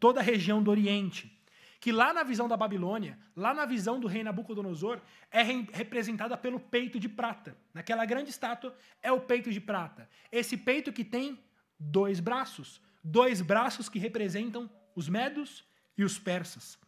toda 0.00 0.20
a 0.20 0.22
região 0.22 0.62
do 0.62 0.70
Oriente. 0.70 1.34
Que 1.80 1.92
lá 1.92 2.12
na 2.12 2.24
visão 2.24 2.48
da 2.48 2.56
Babilônia, 2.56 3.16
lá 3.36 3.54
na 3.54 3.64
visão 3.64 4.00
do 4.00 4.08
rei 4.08 4.24
Nabucodonosor, 4.24 5.00
é 5.30 5.42
re 5.42 5.68
representada 5.72 6.36
pelo 6.36 6.58
peito 6.58 6.98
de 6.98 7.08
prata. 7.08 7.56
Naquela 7.72 8.04
grande 8.04 8.30
estátua 8.30 8.76
é 9.00 9.12
o 9.12 9.20
peito 9.20 9.52
de 9.52 9.60
prata. 9.60 10.08
Esse 10.32 10.56
peito 10.56 10.92
que 10.92 11.04
tem 11.04 11.38
dois 11.78 12.18
braços, 12.18 12.80
dois 13.04 13.40
braços 13.40 13.88
que 13.88 13.98
representam 13.98 14.68
os 14.96 15.08
medos 15.08 15.64
e 15.96 16.02
os 16.02 16.18
persas. 16.18 16.78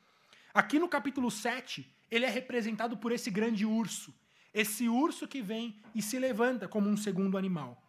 Aqui 0.52 0.80
no 0.80 0.88
capítulo 0.88 1.30
7, 1.30 1.88
ele 2.10 2.24
é 2.24 2.28
representado 2.28 2.96
por 2.96 3.12
esse 3.12 3.30
grande 3.30 3.64
urso, 3.64 4.12
esse 4.52 4.88
urso 4.88 5.28
que 5.28 5.40
vem 5.40 5.80
e 5.94 6.02
se 6.02 6.18
levanta 6.18 6.66
como 6.66 6.88
um 6.88 6.96
segundo 6.96 7.38
animal. 7.38 7.80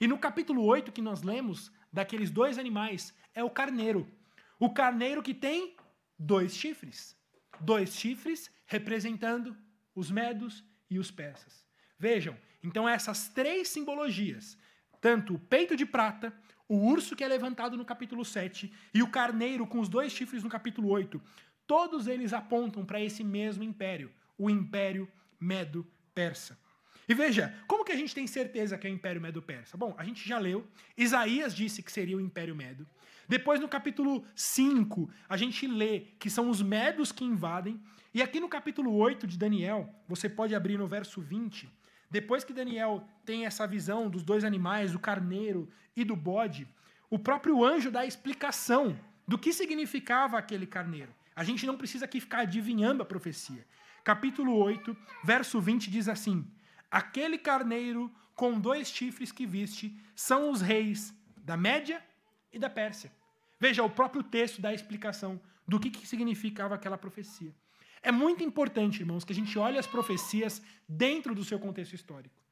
E 0.00 0.06
no 0.08 0.18
capítulo 0.18 0.64
8 0.64 0.90
que 0.90 1.00
nós 1.00 1.22
lemos, 1.22 1.70
daqueles 1.92 2.30
dois 2.30 2.58
animais, 2.58 3.14
é 3.32 3.44
o 3.44 3.50
carneiro. 3.50 4.10
O 4.58 4.70
carneiro 4.70 5.22
que 5.22 5.32
tem 5.32 5.76
dois 6.18 6.56
chifres. 6.56 7.16
Dois 7.60 7.94
chifres 7.94 8.50
representando 8.66 9.56
os 9.94 10.10
medos 10.10 10.64
e 10.90 10.98
os 10.98 11.12
persas. 11.12 11.64
Vejam, 11.98 12.36
então 12.62 12.88
essas 12.88 13.28
três 13.28 13.68
simbologias, 13.68 14.58
tanto 15.00 15.34
o 15.34 15.38
peito 15.38 15.76
de 15.76 15.86
prata, 15.86 16.32
o 16.68 16.76
urso 16.76 17.16
que 17.16 17.24
é 17.24 17.28
levantado 17.28 17.76
no 17.76 17.84
capítulo 17.84 18.24
7 18.24 18.72
e 18.92 19.02
o 19.02 19.10
carneiro 19.10 19.66
com 19.66 19.80
os 19.80 19.88
dois 19.88 20.12
chifres 20.12 20.42
no 20.42 20.50
capítulo 20.50 20.90
8, 20.90 21.20
todos 21.68 22.08
eles 22.08 22.32
apontam 22.32 22.84
para 22.84 23.00
esse 23.00 23.22
mesmo 23.22 23.62
império, 23.62 24.10
o 24.38 24.48
Império 24.48 25.06
Medo-Persa. 25.38 26.58
E 27.06 27.14
veja, 27.14 27.54
como 27.66 27.84
que 27.84 27.92
a 27.92 27.96
gente 27.96 28.14
tem 28.14 28.26
certeza 28.26 28.76
que 28.76 28.86
é 28.86 28.90
o 28.90 28.92
Império 28.92 29.20
Medo-Persa? 29.20 29.76
Bom, 29.76 29.94
a 29.98 30.04
gente 30.04 30.26
já 30.26 30.38
leu, 30.38 30.66
Isaías 30.96 31.54
disse 31.54 31.82
que 31.82 31.92
seria 31.92 32.16
o 32.16 32.20
Império 32.20 32.56
Medo. 32.56 32.86
Depois, 33.28 33.60
no 33.60 33.68
capítulo 33.68 34.24
5, 34.34 35.10
a 35.28 35.36
gente 35.36 35.66
lê 35.66 36.00
que 36.18 36.30
são 36.30 36.48
os 36.48 36.62
medos 36.62 37.12
que 37.12 37.24
invadem. 37.24 37.78
E 38.14 38.22
aqui 38.22 38.40
no 38.40 38.48
capítulo 38.48 38.94
8 38.94 39.26
de 39.26 39.36
Daniel, 39.36 39.94
você 40.08 40.28
pode 40.28 40.54
abrir 40.54 40.78
no 40.78 40.88
verso 40.88 41.20
20. 41.20 41.70
Depois 42.10 42.44
que 42.44 42.54
Daniel 42.54 43.06
tem 43.26 43.44
essa 43.44 43.66
visão 43.66 44.08
dos 44.08 44.22
dois 44.22 44.42
animais, 44.42 44.92
do 44.92 44.98
carneiro 44.98 45.68
e 45.94 46.02
do 46.02 46.16
bode, 46.16 46.66
o 47.10 47.18
próprio 47.18 47.62
anjo 47.62 47.90
dá 47.90 48.00
a 48.00 48.06
explicação 48.06 48.98
do 49.26 49.36
que 49.36 49.52
significava 49.52 50.38
aquele 50.38 50.66
carneiro. 50.66 51.17
A 51.38 51.44
gente 51.44 51.64
não 51.64 51.76
precisa 51.76 52.04
aqui 52.04 52.20
ficar 52.20 52.40
adivinhando 52.40 53.00
a 53.00 53.06
profecia. 53.06 53.64
Capítulo 54.02 54.56
8, 54.56 54.96
verso 55.22 55.60
20 55.60 55.88
diz 55.88 56.08
assim: 56.08 56.44
aquele 56.90 57.38
carneiro 57.38 58.12
com 58.34 58.58
dois 58.58 58.88
chifres 58.88 59.30
que 59.30 59.46
viste 59.46 59.96
são 60.16 60.50
os 60.50 60.60
reis 60.60 61.14
da 61.36 61.56
Média 61.56 62.04
e 62.52 62.58
da 62.58 62.68
Pérsia. 62.68 63.12
Veja, 63.60 63.84
o 63.84 63.90
próprio 63.98 64.24
texto 64.24 64.60
dá 64.60 64.70
a 64.70 64.74
explicação 64.74 65.40
do 65.64 65.78
que, 65.78 65.90
que 65.90 66.08
significava 66.08 66.74
aquela 66.74 66.98
profecia. 66.98 67.54
É 68.02 68.10
muito 68.10 68.42
importante, 68.42 68.98
irmãos, 68.98 69.22
que 69.22 69.32
a 69.32 69.36
gente 69.36 69.56
olhe 69.60 69.78
as 69.78 69.86
profecias 69.86 70.60
dentro 70.88 71.36
do 71.36 71.44
seu 71.44 71.60
contexto 71.60 71.94
histórico. 71.94 72.42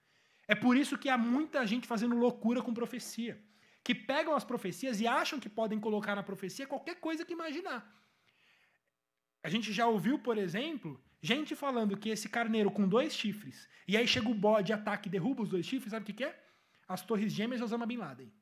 É 0.47 0.55
por 0.55 0.77
isso 0.77 0.97
que 0.97 1.09
há 1.09 1.19
muita 1.19 1.67
gente 1.67 1.89
fazendo 1.89 2.17
loucura 2.17 2.63
com 2.63 2.73
profecia, 2.73 3.37
que 3.83 3.97
pegam 3.97 4.33
as 4.37 4.45
profecias 4.45 5.01
e 5.01 5.09
acham 5.09 5.41
que 5.41 5.49
podem 5.49 5.81
colocar 5.81 6.15
na 6.15 6.23
profecia 6.23 6.69
qualquer 6.69 7.01
coisa 7.01 7.25
que 7.25 7.33
imaginar. 7.33 8.06
A 9.43 9.49
gente 9.49 9.73
já 9.73 9.87
ouviu, 9.87 10.19
por 10.19 10.39
exemplo, 10.39 11.01
gente 11.21 11.55
falando 11.55 11.97
que 11.97 12.09
esse 12.09 12.29
carneiro 12.29 12.71
com 12.71 12.89
dois 12.89 13.15
chifres, 13.15 13.69
e 13.87 13.97
aí 13.97 14.07
chega 14.07 14.29
o 14.29 14.35
bode, 14.35 14.73
ataca 14.73 15.09
e 15.09 15.11
derruba 15.11 15.43
os 15.43 15.49
dois 15.49 15.67
chifres, 15.67 15.91
sabe 15.91 16.03
o 16.03 16.07
que, 16.07 16.13
que 16.13 16.25
é? 16.25 16.39
As 16.89 17.03
torres 17.03 17.33
gêmeas 17.33 17.61
de 17.61 17.65
Osama 17.65 17.87
Bin 17.87 17.97
Laden. 17.99 18.33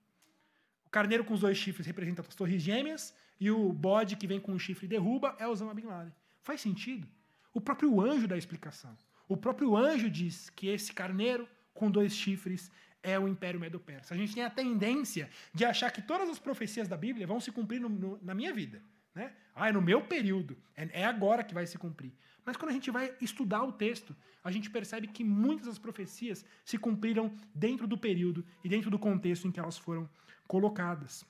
O 0.86 0.90
carneiro 0.90 1.24
com 1.24 1.34
os 1.34 1.40
dois 1.40 1.56
chifres 1.56 1.86
representa 1.86 2.22
as 2.22 2.34
torres 2.34 2.62
gêmeas, 2.62 3.14
e 3.40 3.50
o 3.50 3.72
bode 3.72 4.16
que 4.16 4.26
vem 4.26 4.40
com 4.40 4.52
um 4.52 4.58
chifre 4.58 4.86
e 4.86 4.88
derruba 4.88 5.36
é 5.38 5.46
Osama 5.46 5.74
Bin 5.74 5.86
Laden. 5.86 6.12
Faz 6.42 6.60
sentido? 6.60 7.06
O 7.52 7.60
próprio 7.60 8.00
anjo 8.00 8.28
dá 8.28 8.36
explicação. 8.36 8.96
O 9.28 9.36
próprio 9.36 9.76
anjo 9.76 10.10
diz 10.10 10.50
que 10.50 10.68
esse 10.68 10.92
carneiro 10.92 11.48
com 11.72 11.90
dois 11.90 12.14
chifres 12.14 12.70
é 13.02 13.18
o 13.18 13.28
Império 13.28 13.60
Medo-Persa. 13.60 14.14
A 14.14 14.16
gente 14.16 14.34
tem 14.34 14.44
a 14.44 14.50
tendência 14.50 15.28
de 15.52 15.64
achar 15.64 15.90
que 15.90 16.02
todas 16.02 16.28
as 16.28 16.38
profecias 16.38 16.88
da 16.88 16.96
Bíblia 16.96 17.26
vão 17.26 17.40
se 17.40 17.52
cumprir 17.52 17.80
no, 17.80 17.88
no, 17.88 18.18
na 18.22 18.34
minha 18.34 18.52
vida. 18.52 18.82
Né? 19.14 19.32
Ah, 19.54 19.68
é 19.68 19.72
no 19.72 19.80
meu 19.80 20.02
período. 20.02 20.56
É, 20.76 21.02
é 21.02 21.04
agora 21.04 21.44
que 21.44 21.54
vai 21.54 21.66
se 21.66 21.78
cumprir. 21.78 22.12
Mas 22.44 22.56
quando 22.56 22.70
a 22.70 22.74
gente 22.74 22.90
vai 22.90 23.14
estudar 23.20 23.62
o 23.62 23.72
texto, 23.72 24.14
a 24.42 24.50
gente 24.50 24.68
percebe 24.68 25.06
que 25.06 25.24
muitas 25.24 25.66
das 25.66 25.78
profecias 25.78 26.44
se 26.64 26.76
cumpriram 26.76 27.34
dentro 27.54 27.86
do 27.86 27.96
período 27.96 28.44
e 28.62 28.68
dentro 28.68 28.90
do 28.90 28.98
contexto 28.98 29.46
em 29.46 29.52
que 29.52 29.60
elas 29.60 29.78
foram 29.78 30.08
colocadas. 30.46 31.24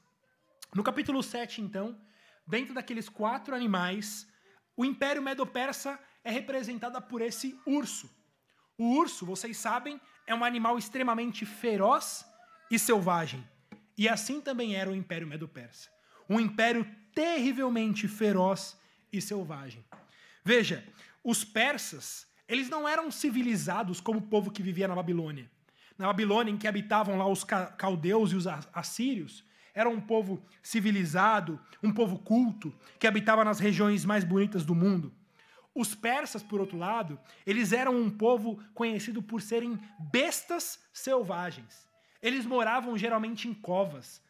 No 0.75 0.83
capítulo 0.83 1.23
7, 1.23 1.61
então, 1.63 1.97
dentro 2.47 2.75
daqueles 2.75 3.09
quatro 3.09 3.55
animais, 3.55 4.27
o 4.77 4.85
Império 4.85 5.23
Medo-Persa 5.23 6.01
é 6.25 6.31
representada 6.31 7.01
por 7.01 7.23
esse 7.23 7.57
urso. 7.65 8.11
O 8.77 8.97
urso, 8.97 9.25
vocês 9.25 9.57
sabem, 9.57 10.01
é 10.27 10.35
um 10.35 10.43
animal 10.43 10.77
extremamente 10.77 11.47
feroz 11.47 12.27
e 12.69 12.77
selvagem. 12.77 13.47
E 13.97 14.09
assim 14.09 14.41
também 14.41 14.75
era 14.75 14.91
o 14.91 14.97
Império 14.97 15.29
Medo-Persa. 15.29 15.94
Um 16.29 16.41
império 16.41 16.87
terrivelmente 17.15 18.09
feroz 18.09 18.77
e 19.13 19.21
selvagem. 19.21 19.85
Veja, 20.45 20.85
os 21.23 21.45
persas, 21.45 22.27
eles 22.49 22.69
não 22.69 22.89
eram 22.89 23.11
civilizados 23.11 24.01
como 24.01 24.19
o 24.19 24.23
povo 24.23 24.51
que 24.51 24.63
vivia 24.63 24.89
na 24.89 24.95
Babilônia. 24.95 25.51
Na 25.97 26.07
Babilônia, 26.09 26.51
em 26.51 26.59
que 26.59 26.67
habitavam 26.67 27.17
lá 27.17 27.27
os 27.27 27.45
caldeus 27.45 28.33
e 28.33 28.37
os 28.37 28.47
assírios, 28.47 29.45
era 29.73 29.89
um 29.89 30.01
povo 30.01 30.45
civilizado, 30.63 31.59
um 31.83 31.93
povo 31.93 32.19
culto, 32.19 32.75
que 32.99 33.07
habitava 33.07 33.45
nas 33.45 33.59
regiões 33.59 34.05
mais 34.05 34.23
bonitas 34.25 34.65
do 34.65 34.75
mundo. 34.75 35.13
Os 35.75 35.95
persas, 35.95 36.43
por 36.43 36.61
outro 36.61 36.79
lado, 36.79 37.19
eles 37.45 37.73
eram 37.73 37.97
um 37.97 38.09
povo 38.09 38.63
conhecido 38.73 39.21
por 39.21 39.43
serem 39.43 39.79
bestas 39.99 40.79
selvagens. 40.93 41.89
Eles 42.23 42.47
moravam 42.47 42.97
geralmente 42.97 43.49
em 43.49 43.55
covas, 43.55 44.23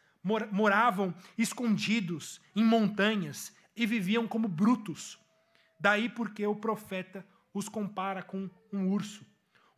moravam 0.51 1.13
escondidos 1.37 2.41
em 2.55 2.63
montanhas 2.63 3.55
e 3.75 3.85
viviam 3.85 4.27
como 4.27 4.47
brutos. 4.47 5.19
Daí 5.79 6.09
porque 6.09 6.45
o 6.47 6.55
profeta 6.55 7.25
os 7.53 7.69
compara 7.69 8.23
com 8.23 8.49
um 8.73 8.89
urso, 8.89 9.25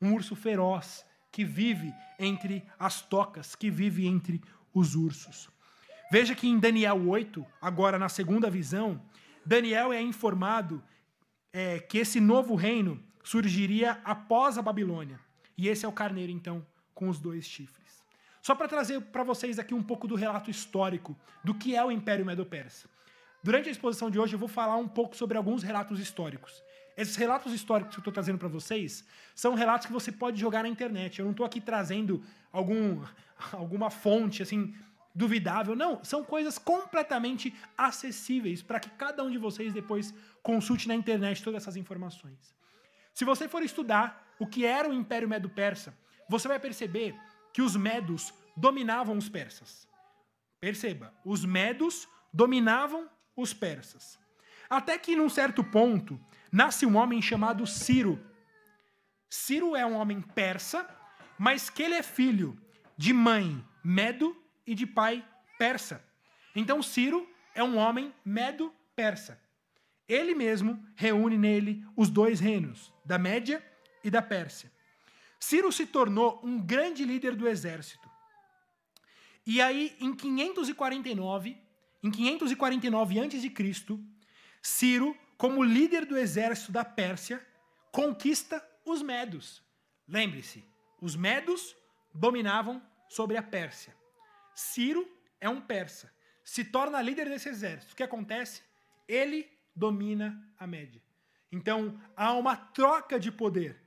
um 0.01 0.13
urso 0.13 0.35
feroz 0.35 1.05
que 1.31 1.43
vive 1.43 1.93
entre 2.17 2.63
as 2.79 3.01
tocas, 3.01 3.55
que 3.55 3.69
vive 3.69 4.07
entre 4.07 4.41
os 4.73 4.95
ursos. 4.95 5.49
Veja 6.09 6.33
que 6.33 6.47
em 6.47 6.57
Daniel 6.57 7.07
8, 7.07 7.45
agora 7.61 7.99
na 7.99 8.07
segunda 8.07 8.49
visão, 8.49 9.01
Daniel 9.45 9.91
é 9.91 10.01
informado 10.01 10.81
é, 11.51 11.79
que 11.79 11.97
esse 11.97 12.19
novo 12.19 12.55
reino 12.55 13.03
surgiria 13.23 13.99
após 14.05 14.57
a 14.57 14.61
Babilônia. 14.61 15.19
E 15.57 15.67
esse 15.67 15.85
é 15.85 15.87
o 15.87 15.91
carneiro, 15.91 16.31
então, 16.31 16.65
com 16.93 17.09
os 17.09 17.19
dois 17.19 17.45
chifres. 17.45 17.86
Só 18.47 18.55
para 18.55 18.69
trazer 18.69 19.01
para 19.01 19.25
vocês 19.25 19.59
aqui 19.59 19.73
um 19.73 19.83
pouco 19.83 20.07
do 20.07 20.15
relato 20.15 20.49
histórico 20.49 21.13
do 21.43 21.53
que 21.53 21.75
é 21.75 21.83
o 21.83 21.91
Império 21.91 22.25
Medo-Persa. 22.25 22.87
Durante 23.43 23.67
a 23.67 23.71
exposição 23.73 24.09
de 24.09 24.17
hoje, 24.17 24.35
eu 24.35 24.39
vou 24.39 24.47
falar 24.47 24.77
um 24.77 24.87
pouco 24.87 25.17
sobre 25.17 25.37
alguns 25.37 25.63
relatos 25.63 25.99
históricos. 25.99 26.63
Esses 26.95 27.17
relatos 27.17 27.51
históricos 27.51 27.93
que 27.93 27.99
eu 27.99 28.03
estou 28.03 28.13
trazendo 28.13 28.37
para 28.37 28.47
vocês 28.47 29.03
são 29.35 29.53
relatos 29.53 29.85
que 29.85 29.91
você 29.91 30.13
pode 30.13 30.39
jogar 30.39 30.63
na 30.63 30.69
internet. 30.69 31.19
Eu 31.19 31.25
não 31.25 31.31
estou 31.33 31.45
aqui 31.45 31.59
trazendo 31.59 32.23
algum, 32.49 33.03
alguma 33.51 33.89
fonte 33.89 34.41
assim 34.41 34.73
duvidável. 35.13 35.75
Não, 35.75 36.01
são 36.01 36.23
coisas 36.23 36.57
completamente 36.57 37.53
acessíveis 37.77 38.63
para 38.63 38.79
que 38.79 38.89
cada 38.91 39.25
um 39.25 39.29
de 39.29 39.37
vocês 39.37 39.73
depois 39.73 40.13
consulte 40.41 40.87
na 40.87 40.95
internet 40.95 41.43
todas 41.43 41.63
essas 41.63 41.75
informações. 41.75 42.55
Se 43.13 43.25
você 43.25 43.49
for 43.49 43.61
estudar 43.61 44.25
o 44.39 44.47
que 44.47 44.65
era 44.65 44.89
o 44.89 44.93
Império 44.93 45.27
Medo-Persa, 45.27 45.93
você 46.29 46.47
vai 46.47 46.61
perceber 46.61 47.13
que 47.57 47.61
os 47.63 47.75
medos 47.75 48.31
dominavam 48.55 49.17
os 49.17 49.27
persas. 49.27 49.87
Perceba, 50.59 51.11
os 51.25 51.43
medos 51.43 52.07
dominavam 52.31 53.09
os 53.35 53.51
persas. 53.51 54.19
Até 54.69 54.95
que, 54.95 55.15
num 55.15 55.27
certo 55.27 55.63
ponto, 55.63 56.23
nasce 56.51 56.85
um 56.85 56.95
homem 56.95 57.19
chamado 57.19 57.65
Ciro. 57.65 58.23
Ciro 59.27 59.75
é 59.75 59.83
um 59.83 59.95
homem 59.95 60.21
persa, 60.21 60.87
mas 61.35 61.67
que 61.67 61.81
ele 61.81 61.95
é 61.95 62.03
filho 62.03 62.55
de 62.95 63.11
mãe 63.11 63.65
medo 63.83 64.39
e 64.63 64.75
de 64.75 64.85
pai 64.85 65.27
persa. 65.57 66.05
Então 66.55 66.83
Ciro 66.83 67.27
é 67.55 67.63
um 67.63 67.75
homem 67.75 68.13
medo-persa. 68.23 69.41
Ele 70.07 70.35
mesmo 70.35 70.79
reúne 70.95 71.39
nele 71.39 71.83
os 71.95 72.11
dois 72.11 72.39
reinos, 72.39 72.93
da 73.03 73.17
Média 73.17 73.65
e 74.03 74.11
da 74.11 74.21
Pérsia. 74.21 74.76
Ciro 75.39 75.71
se 75.71 75.85
tornou 75.85 76.39
um 76.43 76.59
grande 76.59 77.05
líder 77.05 77.35
do 77.35 77.47
exército. 77.47 78.09
E 79.45 79.61
aí, 79.61 79.95
em 79.99 80.13
549, 80.13 81.57
em 82.03 82.11
549 82.11 83.19
a.C., 83.19 83.99
Ciro, 84.61 85.15
como 85.37 85.63
líder 85.63 86.05
do 86.05 86.17
exército 86.17 86.71
da 86.71 86.83
Pérsia, 86.83 87.45
conquista 87.91 88.61
os 88.83 89.01
medos. 89.01 89.63
Lembre-se, 90.07 90.65
os 91.01 91.15
medos 91.15 91.75
dominavam 92.13 92.81
sobre 93.07 93.37
a 93.37 93.43
Pérsia. 93.43 93.95
Ciro 94.53 95.07
é 95.39 95.47
um 95.47 95.61
persa, 95.61 96.11
se 96.43 96.65
torna 96.65 97.01
líder 97.01 97.29
desse 97.29 97.49
exército. 97.49 97.93
O 97.93 97.95
que 97.95 98.03
acontece? 98.03 98.63
Ele 99.07 99.49
domina 99.75 100.43
a 100.57 100.65
Média. 100.65 101.01
Então, 101.51 102.01
há 102.15 102.33
uma 102.33 102.55
troca 102.55 103.19
de 103.19 103.31
poder. 103.31 103.86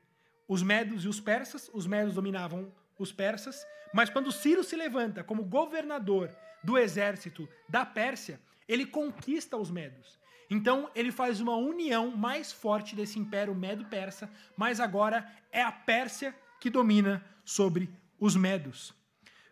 Os 0.50 0.64
medos 0.64 1.04
e 1.04 1.08
os 1.08 1.20
persas, 1.20 1.70
os 1.72 1.86
medos 1.86 2.14
dominavam 2.14 2.72
os 2.98 3.12
persas, 3.12 3.64
mas 3.94 4.10
quando 4.10 4.32
Ciro 4.32 4.64
se 4.64 4.74
levanta 4.74 5.22
como 5.22 5.44
governador 5.44 6.28
do 6.60 6.76
exército 6.76 7.48
da 7.68 7.86
Pérsia, 7.86 8.40
ele 8.66 8.84
conquista 8.84 9.56
os 9.56 9.70
medos. 9.70 10.18
Então, 10.50 10.90
ele 10.92 11.12
faz 11.12 11.40
uma 11.40 11.54
união 11.54 12.16
mais 12.16 12.50
forte 12.50 12.96
desse 12.96 13.16
império 13.16 13.54
medo-persa, 13.54 14.28
mas 14.56 14.80
agora 14.80 15.24
é 15.52 15.62
a 15.62 15.70
Pérsia 15.70 16.34
que 16.58 16.68
domina 16.68 17.24
sobre 17.44 17.88
os 18.18 18.34
medos. 18.34 18.92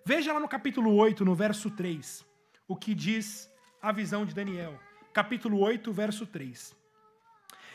Veja 0.04 0.32
lá 0.32 0.40
no 0.40 0.48
capítulo 0.48 0.92
8, 0.96 1.24
no 1.24 1.36
verso 1.36 1.70
3, 1.70 2.26
o 2.66 2.74
que 2.74 2.92
diz 2.92 3.48
a 3.80 3.92
visão 3.92 4.26
de 4.26 4.34
Daniel. 4.34 4.76
Capítulo 5.12 5.60
8, 5.60 5.92
verso 5.92 6.26
3. 6.26 6.76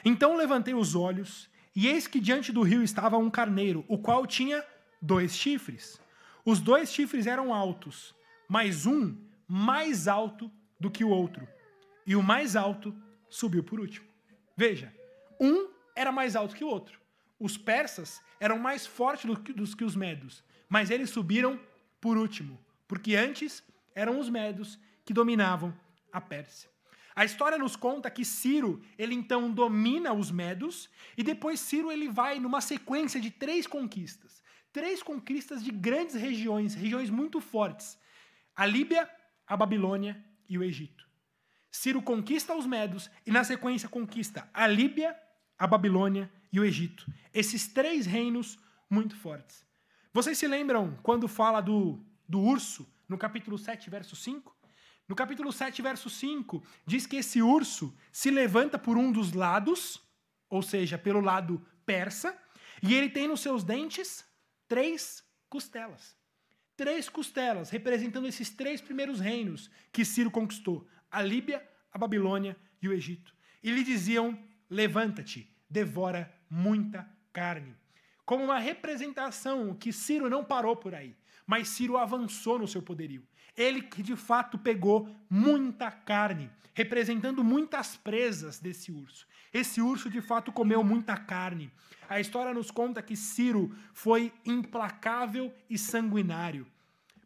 Então 0.03 0.36
levantei 0.36 0.73
os 0.73 0.93
olhos, 0.93 1.49
e 1.75 1.88
eis 1.88 2.07
que 2.07 2.19
diante 2.19 2.51
do 2.51 2.62
rio 2.62 2.83
estava 2.83 3.17
um 3.17 3.29
carneiro, 3.29 3.83
o 3.88 3.97
qual 3.97 4.27
tinha 4.27 4.63
dois 5.01 5.36
chifres. 5.36 5.99
Os 6.45 6.59
dois 6.59 6.91
chifres 6.93 7.25
eram 7.25 7.53
altos, 7.53 8.13
mas 8.47 8.86
um 8.86 9.17
mais 9.47 10.07
alto 10.07 10.51
do 10.79 10.91
que 10.91 11.03
o 11.03 11.09
outro. 11.09 11.47
E 12.05 12.15
o 12.15 12.23
mais 12.23 12.55
alto 12.55 12.95
subiu 13.29 13.63
por 13.63 13.79
último. 13.79 14.05
Veja, 14.55 14.93
um 15.39 15.69
era 15.95 16.12
mais 16.12 16.36
alto 16.36 16.55
que 16.55 16.63
o 16.63 16.67
outro. 16.67 16.99
Os 17.39 17.57
persas 17.57 18.21
eram 18.39 18.59
mais 18.59 18.86
fortes 18.86 19.25
do 19.25 19.39
que, 19.39 19.53
dos 19.53 19.73
que 19.73 19.83
os 19.83 19.95
medos, 19.95 20.43
mas 20.69 20.89
eles 20.89 21.09
subiram 21.09 21.59
por 21.99 22.17
último, 22.17 22.59
porque 22.88 23.15
antes 23.15 23.63
eram 23.95 24.19
os 24.19 24.29
medos 24.29 24.79
que 25.05 25.13
dominavam 25.13 25.73
a 26.12 26.21
Pérsia. 26.21 26.72
A 27.15 27.23
história 27.23 27.58
nos 27.58 27.76
conta 27.76 28.10
que 28.10 28.26
Ciro, 28.26 28.82
ele 28.97 29.13
então 29.13 29.52
domina 29.52 30.13
os 30.13 30.32
medos 30.32 30.89
e 31.17 31.23
depois 31.23 31.60
Ciro 31.60 31.91
ele 31.91 32.10
vai 32.10 32.39
numa 32.39 32.62
sequência 32.62 33.21
de 33.21 33.30
três 33.30 33.67
conquistas. 33.67 34.41
Três 34.71 35.04
conquistas 35.04 35.63
de 35.63 35.71
grandes 35.71 36.15
regiões, 36.15 36.73
regiões 36.73 37.10
muito 37.12 37.39
fortes. 37.39 37.97
A 38.56 38.65
Líbia, 38.65 39.08
a 39.45 39.56
Babilônia 39.56 40.23
e 40.49 40.58
o 40.58 40.63
Egito. 40.63 41.08
Ciro 41.71 42.02
conquista 42.02 42.56
os 42.56 42.65
medos 42.65 43.10
e 43.26 43.32
na 43.32 43.43
sequência 43.43 43.88
conquista 43.88 44.49
a 44.54 44.65
Líbia, 44.65 45.15
a 45.58 45.67
Babilônia 45.67 46.32
e 46.52 46.60
o 46.60 46.65
Egito. 46.65 47.06
Esses 47.34 47.67
três 47.67 48.08
reinos 48.08 48.58
muito 48.89 49.15
fortes. 49.15 49.63
Vocês 50.12 50.38
se 50.38 50.47
lembram 50.47 50.97
quando 51.04 51.28
fala 51.28 51.62
do, 51.62 51.99
do 52.28 52.39
urso, 52.39 52.88
no 53.08 53.17
capítulo 53.17 53.58
7, 53.58 53.89
verso 53.89 54.15
5? 54.15 54.56
No 55.08 55.16
capítulo 55.16 55.52
7, 55.52 55.82
verso 55.82 56.10
5, 56.10 56.63
diz 56.86 57.06
que 57.06 57.18
esse 57.18 57.42
urso 57.42 57.96
se 58.12 58.32
levanta 58.32 58.80
por 58.80 58.98
um 58.98 59.12
dos 59.12 59.34
lados, 59.34 60.02
ou 60.50 60.62
seja, 60.62 60.98
pelo 60.98 61.20
lado 61.20 61.66
persa, 61.86 62.38
e 62.82 62.94
ele 62.94 63.10
tem 63.10 63.28
nos 63.28 63.42
seus 63.42 63.63
dentes 63.63 64.26
três 64.68 65.24
costelas. 65.50 66.16
Três 66.76 67.10
costelas, 67.10 67.70
representando 67.70 68.28
esses 68.28 68.50
três 68.50 68.82
primeiros 68.82 69.20
reinos 69.20 69.70
que 69.92 70.06
Ciro 70.06 70.32
conquistou: 70.32 70.88
a 71.12 71.22
Líbia, 71.22 71.68
a 71.92 71.98
Babilônia 71.98 72.58
e 72.82 72.88
o 72.88 72.94
Egito. 72.94 73.36
E 73.62 73.72
lhe 73.72 73.84
diziam: 73.84 74.42
levanta-te, 74.70 75.54
devora 75.70 76.34
muita 76.50 77.08
carne. 77.32 77.76
Como 78.26 78.44
uma 78.44 78.58
representação 78.58 79.76
que 79.76 79.92
Ciro 79.92 80.30
não 80.30 80.44
parou 80.46 80.76
por 80.76 80.96
aí, 80.96 81.16
mas 81.46 81.68
Ciro 81.68 81.98
avançou 81.98 82.58
no 82.58 82.68
seu 82.68 82.82
poderio. 82.82 83.28
Ele 83.56 83.82
que 83.82 84.02
de 84.02 84.16
fato 84.16 84.58
pegou 84.58 85.10
muita 85.30 85.92
carne, 85.92 86.50
representando 86.74 87.44
muitas 87.44 87.96
presas 87.96 88.60
desse 88.60 88.92
urso. 88.92 89.28
Esse 89.54 89.82
urso 89.82 90.10
de 90.10 90.22
fato 90.22 90.52
comeu 90.52 90.84
muita 90.84 91.16
carne. 91.16 91.72
A 92.10 92.20
história 92.20 92.54
nos 92.54 92.72
conta 92.72 93.02
que 93.02 93.16
Ciro 93.16 93.76
foi 93.94 94.34
implacável 94.46 95.54
e 95.70 95.78
sanguinário. 95.78 96.66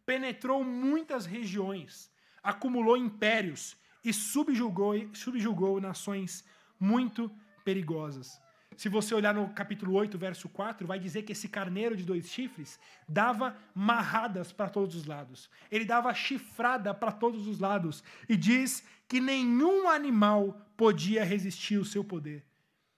Penetrou 0.06 0.64
muitas 0.64 1.26
regiões, 1.26 2.12
acumulou 2.44 2.98
impérios 2.98 3.78
e 4.04 4.14
subjugou, 4.14 4.94
subjugou 5.14 5.80
nações 5.80 6.44
muito 6.80 7.32
perigosas. 7.64 8.42
Se 8.78 8.88
você 8.90 9.16
olhar 9.16 9.34
no 9.34 9.50
capítulo 9.50 9.94
8, 9.94 10.16
verso 10.20 10.48
4, 10.48 10.86
vai 10.86 11.00
dizer 11.00 11.24
que 11.24 11.32
esse 11.32 11.50
carneiro 11.50 11.98
de 11.98 12.04
dois 12.04 12.30
chifres 12.30 12.80
dava 13.10 13.58
marradas 13.74 14.52
para 14.52 14.70
todos 14.70 14.96
os 14.96 15.08
lados. 15.08 15.50
Ele 15.72 15.84
dava 15.84 16.14
chifrada 16.14 16.94
para 16.94 17.12
todos 17.12 17.48
os 17.48 17.60
lados. 17.60 18.04
E 18.30 18.38
diz 18.38 18.84
que 19.08 19.20
nenhum 19.20 19.90
animal 19.90 20.62
podia 20.78 21.26
resistir 21.26 21.80
o 21.80 21.86
seu 21.86 22.04
poder. 22.04 22.46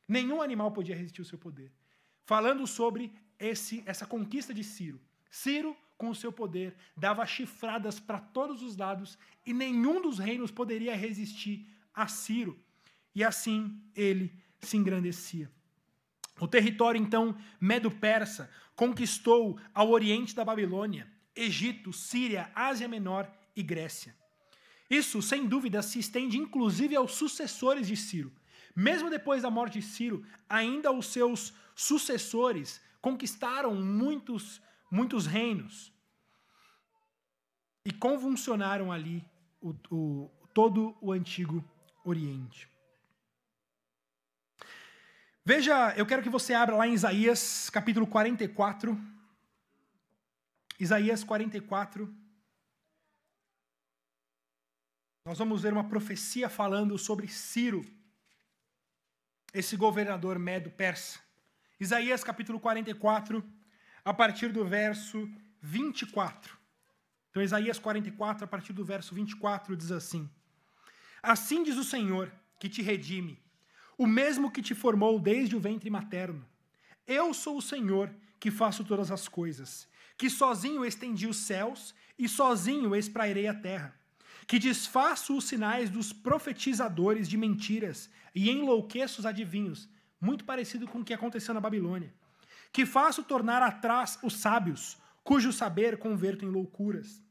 Nenhum 0.05 0.41
animal 0.41 0.69
podia 0.69 0.93
resistir 0.93 1.21
o 1.21 1.25
seu 1.25 1.37
poder. 1.37 1.71
Falando 2.25 2.67
sobre 2.67 3.13
esse, 3.39 3.81
essa 3.85 4.05
conquista 4.05 4.53
de 4.53 4.65
Ciro. 4.65 4.99
Ciro, 5.31 5.77
com 5.97 6.09
o 6.09 6.15
seu 6.15 6.31
poder, 6.31 6.75
dava 6.97 7.25
chifradas 7.25 8.01
para 8.01 8.19
todos 8.19 8.61
os 8.61 8.75
lados 8.75 9.17
e 9.45 9.53
nenhum 9.53 10.01
dos 10.01 10.19
reinos 10.19 10.51
poderia 10.51 10.93
resistir 10.93 11.65
a 11.93 12.05
Ciro. 12.05 12.59
E 13.15 13.23
assim 13.23 13.81
ele 13.95 14.33
se 14.59 14.75
engrandecia. 14.75 15.49
O 16.39 16.47
território, 16.47 17.01
então, 17.01 17.35
medo-persa 17.59 18.49
conquistou 18.75 19.59
ao 19.73 19.89
oriente 19.89 20.35
da 20.35 20.45
Babilônia, 20.45 21.07
Egito, 21.35 21.91
Síria, 21.91 22.51
Ásia 22.55 22.87
Menor 22.87 23.29
e 23.55 23.61
Grécia. 23.61 24.15
Isso, 24.89 25.21
sem 25.21 25.45
dúvida, 25.45 25.81
se 25.81 25.99
estende 25.99 26.37
inclusive 26.37 26.95
aos 26.95 27.13
sucessores 27.13 27.87
de 27.87 27.95
Ciro. 27.95 28.31
Mesmo 28.75 29.09
depois 29.09 29.43
da 29.43 29.51
morte 29.51 29.79
de 29.79 29.85
Ciro, 29.85 30.25
ainda 30.47 30.91
os 30.91 31.07
seus 31.07 31.53
sucessores 31.75 32.81
conquistaram 33.01 33.75
muitos, 33.75 34.61
muitos 34.89 35.25
reinos 35.25 35.93
e 37.85 37.91
convulsionaram 37.91 38.91
ali 38.91 39.23
o, 39.61 39.73
o, 39.91 40.31
todo 40.53 40.95
o 41.01 41.11
antigo 41.11 41.63
Oriente. 42.03 42.67
Veja, 45.45 45.93
eu 45.95 46.05
quero 46.05 46.21
que 46.21 46.29
você 46.29 46.53
abra 46.53 46.75
lá 46.75 46.85
em 46.85 46.93
Isaías, 46.93 47.69
capítulo 47.69 48.05
44. 48.05 48.99
Isaías 50.79 51.23
44. 51.23 52.13
Nós 55.25 55.37
vamos 55.37 55.61
ver 55.61 55.73
uma 55.73 55.87
profecia 55.87 56.49
falando 56.49 56.97
sobre 56.97 57.27
Ciro, 57.27 57.85
esse 59.53 59.75
governador 59.75 60.37
medo-persa. 60.37 61.19
Isaías 61.79 62.23
capítulo 62.23 62.59
44, 62.59 63.43
a 64.03 64.13
partir 64.13 64.49
do 64.49 64.65
verso 64.65 65.27
24. 65.61 66.57
Então, 67.29 67.41
Isaías 67.41 67.79
44, 67.79 68.43
a 68.43 68.47
partir 68.47 68.73
do 68.73 68.83
verso 68.83 69.15
24, 69.15 69.75
diz 69.75 69.91
assim: 69.91 70.29
Assim 71.23 71.63
diz 71.63 71.77
o 71.77 71.83
Senhor, 71.83 72.31
que 72.59 72.67
te 72.67 72.81
redime 72.81 73.41
o 73.99 74.07
mesmo 74.07 74.49
que 74.49 74.61
te 74.61 74.73
formou 74.73 75.19
desde 75.19 75.57
o 75.57 75.59
ventre 75.59 75.89
materno. 75.89 76.45
Eu 77.05 77.33
sou 77.33 77.57
o 77.57 77.61
Senhor 77.61 78.09
que 78.39 78.49
faço 78.49 78.85
todas 78.85 79.11
as 79.11 79.27
coisas, 79.27 79.89
que 80.17 80.29
sozinho 80.29 80.85
estendi 80.85 81.27
os 81.27 81.35
céus 81.35 81.93
e 82.17 82.25
sozinho 82.29 82.95
esprairei 82.95 83.45
a 83.49 83.53
terra, 83.53 83.93
que 84.47 84.57
desfaço 84.57 85.35
os 85.35 85.43
sinais 85.43 85.89
dos 85.89 86.13
profetizadores 86.13 87.27
de 87.27 87.35
mentiras 87.35 88.09
e 88.33 88.49
enlouqueço 88.49 89.19
os 89.19 89.25
adivinhos, 89.25 89.89
muito 90.21 90.45
parecido 90.45 90.87
com 90.87 90.99
o 90.99 91.03
que 91.03 91.13
aconteceu 91.13 91.53
na 91.53 91.59
Babilônia, 91.59 92.13
que 92.71 92.85
faço 92.85 93.21
tornar 93.21 93.61
atrás 93.61 94.17
os 94.23 94.35
sábios, 94.35 94.97
cujo 95.25 95.51
saber 95.51 95.97
converto 95.97 96.45
em 96.45 96.49
loucuras, 96.49 97.21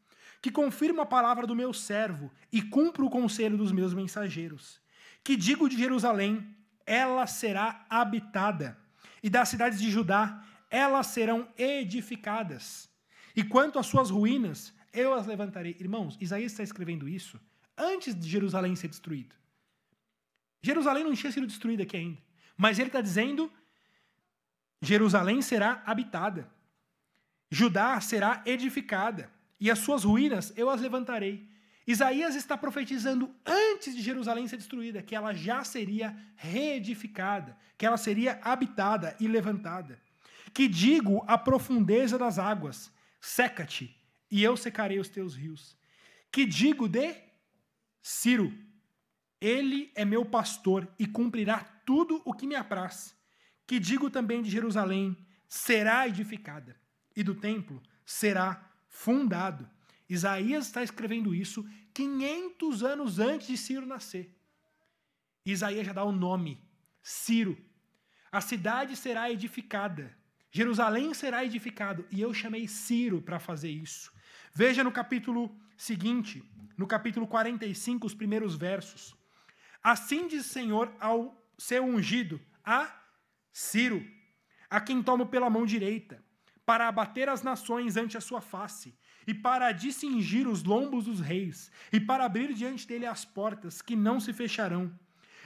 que 0.43 0.51
confirmo 0.51 1.01
a 1.01 1.07
palavra 1.07 1.47
do 1.47 1.57
meu 1.57 1.73
servo 1.73 2.31
e 2.53 2.61
cumpro 2.61 3.07
o 3.07 3.11
conselho 3.11 3.57
dos 3.57 3.73
meus 3.73 3.95
mensageiros, 3.95 4.79
que 5.25 5.35
digo 5.35 5.67
de 5.67 5.79
Jerusalém, 5.79 6.58
ela 6.89 7.27
será 7.27 7.85
habitada, 7.91 8.77
e 9.23 9.29
das 9.29 9.51
cidades 9.51 9.79
de 9.79 9.91
Judá, 9.91 10.43
elas 10.71 11.09
serão 11.09 11.47
edificadas. 11.57 12.89
E 13.37 13.45
quanto 13.45 13.79
às 13.79 13.87
suas 13.87 14.11
ruínas, 14.11 14.73
eu 14.93 15.13
as 15.13 15.27
levantarei. 15.27 15.77
Irmãos, 15.79 16.17
Isaías 16.19 16.53
está 16.53 16.63
escrevendo 16.63 17.07
isso 17.07 17.39
antes 17.77 18.15
de 18.15 18.29
Jerusalém 18.29 18.75
ser 18.75 18.89
destruída. 18.89 19.35
Jerusalém 20.63 21.05
não 21.05 21.15
tinha 21.15 21.31
sido 21.31 21.47
destruída 21.47 21.83
aqui 21.83 21.97
ainda. 21.97 22.21
Mas 22.57 22.79
ele 22.79 22.89
está 22.89 23.01
dizendo: 23.01 23.53
Jerusalém 24.81 25.43
será 25.43 25.83
habitada, 25.87 26.51
Judá 27.51 28.01
será 28.01 28.43
edificada, 28.47 29.31
e 29.61 29.71
as 29.71 29.79
suas 29.79 30.05
ruínas 30.05 30.53
eu 30.57 30.71
as 30.71 30.81
levantarei. 30.81 31.49
Isaías 31.89 32.35
está 32.35 32.55
profetizando 32.55 33.35
antes 33.47 33.97
de 33.97 34.03
Jerusalém 34.03 34.47
ser 34.47 34.59
destruída, 34.59 35.03
que 35.03 35.17
ela 35.17 35.33
já 35.33 35.65
seria 35.65 36.15
reedificada, 36.37 37.57
que 37.79 37.87
ela 37.87 37.97
seria 37.97 38.39
habitada 38.43 39.17
e 39.19 39.27
levantada. 39.27 39.99
Que 40.53 40.69
digo 40.69 41.25
a 41.27 41.39
profundeza 41.39 42.19
das 42.19 42.39
águas: 42.39 42.93
seca-te, 43.23 43.97
e 44.31 44.43
eu 44.43 44.55
secarei 44.55 44.99
os 44.99 45.09
teus 45.09 45.35
rios. 45.35 45.79
Que 46.31 46.45
digo 46.45 46.87
de 46.87 47.17
Ciro: 48.03 48.53
ele 49.41 49.91
é 49.95 50.05
meu 50.05 50.27
pastor 50.27 50.87
e 50.99 51.07
cumprirá 51.07 51.61
tudo 51.87 52.21
o 52.23 52.35
que 52.35 52.47
me 52.47 52.55
apraz. 52.55 53.17
Que 53.67 53.81
digo 53.81 54.11
também 54.11 54.43
de 54.43 54.51
Jerusalém: 54.51 55.17
será 55.49 56.07
edificada, 56.07 56.77
e 57.17 57.23
do 57.23 57.35
templo 57.35 57.83
será 58.05 58.71
fundado 58.89 59.67
Isaías 60.09 60.67
está 60.67 60.83
escrevendo 60.83 61.35
isso 61.35 61.69
500 61.93 62.83
anos 62.83 63.19
antes 63.19 63.49
de 63.49 63.57
Ciro 63.57 63.85
nascer. 63.85 64.35
Isaías 65.45 65.87
já 65.87 65.93
dá 65.93 66.05
o 66.05 66.13
nome, 66.13 66.63
Ciro. 67.03 67.59
A 68.33 68.41
cidade 68.41 68.97
será 68.97 69.31
edificada, 69.31 70.17
Jerusalém 70.51 71.13
será 71.13 71.45
edificado, 71.45 72.07
e 72.11 72.21
eu 72.21 72.33
chamei 72.33 72.67
Ciro 72.67 73.21
para 73.21 73.39
fazer 73.39 73.71
isso. 73.71 74.13
Veja 74.55 74.83
no 74.83 74.93
capítulo 74.93 75.55
seguinte, 75.77 76.43
no 76.77 76.87
capítulo 76.87 77.27
45, 77.27 78.07
os 78.07 78.15
primeiros 78.15 78.55
versos. 78.55 79.15
Assim 79.83 80.27
diz 80.27 80.47
o 80.47 80.49
Senhor 80.49 80.93
ao 80.99 81.37
seu 81.59 81.85
ungido, 81.85 82.41
a 82.65 82.95
Ciro, 83.53 84.07
a 84.71 84.81
quem 84.81 85.03
tomo 85.03 85.27
pela 85.27 85.51
mão 85.51 85.67
direita, 85.67 86.23
para 86.65 86.89
abater 86.89 87.29
as 87.29 87.43
nações 87.43 87.97
ante 87.97 88.17
a 88.17 88.21
sua 88.21 88.41
face 88.41 88.95
e 89.29 89.35
para 89.35 89.71
discingir 89.73 90.49
os 90.49 90.65
lombos 90.65 91.05
dos 91.05 91.21
reis, 91.21 91.71
e 91.93 92.01
para 92.01 92.25
abrir 92.25 92.55
diante 92.55 92.89
dele 92.89 93.05
as 93.05 93.27
portas 93.27 93.83
que 93.83 93.95
não 93.95 94.19
se 94.19 94.33
fecharão. 94.33 94.91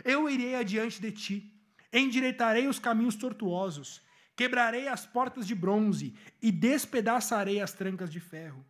Eu 0.05 0.31
irei 0.31 0.55
adiante 0.55 1.03
de 1.03 1.11
ti, 1.11 1.53
endireitarei 1.93 2.69
os 2.69 2.79
caminhos 2.79 3.17
tortuosos, 3.17 4.01
quebrarei 4.37 4.87
as 4.87 5.05
portas 5.05 5.49
de 5.49 5.55
bronze 5.57 6.15
e 6.41 6.53
despedaçarei 6.53 7.61
as 7.61 7.73
trancas 7.73 8.09
de 8.09 8.21
ferro. 8.21 8.65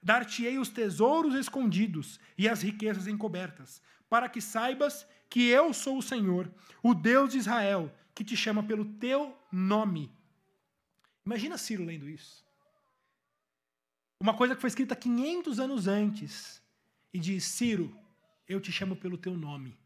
Dar-te-ei 0.00 0.56
os 0.58 0.68
tesouros 0.68 1.34
escondidos 1.34 2.20
e 2.38 2.48
as 2.48 2.62
riquezas 2.62 3.08
encobertas, 3.08 3.82
para 4.08 4.28
que 4.28 4.40
saibas 4.40 5.04
que 5.28 5.48
eu 5.48 5.74
sou 5.74 5.98
o 5.98 6.02
Senhor, 6.02 6.48
o 6.80 6.94
Deus 6.94 7.32
de 7.32 7.38
Israel, 7.38 7.92
que 8.14 8.22
te 8.22 8.36
chama 8.36 8.62
pelo 8.62 8.84
teu 8.84 9.36
nome. 9.50 10.08
Imagina 11.26 11.58
Ciro 11.58 11.84
lendo 11.84 12.08
isso 12.08 12.41
uma 14.22 14.34
coisa 14.34 14.54
que 14.54 14.60
foi 14.60 14.68
escrita 14.68 14.94
500 14.94 15.58
anos 15.58 15.88
antes, 15.88 16.62
e 17.12 17.18
diz: 17.18 17.42
Ciro, 17.42 17.92
eu 18.48 18.60
te 18.60 18.70
chamo 18.70 18.94
pelo 18.94 19.18
teu 19.18 19.36
nome. 19.36 19.76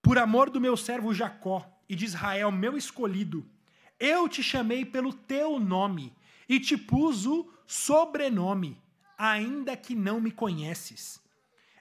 Por 0.00 0.18
amor 0.18 0.48
do 0.48 0.60
meu 0.60 0.76
servo 0.76 1.12
Jacó 1.12 1.68
e 1.88 1.96
de 1.96 2.04
Israel, 2.04 2.52
meu 2.52 2.76
escolhido, 2.76 3.44
Eu 3.98 4.28
te 4.28 4.42
chamei 4.42 4.84
pelo 4.84 5.12
teu 5.12 5.58
nome 5.58 6.12
e 6.48 6.60
te 6.60 6.76
pus 6.76 7.26
o 7.26 7.52
sobrenome, 7.66 8.80
ainda 9.18 9.76
que 9.76 9.96
não 9.96 10.20
me 10.20 10.30
conheces. 10.30 11.20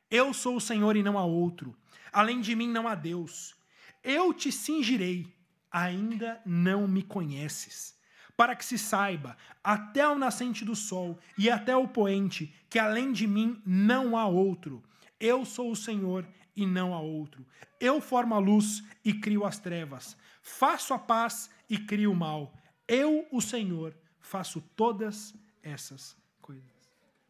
Eu 0.09 0.33
sou 0.33 0.55
o 0.55 0.61
Senhor 0.61 0.95
e 0.95 1.03
não 1.03 1.19
há 1.19 1.23
outro. 1.23 1.75
Além 2.11 2.41
de 2.41 2.55
mim 2.55 2.67
não 2.67 2.87
há 2.87 2.95
Deus. 2.95 3.55
Eu 4.03 4.33
te 4.33 4.51
cingirei, 4.51 5.27
ainda 5.71 6.41
não 6.45 6.87
me 6.87 7.03
conheces. 7.03 7.95
Para 8.41 8.55
que 8.55 8.65
se 8.65 8.79
saiba, 8.79 9.37
até 9.63 10.07
o 10.07 10.17
nascente 10.17 10.65
do 10.65 10.75
sol 10.75 11.19
e 11.37 11.47
até 11.47 11.75
o 11.75 11.87
poente, 11.87 12.51
que 12.71 12.79
além 12.79 13.11
de 13.11 13.27
mim 13.27 13.61
não 13.63 14.17
há 14.17 14.25
outro. 14.25 14.81
Eu 15.19 15.45
sou 15.45 15.69
o 15.69 15.75
Senhor 15.75 16.27
e 16.55 16.65
não 16.65 16.91
há 16.95 16.99
outro. 16.99 17.45
Eu 17.79 18.01
formo 18.01 18.33
a 18.33 18.39
luz 18.39 18.83
e 19.05 19.13
crio 19.13 19.45
as 19.45 19.59
trevas. 19.59 20.17
Faço 20.41 20.91
a 20.91 20.97
paz 20.97 21.51
e 21.69 21.77
crio 21.77 22.13
o 22.13 22.15
mal. 22.15 22.51
Eu, 22.87 23.27
o 23.31 23.39
Senhor, 23.39 23.95
faço 24.19 24.59
todas 24.75 25.35
essas 25.61 26.17
coisas. 26.41 26.65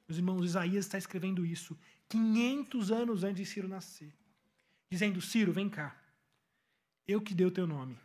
Meus 0.08 0.18
irmãos, 0.18 0.46
Isaías 0.46 0.86
está 0.86 0.98
escrevendo 0.98 1.46
isso 1.46 1.78
500 2.08 2.90
anos 2.90 3.26
antes 3.26 3.36
de 3.36 3.46
Ciro 3.46 3.68
nascer. 3.68 4.16
Dizendo: 4.90 5.20
Ciro, 5.20 5.52
vem 5.52 5.68
cá. 5.68 5.94
Eu 7.06 7.20
que 7.20 7.34
dei 7.34 7.48
o 7.48 7.52
teu 7.52 7.68
nome. 7.68 8.00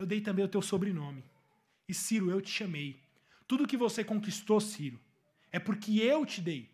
Eu 0.00 0.04
dei 0.04 0.20
também 0.20 0.44
o 0.44 0.48
teu 0.48 0.60
sobrenome. 0.60 1.30
E 1.92 1.94
Ciro, 1.94 2.30
eu 2.30 2.40
te 2.40 2.50
chamei. 2.50 2.98
Tudo 3.46 3.66
que 3.66 3.76
você 3.76 4.02
conquistou, 4.02 4.58
Ciro, 4.62 4.98
é 5.50 5.58
porque 5.58 6.00
eu 6.00 6.24
te 6.24 6.40
dei. 6.40 6.70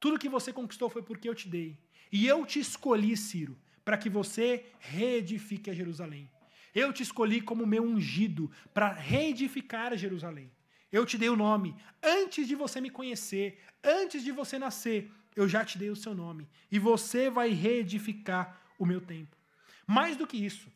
Tudo 0.00 0.18
que 0.18 0.28
você 0.28 0.52
conquistou 0.52 0.90
foi 0.90 1.02
porque 1.02 1.28
eu 1.28 1.36
te 1.36 1.48
dei. 1.48 1.78
E 2.10 2.26
eu 2.26 2.44
te 2.44 2.58
escolhi, 2.58 3.16
Ciro, 3.16 3.56
para 3.84 3.96
que 3.96 4.10
você 4.10 4.66
reedifique 4.80 5.70
a 5.70 5.72
Jerusalém. 5.72 6.28
Eu 6.74 6.92
te 6.92 7.04
escolhi 7.04 7.40
como 7.40 7.64
meu 7.64 7.84
ungido 7.84 8.50
para 8.74 8.92
reedificar 8.92 9.92
a 9.92 9.96
Jerusalém. 9.96 10.50
Eu 10.90 11.06
te 11.06 11.16
dei 11.16 11.28
o 11.28 11.36
nome. 11.36 11.76
Antes 12.02 12.48
de 12.48 12.56
você 12.56 12.80
me 12.80 12.90
conhecer, 12.90 13.56
antes 13.84 14.24
de 14.24 14.32
você 14.32 14.58
nascer, 14.58 15.08
eu 15.36 15.48
já 15.48 15.64
te 15.64 15.78
dei 15.78 15.90
o 15.90 16.00
seu 16.04 16.12
nome. 16.12 16.48
E 16.72 16.76
você 16.80 17.30
vai 17.30 17.50
reedificar 17.50 18.60
o 18.76 18.84
meu 18.84 19.00
templo. 19.00 19.38
Mais 19.86 20.16
do 20.16 20.26
que 20.26 20.44
isso, 20.44 20.68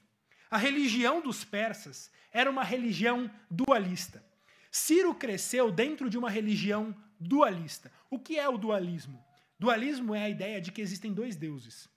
a 0.55 0.57
religião 0.57 1.21
dos 1.21 1.43
persas 1.43 2.13
era 2.31 2.49
uma 2.49 2.63
religião 2.63 3.29
dualista. 3.51 4.25
Ciro 4.71 5.13
cresceu 5.13 5.69
dentro 5.73 6.09
de 6.09 6.17
uma 6.17 6.31
religião 6.31 6.95
dualista. 7.19 7.91
O 8.09 8.21
que 8.21 8.39
é 8.39 8.49
o 8.49 8.57
dualismo? 8.57 9.21
Dualismo 9.59 10.15
é 10.15 10.23
a 10.23 10.29
ideia 10.29 10.61
de 10.61 10.71
que 10.71 10.81
existem 10.81 11.13
dois 11.13 11.35
deuses: 11.35 11.89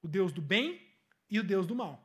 o 0.00 0.08
Deus 0.08 0.32
do 0.32 0.40
bem 0.40 0.80
e 1.28 1.38
o 1.38 1.44
Deus 1.44 1.66
do 1.66 1.74
mal. 1.74 2.02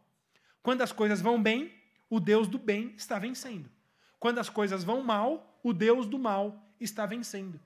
Quando 0.62 0.82
as 0.82 0.92
coisas 0.92 1.22
vão 1.22 1.42
bem, 1.42 1.74
o 2.10 2.20
Deus 2.20 2.50
do 2.50 2.60
bem 2.60 2.94
está 2.98 3.18
vencendo. 3.18 3.72
Quando 4.20 4.40
as 4.40 4.50
coisas 4.50 4.84
vão 4.84 5.02
mal, 5.02 5.58
o 5.64 5.72
Deus 5.72 6.08
do 6.08 6.20
mal 6.20 6.62
está 6.78 7.06
vencendo. 7.06 7.58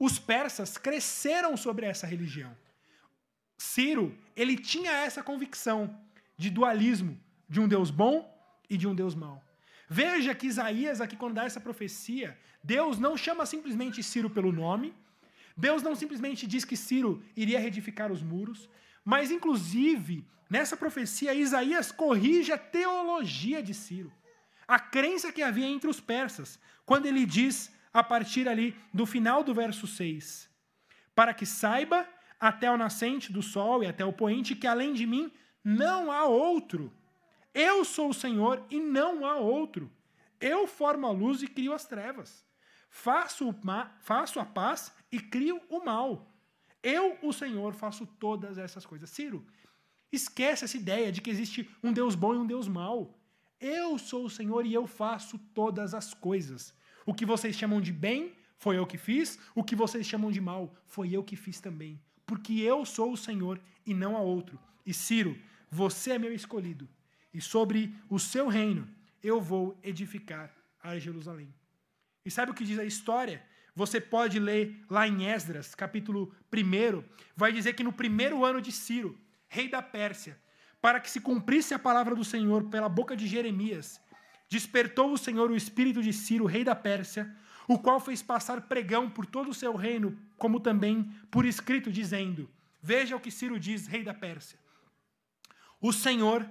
Os 0.00 0.18
persas 0.18 0.76
cresceram 0.76 1.56
sobre 1.56 1.86
essa 1.86 2.08
religião. 2.08 2.56
Ciro, 3.56 4.18
ele 4.34 4.56
tinha 4.56 4.90
essa 4.90 5.22
convicção 5.22 5.96
de 6.36 6.50
dualismo, 6.50 7.16
de 7.52 7.60
um 7.60 7.68
Deus 7.68 7.90
bom 7.90 8.16
e 8.68 8.78
de 8.78 8.88
um 8.88 8.94
Deus 8.94 9.14
mau. 9.14 9.38
Veja 9.86 10.34
que 10.34 10.46
Isaías, 10.46 11.02
aqui, 11.02 11.16
quando 11.16 11.34
dá 11.34 11.44
essa 11.44 11.60
profecia, 11.60 12.28
Deus 12.64 12.98
não 12.98 13.14
chama 13.14 13.44
simplesmente 13.44 14.02
Ciro 14.02 14.30
pelo 14.30 14.50
nome, 14.50 14.94
Deus 15.54 15.82
não 15.82 15.94
simplesmente 15.94 16.46
diz 16.46 16.64
que 16.64 16.78
Ciro 16.78 17.22
iria 17.36 17.60
reedificar 17.60 18.10
os 18.10 18.22
muros, 18.22 18.70
mas, 19.04 19.30
inclusive, 19.30 20.24
nessa 20.48 20.78
profecia, 20.78 21.34
Isaías 21.34 21.92
corrige 21.92 22.50
a 22.52 22.56
teologia 22.56 23.62
de 23.62 23.74
Ciro, 23.74 24.10
a 24.66 24.78
crença 24.78 25.30
que 25.30 25.42
havia 25.42 25.66
entre 25.66 25.90
os 25.90 26.00
persas, 26.00 26.58
quando 26.86 27.04
ele 27.04 27.26
diz, 27.26 27.70
a 27.92 28.02
partir 28.02 28.48
ali 28.48 28.74
do 28.94 29.04
final 29.04 29.44
do 29.44 29.52
verso 29.52 29.86
6, 29.86 30.48
para 31.14 31.34
que 31.34 31.44
saiba 31.44 32.08
até 32.40 32.70
o 32.70 32.78
nascente 32.78 33.30
do 33.30 33.42
sol 33.42 33.84
e 33.84 33.86
até 33.86 34.06
o 34.06 34.12
poente 34.22 34.54
que 34.54 34.66
além 34.66 34.94
de 34.94 35.06
mim 35.06 35.30
não 35.62 36.10
há 36.10 36.24
outro. 36.24 36.90
Eu 37.54 37.84
sou 37.84 38.10
o 38.10 38.14
Senhor 38.14 38.64
e 38.70 38.80
não 38.80 39.26
há 39.26 39.36
outro. 39.36 39.90
Eu 40.40 40.66
formo 40.66 41.06
a 41.06 41.10
luz 41.10 41.42
e 41.42 41.46
crio 41.46 41.72
as 41.72 41.84
trevas. 41.84 42.44
Faço, 42.88 43.54
faço 44.00 44.40
a 44.40 44.44
paz 44.44 44.92
e 45.10 45.20
crio 45.20 45.60
o 45.68 45.84
mal. 45.84 46.30
Eu, 46.82 47.16
o 47.22 47.32
Senhor, 47.32 47.72
faço 47.74 48.06
todas 48.06 48.58
essas 48.58 48.84
coisas. 48.84 49.08
Ciro, 49.10 49.46
esquece 50.10 50.64
essa 50.64 50.76
ideia 50.76 51.12
de 51.12 51.20
que 51.20 51.30
existe 51.30 51.70
um 51.82 51.92
Deus 51.92 52.14
bom 52.14 52.34
e 52.34 52.38
um 52.38 52.46
Deus 52.46 52.66
mau. 52.66 53.18
Eu 53.60 53.98
sou 53.98 54.24
o 54.24 54.30
Senhor 54.30 54.66
e 54.66 54.74
eu 54.74 54.86
faço 54.86 55.38
todas 55.54 55.94
as 55.94 56.12
coisas. 56.12 56.74
O 57.06 57.14
que 57.14 57.24
vocês 57.24 57.54
chamam 57.54 57.80
de 57.80 57.92
bem, 57.92 58.34
foi 58.58 58.76
eu 58.76 58.86
que 58.86 58.98
fiz. 58.98 59.38
O 59.54 59.62
que 59.62 59.76
vocês 59.76 60.06
chamam 60.06 60.30
de 60.30 60.40
mal, 60.40 60.74
foi 60.86 61.14
eu 61.14 61.22
que 61.22 61.36
fiz 61.36 61.60
também. 61.60 62.00
Porque 62.26 62.54
eu 62.60 62.84
sou 62.84 63.12
o 63.12 63.16
Senhor 63.16 63.60
e 63.86 63.94
não 63.94 64.16
há 64.16 64.20
outro. 64.20 64.58
E 64.84 64.92
Ciro, 64.92 65.38
você 65.70 66.12
é 66.12 66.18
meu 66.18 66.32
escolhido. 66.32 66.88
E 67.32 67.40
sobre 67.40 67.94
o 68.08 68.18
seu 68.18 68.48
reino 68.48 68.88
eu 69.22 69.40
vou 69.40 69.78
edificar 69.82 70.52
a 70.82 70.98
Jerusalém. 70.98 71.54
E 72.24 72.30
sabe 72.30 72.52
o 72.52 72.54
que 72.54 72.64
diz 72.64 72.78
a 72.78 72.84
história? 72.84 73.42
Você 73.74 74.00
pode 74.00 74.38
ler 74.38 74.84
lá 74.90 75.08
em 75.08 75.26
Esdras, 75.26 75.74
capítulo 75.74 76.34
1, 76.52 77.02
vai 77.34 77.52
dizer 77.52 77.72
que 77.72 77.82
no 77.82 77.92
primeiro 77.92 78.44
ano 78.44 78.60
de 78.60 78.70
Ciro, 78.70 79.18
rei 79.48 79.68
da 79.68 79.80
Pérsia, 79.80 80.38
para 80.80 81.00
que 81.00 81.10
se 81.10 81.20
cumprisse 81.20 81.72
a 81.72 81.78
palavra 81.78 82.14
do 82.14 82.24
Senhor 82.24 82.64
pela 82.64 82.88
boca 82.88 83.16
de 83.16 83.26
Jeremias, 83.26 84.00
despertou 84.48 85.12
o 85.12 85.18
Senhor 85.18 85.50
o 85.50 85.56
espírito 85.56 86.02
de 86.02 86.12
Ciro, 86.12 86.44
rei 86.44 86.64
da 86.64 86.74
Pérsia, 86.74 87.34
o 87.66 87.78
qual 87.78 87.98
fez 87.98 88.22
passar 88.22 88.62
pregão 88.62 89.08
por 89.08 89.24
todo 89.24 89.50
o 89.50 89.54
seu 89.54 89.74
reino, 89.74 90.18
como 90.36 90.60
também 90.60 91.04
por 91.30 91.46
escrito, 91.46 91.90
dizendo: 91.90 92.50
Veja 92.82 93.16
o 93.16 93.20
que 93.20 93.30
Ciro 93.30 93.58
diz, 93.58 93.86
rei 93.86 94.02
da 94.02 94.12
Pérsia. 94.12 94.58
O 95.80 95.92
Senhor, 95.92 96.48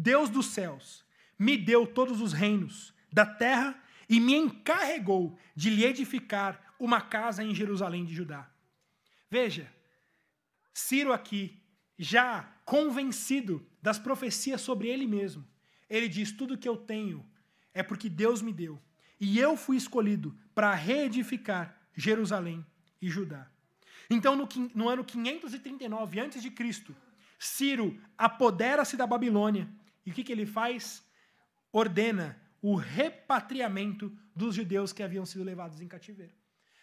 Deus 0.00 0.30
dos 0.30 0.46
céus, 0.46 1.04
me 1.36 1.56
deu 1.56 1.84
todos 1.84 2.20
os 2.20 2.32
reinos 2.32 2.94
da 3.12 3.26
terra 3.26 3.76
e 4.08 4.20
me 4.20 4.32
encarregou 4.32 5.36
de 5.56 5.70
lhe 5.70 5.84
edificar 5.84 6.74
uma 6.78 7.00
casa 7.00 7.42
em 7.42 7.52
Jerusalém 7.52 8.04
de 8.04 8.14
Judá. 8.14 8.48
Veja, 9.28 9.68
Ciro 10.72 11.12
aqui, 11.12 11.60
já 11.98 12.44
convencido 12.64 13.66
das 13.82 13.98
profecias 13.98 14.60
sobre 14.60 14.86
ele 14.86 15.04
mesmo, 15.04 15.44
ele 15.90 16.08
diz: 16.08 16.30
Tudo 16.30 16.56
que 16.56 16.68
eu 16.68 16.76
tenho 16.76 17.26
é 17.74 17.82
porque 17.82 18.08
Deus 18.08 18.40
me 18.40 18.52
deu. 18.52 18.80
E 19.18 19.36
eu 19.40 19.56
fui 19.56 19.76
escolhido 19.76 20.38
para 20.54 20.72
reedificar 20.74 21.76
Jerusalém 21.92 22.64
e 23.02 23.10
Judá. 23.10 23.50
Então, 24.08 24.36
no, 24.36 24.48
no 24.76 24.88
ano 24.88 25.04
539 25.04 26.20
a.C., 26.20 26.94
Ciro 27.36 28.00
apodera-se 28.16 28.96
da 28.96 29.06
Babilônia. 29.06 29.68
E 30.08 30.10
o 30.10 30.14
que, 30.14 30.24
que 30.24 30.32
ele 30.32 30.46
faz? 30.46 31.06
Ordena 31.70 32.40
o 32.62 32.74
repatriamento 32.74 34.10
dos 34.34 34.54
judeus 34.54 34.90
que 34.90 35.02
haviam 35.02 35.26
sido 35.26 35.44
levados 35.44 35.82
em 35.82 35.86
cativeiro. 35.86 36.32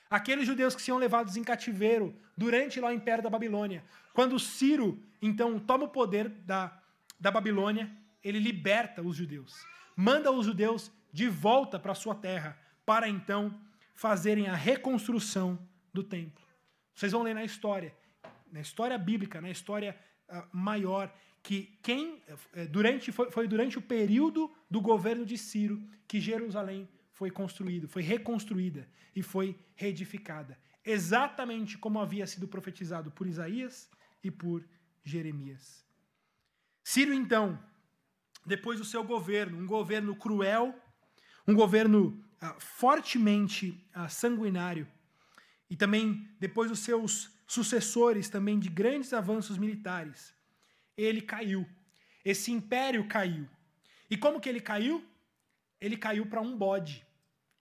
Aqueles 0.07 0.45
judeus 0.45 0.75
que 0.75 0.83
tinham 0.83 0.99
levados 0.99 1.35
em 1.35 1.43
cativeiro 1.43 2.15
durante 2.37 2.79
lá 2.79 2.89
o 2.89 2.93
Império 2.93 3.23
da 3.23 3.29
Babilônia. 3.29 3.83
Quando 4.13 4.39
Ciro, 4.39 5.03
então, 5.19 5.57
toma 5.57 5.85
o 5.85 5.89
poder 5.89 6.29
da, 6.29 6.79
da 7.19 7.31
Babilônia, 7.31 7.91
ele 8.23 8.37
liberta 8.37 9.01
os 9.01 9.15
judeus. 9.15 9.55
Manda 9.95 10.31
os 10.31 10.45
judeus 10.45 10.91
de 11.11 11.27
volta 11.27 11.79
para 11.79 11.95
sua 11.95 12.13
terra, 12.13 12.55
para 12.85 13.09
então 13.09 13.59
fazerem 13.95 14.47
a 14.47 14.53
reconstrução 14.53 15.57
do 15.91 16.03
templo. 16.03 16.45
Vocês 16.93 17.11
vão 17.11 17.23
ler 17.23 17.33
na 17.33 17.43
história, 17.43 17.91
na 18.51 18.61
história 18.61 18.99
bíblica, 18.99 19.41
na 19.41 19.49
história 19.49 19.97
uh, 20.29 20.43
maior, 20.55 21.11
que 21.45 21.77
quem 21.83 22.23
eh, 22.53 22.65
durante 22.65 23.11
foi, 23.11 23.29
foi 23.29 23.47
durante 23.47 23.77
o 23.77 23.81
período 23.81 24.51
do 24.67 24.81
governo 24.81 25.23
de 25.23 25.37
Ciro 25.37 25.79
que 26.07 26.19
Jerusalém 26.19 26.89
foi 27.11 27.29
construído, 27.29 27.87
foi 27.87 28.01
reconstruída 28.01 28.89
e 29.15 29.21
foi 29.21 29.55
reedificada, 29.75 30.57
exatamente 30.83 31.77
como 31.77 31.99
havia 31.99 32.25
sido 32.25 32.47
profetizado 32.47 33.11
por 33.11 33.27
Isaías 33.27 33.87
e 34.23 34.31
por 34.31 34.67
Jeremias. 35.03 35.85
Ciro 36.83 37.13
então, 37.13 37.63
depois 38.43 38.79
do 38.79 38.85
seu 38.85 39.03
governo, 39.03 39.59
um 39.59 39.67
governo 39.67 40.15
cruel, 40.15 40.73
um 41.47 41.53
governo 41.53 42.25
ah, 42.41 42.55
fortemente 42.57 43.87
ah, 43.93 44.09
sanguinário, 44.09 44.87
e 45.69 45.75
também 45.75 46.27
depois 46.39 46.71
dos 46.71 46.79
seus 46.79 47.29
sucessores 47.45 48.29
também 48.29 48.57
de 48.57 48.67
grandes 48.67 49.13
avanços 49.13 49.59
militares, 49.59 50.33
ele 50.97 51.21
caiu. 51.21 51.67
Esse 52.23 52.51
império 52.51 53.07
caiu. 53.07 53.47
E 54.09 54.17
como 54.17 54.39
que 54.39 54.49
ele 54.49 54.59
caiu? 54.59 55.03
Ele 55.79 55.97
caiu 55.97 56.25
para 56.25 56.41
um 56.41 56.57
bode. 56.57 57.05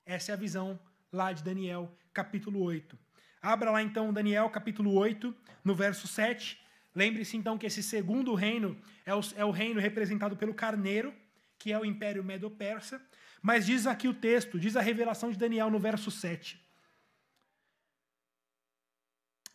Essa 0.07 0.33
é 0.33 0.35
a 0.35 0.39
visão 0.39 0.79
lá 1.13 1.33
de 1.33 1.43
Daniel, 1.43 1.91
capítulo 2.13 2.63
8. 2.63 2.99
Abra 3.41 3.71
lá 3.71 3.83
então 3.83 4.13
Daniel, 4.13 4.49
capítulo 4.51 4.93
8, 4.95 5.35
no 5.63 5.75
verso 5.75 6.07
7. 6.07 6.59
Lembre-se 6.95 7.37
então 7.37 7.59
que 7.59 7.67
esse 7.67 7.83
segundo 7.83 8.35
reino 8.35 8.81
é 9.05 9.15
o, 9.15 9.21
é 9.37 9.45
o 9.45 9.51
reino 9.51 9.81
representado 9.81 10.37
pelo 10.37 10.55
carneiro, 10.55 11.15
que 11.59 11.73
é 11.73 11.79
o 11.79 11.85
Império 11.85 12.23
Medo-Persa, 12.23 13.01
mas 13.43 13.67
diz 13.67 13.87
aqui 13.87 14.09
o 14.09 14.15
texto, 14.15 14.59
diz 14.59 14.77
a 14.77 14.81
revelação 14.81 15.31
de 15.31 15.39
Daniel 15.39 15.71
no 15.71 15.79
verso 15.79 16.11
7. 16.11 16.59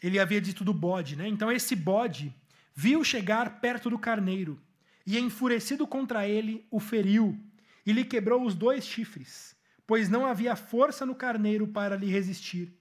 Ele 0.01 0.19
havia 0.19 0.39
dito 0.39 0.63
do 0.63 0.73
bode, 0.73 1.15
né? 1.15 1.27
Então 1.27 1.51
esse 1.51 1.75
bode 1.75 2.33
viu 2.81 3.03
chegar 3.03 3.59
perto 3.59 3.89
do 3.89 3.99
carneiro 3.99 4.57
e, 5.05 5.19
enfurecido 5.19 5.85
contra 5.85 6.25
ele, 6.25 6.65
o 6.71 6.79
feriu 6.79 7.37
e 7.85 7.91
lhe 7.91 8.05
quebrou 8.05 8.45
os 8.45 8.55
dois 8.55 8.85
chifres, 8.85 9.53
pois 9.85 10.07
não 10.07 10.25
havia 10.25 10.55
força 10.55 11.05
no 11.05 11.13
carneiro 11.13 11.67
para 11.67 11.97
lhe 11.97 12.09
resistir. 12.09 12.73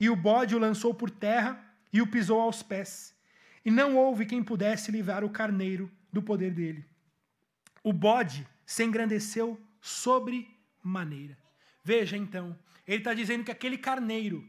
E 0.00 0.08
o 0.08 0.16
bode 0.16 0.56
o 0.56 0.58
lançou 0.58 0.94
por 0.94 1.10
terra 1.10 1.62
e 1.92 2.00
o 2.00 2.06
pisou 2.06 2.40
aos 2.40 2.62
pés, 2.62 3.14
e 3.62 3.70
não 3.70 3.96
houve 3.98 4.24
quem 4.24 4.42
pudesse 4.42 4.90
livrar 4.90 5.22
o 5.22 5.30
carneiro 5.30 5.90
do 6.10 6.22
poder 6.22 6.52
dele. 6.52 6.82
O 7.82 7.92
bode 7.92 8.48
se 8.64 8.82
engrandeceu 8.82 9.60
sobre 9.78 10.48
maneira. 10.82 11.36
Veja 11.84 12.16
então, 12.16 12.58
ele 12.86 12.98
está 12.98 13.12
dizendo 13.12 13.44
que 13.44 13.50
aquele 13.50 13.76
carneiro, 13.76 14.42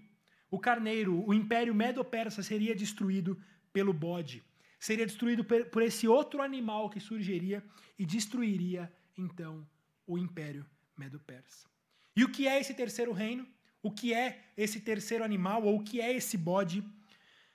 o 0.49 0.57
carneiro, 0.57 1.21
o 1.27 1.33
império 1.33 1.75
medo-persa 1.75 2.41
seria 2.41 2.73
destruído 2.73 3.37
pelo 3.73 3.93
bode. 3.93 4.43
Seria 4.79 5.05
destruído 5.05 5.43
por 5.43 5.81
esse 5.81 6.07
outro 6.07 6.41
animal 6.41 6.89
que 6.89 6.99
surgiria 6.99 7.63
e 7.97 8.05
destruiria 8.05 8.91
então 9.17 9.67
o 10.05 10.17
império 10.17 10.65
medo-persa. 10.95 11.67
E 12.15 12.23
o 12.23 12.29
que 12.29 12.47
é 12.47 12.59
esse 12.59 12.73
terceiro 12.73 13.11
reino? 13.11 13.47
O 13.81 13.91
que 13.91 14.13
é 14.13 14.51
esse 14.55 14.79
terceiro 14.79 15.23
animal 15.23 15.63
ou 15.63 15.77
o 15.77 15.83
que 15.83 16.01
é 16.01 16.13
esse 16.13 16.37
bode? 16.37 16.83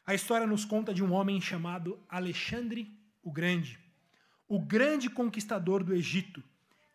A 0.05 0.15
história 0.15 0.47
nos 0.47 0.65
conta 0.65 0.93
de 0.93 1.03
um 1.03 1.13
homem 1.13 1.41
chamado 1.41 1.99
Alexandre 2.09 2.99
o 3.23 3.31
Grande, 3.31 3.79
o 4.49 4.59
grande 4.59 5.09
conquistador 5.09 5.85
do 5.85 5.95
Egito, 5.95 6.43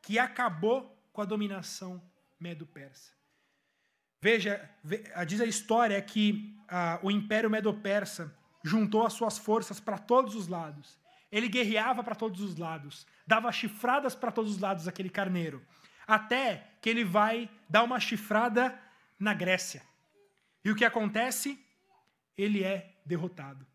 que 0.01 0.19
acabou 0.19 0.93
com 1.13 1.21
a 1.21 1.25
dominação 1.25 2.01
medo-persa. 2.39 3.13
Veja, 4.21 4.69
diz 5.25 5.39
a 5.39 5.45
história 5.45 6.01
que 6.01 6.55
ah, 6.67 6.99
o 7.01 7.09
Império 7.09 7.49
Medo-Persa 7.49 8.35
juntou 8.67 9.05
as 9.05 9.13
suas 9.13 9.37
forças 9.37 9.79
para 9.79 9.97
todos 9.97 10.35
os 10.35 10.47
lados. 10.47 10.99
Ele 11.31 11.47
guerreava 11.47 12.03
para 12.03 12.15
todos 12.15 12.41
os 12.41 12.55
lados, 12.57 13.05
dava 13.25 13.51
chifradas 13.51 14.13
para 14.13 14.31
todos 14.31 14.51
os 14.51 14.59
lados 14.59 14.87
aquele 14.87 15.09
carneiro, 15.09 15.61
até 16.05 16.67
que 16.81 16.89
ele 16.89 17.03
vai 17.03 17.49
dar 17.67 17.83
uma 17.83 17.99
chifrada 17.99 18.79
na 19.19 19.33
Grécia. 19.33 19.81
E 20.63 20.71
o 20.71 20.75
que 20.75 20.85
acontece? 20.85 21.59
Ele 22.37 22.63
é 22.63 22.93
derrotado. 23.05 23.65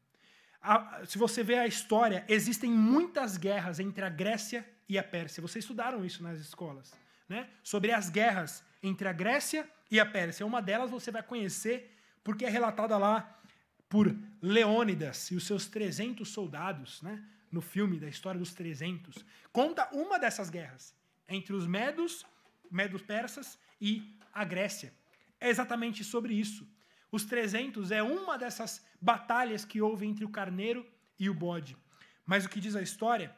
se 1.07 1.19
você 1.19 1.43
vê 1.43 1.59
a 1.59 1.67
história, 1.67 2.25
existem 2.29 2.71
muitas 2.71 3.37
guerras 3.37 3.81
entre 3.81 4.05
a 4.05 4.09
Grécia 4.09 4.67
e 4.89 4.99
a 4.99 5.03
Pérsia. 5.03 5.43
Vocês 5.43 5.65
estudaram 5.65 6.05
isso 6.05 6.23
nas 6.23 6.39
escolas, 6.39 6.93
né? 7.29 7.49
Sobre 7.63 7.93
as 7.93 8.09
guerras 8.09 8.65
entre 8.83 9.09
a 9.09 9.13
Grécia 9.13 9.69
e 9.91 9.99
a 9.99 10.07
Pérsia. 10.07 10.47
Uma 10.47 10.63
delas 10.63 10.91
você 10.91 11.11
vai 11.11 11.23
conhecer 11.23 11.99
porque 12.23 12.45
é 12.45 12.49
relatada 12.49 12.97
lá 12.97 13.42
por 13.93 14.17
Leônidas 14.41 15.31
e 15.31 15.37
os 15.37 15.45
seus 15.47 15.67
300 15.67 16.27
soldados, 16.27 17.03
né? 17.03 17.23
No 17.51 17.61
filme 17.61 18.01
da 18.01 18.09
história 18.09 18.39
dos 18.39 18.55
300. 18.55 19.23
Conta 19.53 19.87
uma 19.93 20.19
dessas 20.19 20.49
guerras 20.49 20.95
entre 21.29 21.53
os 21.53 21.67
medos, 21.67 22.25
medos 22.71 23.03
persas 23.03 23.59
e 23.79 24.17
a 24.33 24.45
Grécia. 24.45 24.95
É 25.39 25.51
exatamente 25.51 26.03
sobre 26.03 26.33
isso. 26.33 26.67
Os 27.11 27.27
300 27.27 27.91
é 27.91 28.03
uma 28.03 28.39
dessas 28.39 28.83
batalhas 28.99 29.63
que 29.63 29.83
houve 29.83 30.07
entre 30.07 30.25
o 30.25 30.31
carneiro 30.31 30.87
e 31.19 31.29
o 31.29 31.35
bode. 31.35 31.77
Mas 32.25 32.47
o 32.47 32.49
que 32.49 32.61
diz 32.61 32.75
a 32.75 32.81
história 32.81 33.31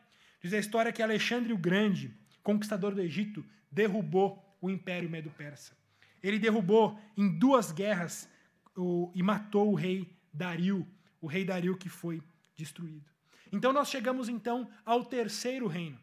Diz 0.44 0.52
a 0.52 0.59
história 0.59 0.92
que 0.92 1.02
Alexandre 1.02 1.55
o 1.55 1.57
Grande, 1.57 2.14
conquistador 2.42 2.94
do 2.94 3.00
Egito, 3.00 3.42
derrubou 3.72 4.57
o 4.61 4.68
Império 4.68 5.09
Medo-Persa. 5.09 5.74
Ele 6.22 6.38
derrubou 6.38 7.00
em 7.16 7.38
duas 7.38 7.72
guerras 7.72 8.28
o, 8.76 9.11
e 9.14 9.22
matou 9.22 9.72
o 9.72 9.74
rei 9.74 10.14
Dario, 10.35 10.87
o 11.20 11.26
rei 11.26 11.45
Dario 11.45 11.76
que 11.78 11.89
foi 11.89 12.20
destruído. 12.57 13.09
Então 13.53 13.72
nós 13.72 13.89
chegamos 13.89 14.28
então 14.28 14.68
ao 14.85 15.05
terceiro 15.05 15.66
reino. 15.66 15.99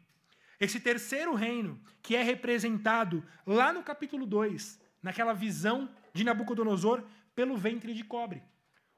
Esse 0.60 0.80
terceiro 0.80 1.34
reino, 1.34 1.82
que 2.02 2.16
é 2.16 2.24
representado 2.24 3.24
lá 3.46 3.74
no 3.74 3.84
capítulo 3.84 4.26
2, 4.26 4.80
naquela 5.04 5.34
visão 5.34 5.90
de 6.14 6.24
Nabucodonosor 6.24 7.04
pelo 7.36 7.58
ventre 7.58 7.94
de 7.94 8.04
cobre. 8.04 8.42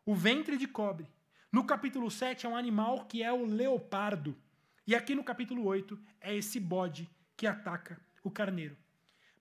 O 0.05 0.13
ventre 0.13 0.57
de 0.57 0.67
cobre. 0.67 1.07
No 1.51 1.63
capítulo 1.65 2.11
7 2.11 2.45
é 2.45 2.49
um 2.49 2.55
animal 2.55 3.05
que 3.05 3.23
é 3.23 3.31
o 3.31 3.45
leopardo. 3.45 4.37
E 4.85 4.93
aqui 4.93 5.15
no 5.15 5.23
capítulo 5.23 5.63
8 5.65 5.97
é 6.19 6.35
esse 6.35 6.59
bode 6.59 7.09
que 7.35 7.47
ataca 7.47 7.99
o 8.23 8.29
carneiro. 8.29 8.77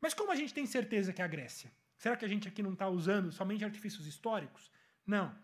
Mas 0.00 0.14
como 0.14 0.30
a 0.30 0.36
gente 0.36 0.54
tem 0.54 0.64
certeza 0.64 1.12
que 1.12 1.20
é 1.20 1.24
a 1.24 1.28
Grécia? 1.28 1.72
Será 1.96 2.16
que 2.16 2.24
a 2.24 2.28
gente 2.28 2.48
aqui 2.48 2.62
não 2.62 2.72
está 2.72 2.88
usando 2.88 3.30
somente 3.30 3.64
artifícios 3.64 4.06
históricos? 4.06 4.70
Não. 5.06 5.34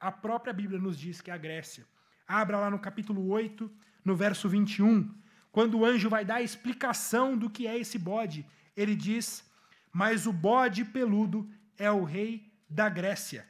A 0.00 0.12
própria 0.12 0.52
Bíblia 0.52 0.80
nos 0.80 0.96
diz 0.96 1.20
que 1.20 1.30
é 1.30 1.34
a 1.34 1.38
Grécia. 1.38 1.84
Abra 2.26 2.58
lá 2.58 2.70
no 2.70 2.78
capítulo 2.78 3.28
8, 3.28 3.70
no 4.04 4.14
verso 4.14 4.48
21, 4.48 5.12
quando 5.50 5.78
o 5.78 5.84
anjo 5.84 6.08
vai 6.08 6.24
dar 6.24 6.36
a 6.36 6.42
explicação 6.42 7.36
do 7.36 7.50
que 7.50 7.66
é 7.66 7.76
esse 7.76 7.98
bode. 7.98 8.46
Ele 8.76 8.94
diz: 8.94 9.44
Mas 9.92 10.26
o 10.26 10.32
bode 10.32 10.84
peludo 10.84 11.50
é 11.76 11.90
o 11.90 12.04
rei 12.04 12.52
da 12.68 12.88
Grécia. 12.88 13.48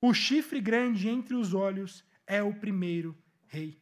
O 0.00 0.14
chifre 0.14 0.60
grande 0.60 1.08
entre 1.08 1.34
os 1.34 1.52
olhos 1.52 2.04
é 2.26 2.42
o 2.42 2.54
primeiro 2.54 3.16
rei. 3.46 3.78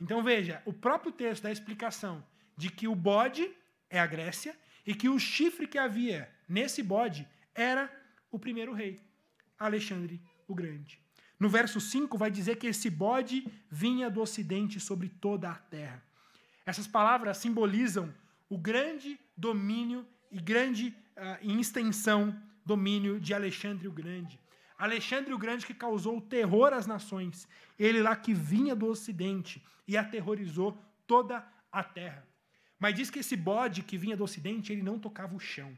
Então 0.00 0.24
veja, 0.24 0.60
o 0.64 0.72
próprio 0.72 1.12
texto 1.12 1.44
dá 1.44 1.50
a 1.50 1.52
explicação 1.52 2.24
de 2.56 2.68
que 2.70 2.88
o 2.88 2.94
bode 2.94 3.48
é 3.88 4.00
a 4.00 4.06
Grécia 4.06 4.56
e 4.84 4.94
que 4.94 5.08
o 5.08 5.18
chifre 5.18 5.66
que 5.68 5.78
havia 5.78 6.28
nesse 6.48 6.82
bode 6.82 7.28
era 7.54 7.90
o 8.30 8.38
primeiro 8.38 8.72
rei, 8.72 9.00
Alexandre 9.58 10.20
o 10.46 10.54
Grande. 10.54 11.00
No 11.38 11.48
verso 11.48 11.80
5 11.80 12.16
vai 12.16 12.30
dizer 12.30 12.56
que 12.56 12.66
esse 12.66 12.88
bode 12.88 13.46
vinha 13.70 14.10
do 14.10 14.20
ocidente 14.20 14.80
sobre 14.80 15.08
toda 15.08 15.50
a 15.50 15.54
terra. 15.54 16.02
Essas 16.64 16.86
palavras 16.86 17.36
simbolizam 17.36 18.12
o 18.48 18.56
grande 18.56 19.18
domínio 19.36 20.06
e 20.30 20.40
grande 20.40 20.88
uh, 21.16 21.38
em 21.42 21.60
extensão 21.60 22.34
domínio 22.64 23.20
de 23.20 23.34
Alexandre 23.34 23.86
o 23.86 23.92
Grande. 23.92 24.40
Alexandre 24.78 25.32
o 25.32 25.38
Grande 25.38 25.66
que 25.66 25.74
causou 25.74 26.20
terror 26.20 26.72
às 26.72 26.86
nações, 26.86 27.48
ele 27.78 28.02
lá 28.02 28.16
que 28.16 28.34
vinha 28.34 28.74
do 28.74 28.86
ocidente 28.86 29.64
e 29.86 29.96
aterrorizou 29.96 30.76
toda 31.06 31.46
a 31.70 31.84
terra. 31.84 32.26
Mas 32.78 32.94
diz 32.94 33.10
que 33.10 33.20
esse 33.20 33.36
bode 33.36 33.82
que 33.82 33.96
vinha 33.96 34.16
do 34.16 34.24
ocidente, 34.24 34.72
ele 34.72 34.82
não 34.82 34.98
tocava 34.98 35.34
o 35.34 35.40
chão. 35.40 35.76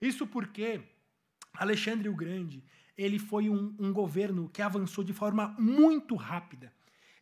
Isso 0.00 0.26
porque 0.26 0.80
Alexandre 1.52 2.08
o 2.08 2.14
Grande, 2.14 2.64
ele 2.96 3.18
foi 3.18 3.48
um, 3.48 3.74
um 3.78 3.92
governo 3.92 4.48
que 4.48 4.62
avançou 4.62 5.02
de 5.02 5.12
forma 5.12 5.54
muito 5.58 6.14
rápida. 6.14 6.72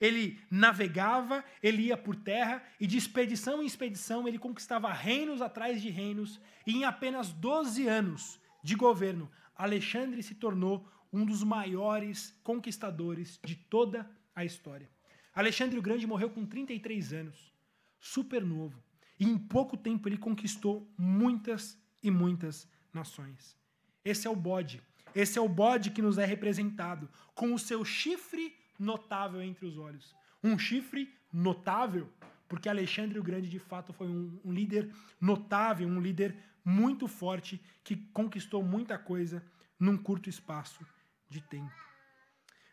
Ele 0.00 0.40
navegava, 0.50 1.44
ele 1.62 1.82
ia 1.82 1.96
por 1.96 2.16
terra 2.16 2.62
e 2.80 2.86
de 2.86 2.98
expedição 2.98 3.62
em 3.62 3.66
expedição 3.66 4.26
ele 4.26 4.38
conquistava 4.38 4.92
reinos 4.92 5.40
atrás 5.40 5.80
de 5.80 5.90
reinos 5.90 6.40
e 6.66 6.76
em 6.76 6.84
apenas 6.84 7.32
12 7.32 7.86
anos 7.86 8.40
de 8.62 8.74
governo, 8.74 9.30
Alexandre 9.56 10.22
se 10.22 10.34
tornou 10.34 10.88
um 11.12 11.24
dos 11.24 11.42
maiores 11.42 12.34
conquistadores 12.42 13.38
de 13.44 13.54
toda 13.54 14.08
a 14.34 14.44
história. 14.44 14.88
Alexandre 15.34 15.78
o 15.78 15.82
Grande 15.82 16.06
morreu 16.06 16.30
com 16.30 16.44
33 16.44 17.12
anos, 17.12 17.52
super 17.98 18.44
novo, 18.44 18.82
e 19.18 19.24
em 19.24 19.38
pouco 19.38 19.76
tempo 19.76 20.08
ele 20.08 20.18
conquistou 20.18 20.90
muitas 20.96 21.78
e 22.02 22.10
muitas 22.10 22.68
nações. 22.92 23.56
Esse 24.04 24.26
é 24.26 24.30
o 24.30 24.36
bode. 24.36 24.82
Esse 25.14 25.38
é 25.38 25.42
o 25.42 25.48
bode 25.48 25.90
que 25.90 26.02
nos 26.02 26.18
é 26.18 26.24
representado, 26.24 27.08
com 27.34 27.54
o 27.54 27.58
seu 27.58 27.84
chifre 27.84 28.54
notável 28.78 29.42
entre 29.42 29.66
os 29.66 29.76
olhos. 29.78 30.14
Um 30.42 30.58
chifre 30.58 31.12
notável, 31.32 32.08
porque 32.48 32.68
Alexandre 32.68 33.18
o 33.18 33.22
Grande 33.22 33.48
de 33.48 33.58
fato 33.58 33.92
foi 33.92 34.08
um, 34.08 34.40
um 34.44 34.52
líder 34.52 34.90
notável, 35.20 35.88
um 35.88 36.00
líder 36.00 36.36
muito 36.64 37.08
forte 37.08 37.60
que 37.82 37.96
conquistou 37.96 38.62
muita 38.62 38.98
coisa 38.98 39.42
num 39.78 39.96
curto 39.96 40.28
espaço 40.28 40.84
de 41.28 41.40
tempo. 41.40 41.72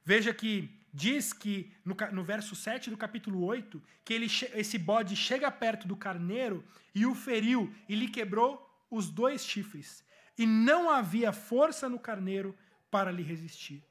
Veja 0.03 0.33
que 0.33 0.69
diz 0.93 1.33
que 1.33 1.71
no, 1.85 1.95
no, 2.11 2.23
verso 2.23 2.55
7 2.55 2.89
do 2.89 2.97
capítulo 2.97 3.43
8, 3.43 3.81
que 4.03 4.13
ele, 4.13 4.27
esse 4.53 4.77
bode 4.77 5.15
chega 5.15 5.51
perto 5.51 5.87
do 5.87 5.95
carneiro 5.95 6.63
e 6.93 7.05
o 7.05 7.13
feriu 7.13 7.73
e 7.87 7.95
lhe 7.95 8.07
quebrou 8.07 8.67
os 8.89 9.09
dois 9.09 9.45
chifres. 9.45 10.03
E 10.39 10.47
não 10.47 10.89
havia 10.89 11.33
força 11.33 11.89
no 11.89 11.99
carneiro 11.99 12.57
para 12.89 13.11
lhe 13.11 13.21
resistir. 13.21 13.83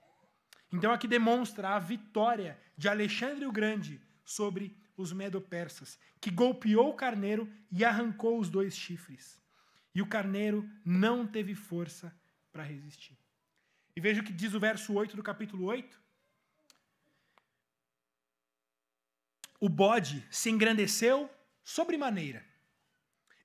Então 0.73 0.91
aqui 0.91 1.07
demonstra 1.07 1.77
a 1.77 1.79
vitória 1.79 2.59
de 2.75 2.89
Alexandre 2.89 3.45
o 3.45 3.53
Grande 3.53 4.01
sobre 4.25 4.75
os 4.97 5.13
medo-persas, 5.13 5.99
que 6.19 6.31
golpeou 6.31 6.89
o 6.89 6.95
carneiro 6.95 7.47
e 7.71 7.85
arrancou 7.85 8.39
os 8.39 8.49
dois 8.49 8.75
chifres. 8.75 9.39
E 9.95 10.01
o 10.01 10.07
carneiro 10.07 10.67
não 10.83 11.27
teve 11.27 11.55
força 11.55 12.19
para 12.51 12.63
resistir. 12.63 13.19
E 13.95 14.01
veja 14.01 14.23
o 14.23 14.25
que 14.25 14.33
diz 14.33 14.55
o 14.55 14.61
verso 14.61 14.95
8 14.95 15.17
do 15.17 15.23
capítulo 15.23 15.67
8. 15.67 16.01
O 19.61 19.69
bode 19.69 20.27
se 20.31 20.49
engrandeceu 20.49 21.31
sobremaneira. 21.63 22.43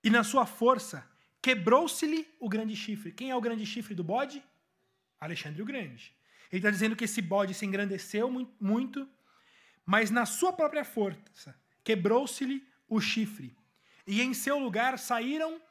E 0.01 0.09
na 0.09 0.23
sua 0.23 0.45
força, 0.45 1.05
quebrou-se-lhe 1.43 2.25
o 2.39 2.47
grande 2.47 2.73
chifre. 2.73 3.11
Quem 3.11 3.29
é 3.29 3.35
o 3.35 3.41
grande 3.41 3.65
chifre 3.65 3.93
do 3.93 4.03
bode? 4.03 4.41
Alexandre 5.19 5.61
o 5.61 5.65
Grande. 5.65 6.15
Ele 6.49 6.59
está 6.59 6.71
dizendo 6.71 6.95
que 6.95 7.03
esse 7.03 7.21
bode 7.21 7.53
se 7.53 7.65
engrandeceu 7.65 8.31
muito, 8.59 9.09
mas 9.85 10.09
na 10.09 10.25
sua 10.25 10.53
própria 10.53 10.85
força, 10.85 11.53
quebrou-se-lhe 11.83 12.65
o 12.87 13.01
chifre. 13.01 13.55
E 14.07 14.21
em 14.21 14.33
seu 14.33 14.57
lugar 14.57 14.97
saíram 14.97 15.61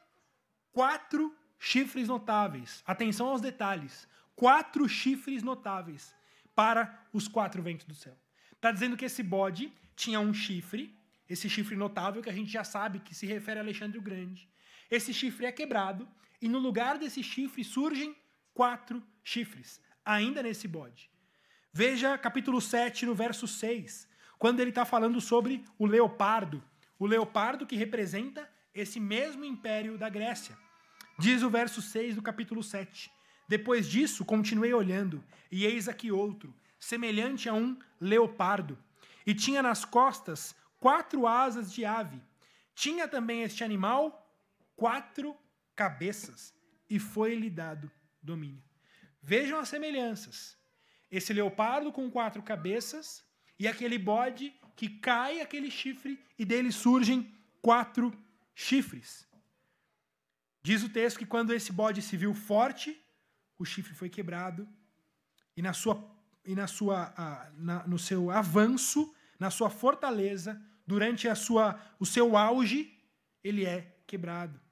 quatro 0.71 1.35
chifres 1.59 2.07
notáveis. 2.07 2.83
Atenção 2.85 3.27
aos 3.27 3.41
detalhes. 3.41 4.07
Quatro 4.35 4.87
chifres 4.87 5.41
notáveis 5.41 6.13
para 6.53 7.07
os 7.11 7.27
quatro 7.27 7.63
ventos 7.63 7.87
do 7.87 7.95
céu. 7.95 8.17
Está 8.51 8.71
dizendo 8.71 8.97
que 8.97 9.05
esse 9.05 9.23
bode 9.23 9.73
tinha 9.95 10.19
um 10.19 10.33
chifre, 10.33 10.95
esse 11.27 11.49
chifre 11.49 11.75
notável 11.75 12.21
que 12.21 12.29
a 12.29 12.33
gente 12.33 12.51
já 12.51 12.63
sabe 12.63 12.99
que 12.99 13.15
se 13.15 13.25
refere 13.25 13.59
a 13.59 13.63
Alexandre 13.63 13.97
o 13.97 14.01
Grande. 14.01 14.52
Esse 14.93 15.11
chifre 15.11 15.47
é 15.47 15.51
quebrado 15.51 16.07
e 16.39 16.47
no 16.47 16.59
lugar 16.59 16.99
desse 16.99 17.23
chifre 17.23 17.63
surgem 17.63 18.15
quatro 18.53 19.01
chifres, 19.23 19.81
ainda 20.05 20.43
nesse 20.43 20.67
bode. 20.67 21.09
Veja 21.71 22.15
capítulo 22.15 22.61
7, 22.61 23.07
no 23.07 23.15
verso 23.15 23.47
6, 23.47 24.07
quando 24.37 24.59
ele 24.59 24.69
está 24.69 24.85
falando 24.85 25.19
sobre 25.19 25.65
o 25.79 25.87
leopardo. 25.87 26.63
O 26.99 27.07
leopardo 27.07 27.65
que 27.65 27.75
representa 27.75 28.47
esse 28.71 28.99
mesmo 28.99 29.43
império 29.43 29.97
da 29.97 30.09
Grécia. 30.09 30.55
Diz 31.17 31.41
o 31.41 31.49
verso 31.49 31.81
6 31.81 32.13
do 32.13 32.21
capítulo 32.21 32.61
7. 32.61 33.11
Depois 33.47 33.89
disso, 33.89 34.23
continuei 34.23 34.75
olhando, 34.75 35.23
e 35.51 35.65
eis 35.65 35.87
aqui 35.87 36.11
outro, 36.11 36.53
semelhante 36.79 37.49
a 37.49 37.53
um 37.55 37.75
leopardo, 37.99 38.77
e 39.25 39.33
tinha 39.33 39.63
nas 39.63 39.83
costas 39.83 40.55
quatro 40.79 41.25
asas 41.25 41.73
de 41.73 41.83
ave. 41.83 42.21
Tinha 42.75 43.07
também 43.07 43.41
este 43.41 43.63
animal 43.63 44.22
quatro 44.75 45.35
cabeças, 45.75 46.53
e 46.89 46.99
foi-lhe 46.99 47.49
dado 47.49 47.91
domínio. 48.21 48.63
Vejam 49.21 49.59
as 49.59 49.69
semelhanças. 49.69 50.57
Esse 51.09 51.33
leopardo 51.33 51.91
com 51.91 52.09
quatro 52.11 52.41
cabeças 52.41 53.23
e 53.57 53.67
aquele 53.67 53.97
bode 53.97 54.53
que 54.75 54.89
cai 54.89 55.41
aquele 55.41 55.69
chifre 55.69 56.19
e 56.37 56.43
dele 56.43 56.71
surgem 56.71 57.33
quatro 57.61 58.11
chifres. 58.53 59.27
Diz 60.61 60.83
o 60.83 60.89
texto 60.89 61.19
que 61.19 61.25
quando 61.25 61.53
esse 61.53 61.71
bode 61.71 62.01
se 62.01 62.15
viu 62.17 62.33
forte, 62.33 62.99
o 63.57 63.65
chifre 63.65 63.93
foi 63.93 64.09
quebrado 64.09 64.67
e 65.55 65.61
na 65.61 65.73
sua 65.73 66.11
e 66.45 66.55
na 66.55 66.67
sua 66.67 67.13
na, 67.57 67.87
no 67.87 67.97
seu 67.97 68.29
avanço, 68.29 69.13
na 69.39 69.49
sua 69.49 69.69
fortaleza, 69.69 70.61
durante 70.85 71.27
a 71.27 71.35
sua 71.35 71.79
o 71.99 72.05
seu 72.05 72.35
auge, 72.35 72.97
ele 73.43 73.65
é 73.65 73.95
quebrado. 74.05 74.62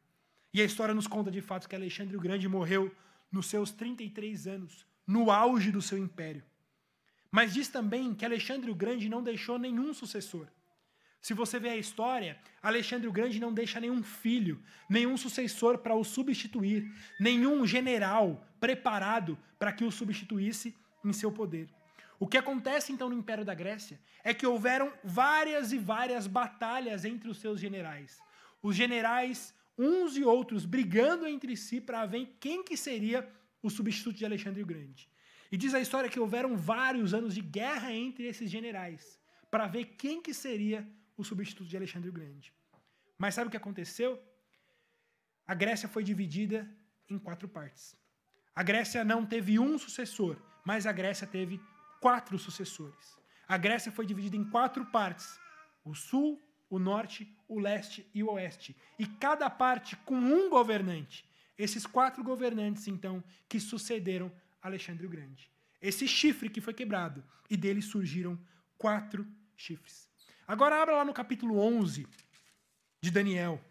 E 0.54 0.62
a 0.62 0.66
história 0.66 0.94
nos 0.94 1.08
conta 1.08 1.32
de 1.32 1.42
fato 1.42 1.68
que 1.68 1.76
Alexandre 1.76 2.16
o 2.16 2.20
Grande 2.20 2.48
morreu 2.48 2.94
nos 3.32 3.48
seus 3.48 3.72
33 3.72 4.48
anos, 4.48 4.86
no 5.08 5.32
auge 5.32 5.72
do 5.72 5.82
seu 5.82 5.98
império. 5.98 6.44
Mas 7.32 7.54
diz 7.54 7.70
também 7.70 8.14
que 8.14 8.26
Alexandre 8.26 8.70
o 8.70 8.76
Grande 8.76 9.08
não 9.08 9.24
deixou 9.24 9.58
nenhum 9.58 9.94
sucessor. 9.94 10.48
Se 11.22 11.34
você 11.34 11.60
vê 11.60 11.70
a 11.70 11.78
história, 11.78 12.38
Alexandre 12.62 13.08
o 13.08 13.12
Grande 13.12 13.40
não 13.40 13.54
deixa 13.54 13.80
nenhum 13.80 14.04
filho, 14.04 14.62
nenhum 14.90 15.16
sucessor 15.16 15.78
para 15.78 15.96
o 15.96 16.04
substituir, 16.04 16.92
nenhum 17.20 17.66
general 17.66 18.46
preparado 18.60 19.38
para 19.58 19.72
que 19.72 19.86
o 19.86 19.92
substituísse 19.92 20.76
em 21.06 21.14
seu 21.14 21.32
poder. 21.32 21.70
O 22.20 22.28
que 22.28 22.38
acontece 22.38 22.92
então 22.92 23.10
no 23.10 23.18
Império 23.18 23.46
da 23.46 23.54
Grécia 23.54 24.00
é 24.24 24.34
que 24.34 24.46
houveram 24.46 24.92
várias 25.04 25.72
e 25.72 25.78
várias 25.78 26.28
batalhas 26.28 27.06
entre 27.06 27.30
os 27.30 27.38
seus 27.38 27.60
generais. 27.60 28.20
Os 28.62 28.76
generais 28.76 29.56
uns 29.78 30.18
e 30.18 30.24
outros 30.24 30.66
brigando 30.66 31.28
entre 31.28 31.56
si 31.56 31.80
para 31.82 32.06
ver 32.06 32.38
quem 32.40 32.64
que 32.64 32.78
seria 32.78 33.28
o 33.62 33.70
substituto 33.70 34.18
de 34.18 34.26
Alexandre 34.26 34.62
o 34.62 34.66
Grande. 34.66 35.10
E 35.52 35.58
diz 35.58 35.74
a 35.74 35.80
história 35.80 36.10
que 36.10 36.20
houveram 36.20 36.56
vários 36.56 37.14
anos 37.14 37.34
de 37.34 37.42
guerra 37.42 37.94
entre 37.94 38.26
esses 38.26 38.50
generais 38.50 39.20
para 39.50 39.68
ver 39.68 39.86
quem 39.98 40.22
que 40.22 40.34
seria 40.34 40.88
o 41.18 41.24
substituto 41.24 41.70
de 41.70 41.78
Alexandre 41.78 42.10
o 42.10 42.14
Grande. 42.14 42.54
Mas 43.18 43.36
sabe 43.36 43.48
o 43.48 43.52
que 43.52 43.58
aconteceu? 43.58 44.22
A 45.46 45.54
Grécia 45.54 45.90
foi 45.90 46.04
dividida 46.04 46.70
em 47.10 47.20
quatro 47.20 47.48
partes. 47.48 47.96
A 48.56 48.64
Grécia 48.64 49.04
não 49.04 49.26
teve 49.26 49.60
um 49.60 49.78
sucessor, 49.78 50.38
mas 50.64 50.86
a 50.86 50.92
Grécia 50.92 51.28
teve 51.28 51.60
quatro 52.00 52.38
sucessores. 52.40 53.18
A 53.48 53.58
Grécia 53.58 53.92
foi 53.92 54.06
dividida 54.06 54.38
em 54.38 54.50
quatro 54.50 54.86
partes: 54.86 55.40
o 55.84 55.94
sul, 55.94 56.42
o 56.72 56.80
norte, 56.80 57.30
o 57.50 57.60
leste 57.60 58.10
e 58.16 58.24
o 58.24 58.32
oeste. 58.32 58.76
E 58.98 59.06
cada 59.06 59.50
parte 59.50 59.98
com 59.98 60.16
um 60.16 60.50
governante. 60.50 61.30
Esses 61.58 61.86
quatro 61.86 62.24
governantes, 62.24 62.88
então, 62.88 63.22
que 63.48 63.60
sucederam 63.60 64.32
Alexandre 64.62 65.06
o 65.06 65.10
Grande. 65.10 65.52
Esse 65.82 66.08
chifre 66.08 66.50
que 66.50 66.62
foi 66.62 66.74
quebrado. 66.74 67.24
E 67.50 67.58
dele 67.58 67.82
surgiram 67.82 68.40
quatro 68.78 69.28
chifres. 69.58 70.08
Agora 70.48 70.82
abra 70.82 70.96
lá 70.96 71.06
no 71.06 71.14
capítulo 71.14 71.60
11 71.60 72.08
de 73.02 73.12
Daniel. 73.12 73.62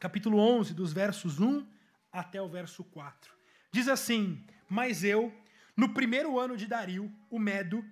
Capítulo 0.00 0.38
11, 0.38 0.74
dos 0.74 0.92
versos 0.92 1.38
1 1.38 1.64
até 2.10 2.42
o 2.42 2.48
verso 2.48 2.82
4. 2.82 3.32
Diz 3.70 3.86
assim: 3.86 4.44
Mas 4.68 5.04
eu, 5.04 5.32
no 5.76 5.94
primeiro 5.94 6.40
ano 6.40 6.56
de 6.56 6.66
Dario, 6.66 7.14
o 7.30 7.38
Medo, 7.38 7.84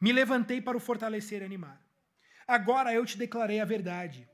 me 0.00 0.12
levantei 0.12 0.60
para 0.60 0.76
o 0.76 0.80
fortalecer 0.80 1.42
e 1.42 1.44
animar. 1.44 1.87
Agora 2.48 2.94
eu 2.94 3.04
te 3.04 3.18
declarei 3.18 3.60
a 3.60 3.64
verdade. 3.66 4.26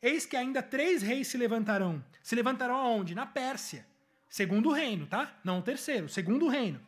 Eis 0.00 0.24
que 0.24 0.38
ainda 0.38 0.62
três 0.62 1.02
reis 1.02 1.28
se 1.28 1.36
levantarão. 1.36 2.02
Se 2.22 2.34
levantarão 2.34 2.76
aonde? 2.76 3.14
Na 3.14 3.26
Pérsia. 3.26 3.86
Segundo 4.30 4.72
reino, 4.72 5.06
tá? 5.06 5.38
Não 5.44 5.58
o 5.58 5.62
terceiro, 5.62 6.08
segundo 6.08 6.48
reino. 6.48 6.80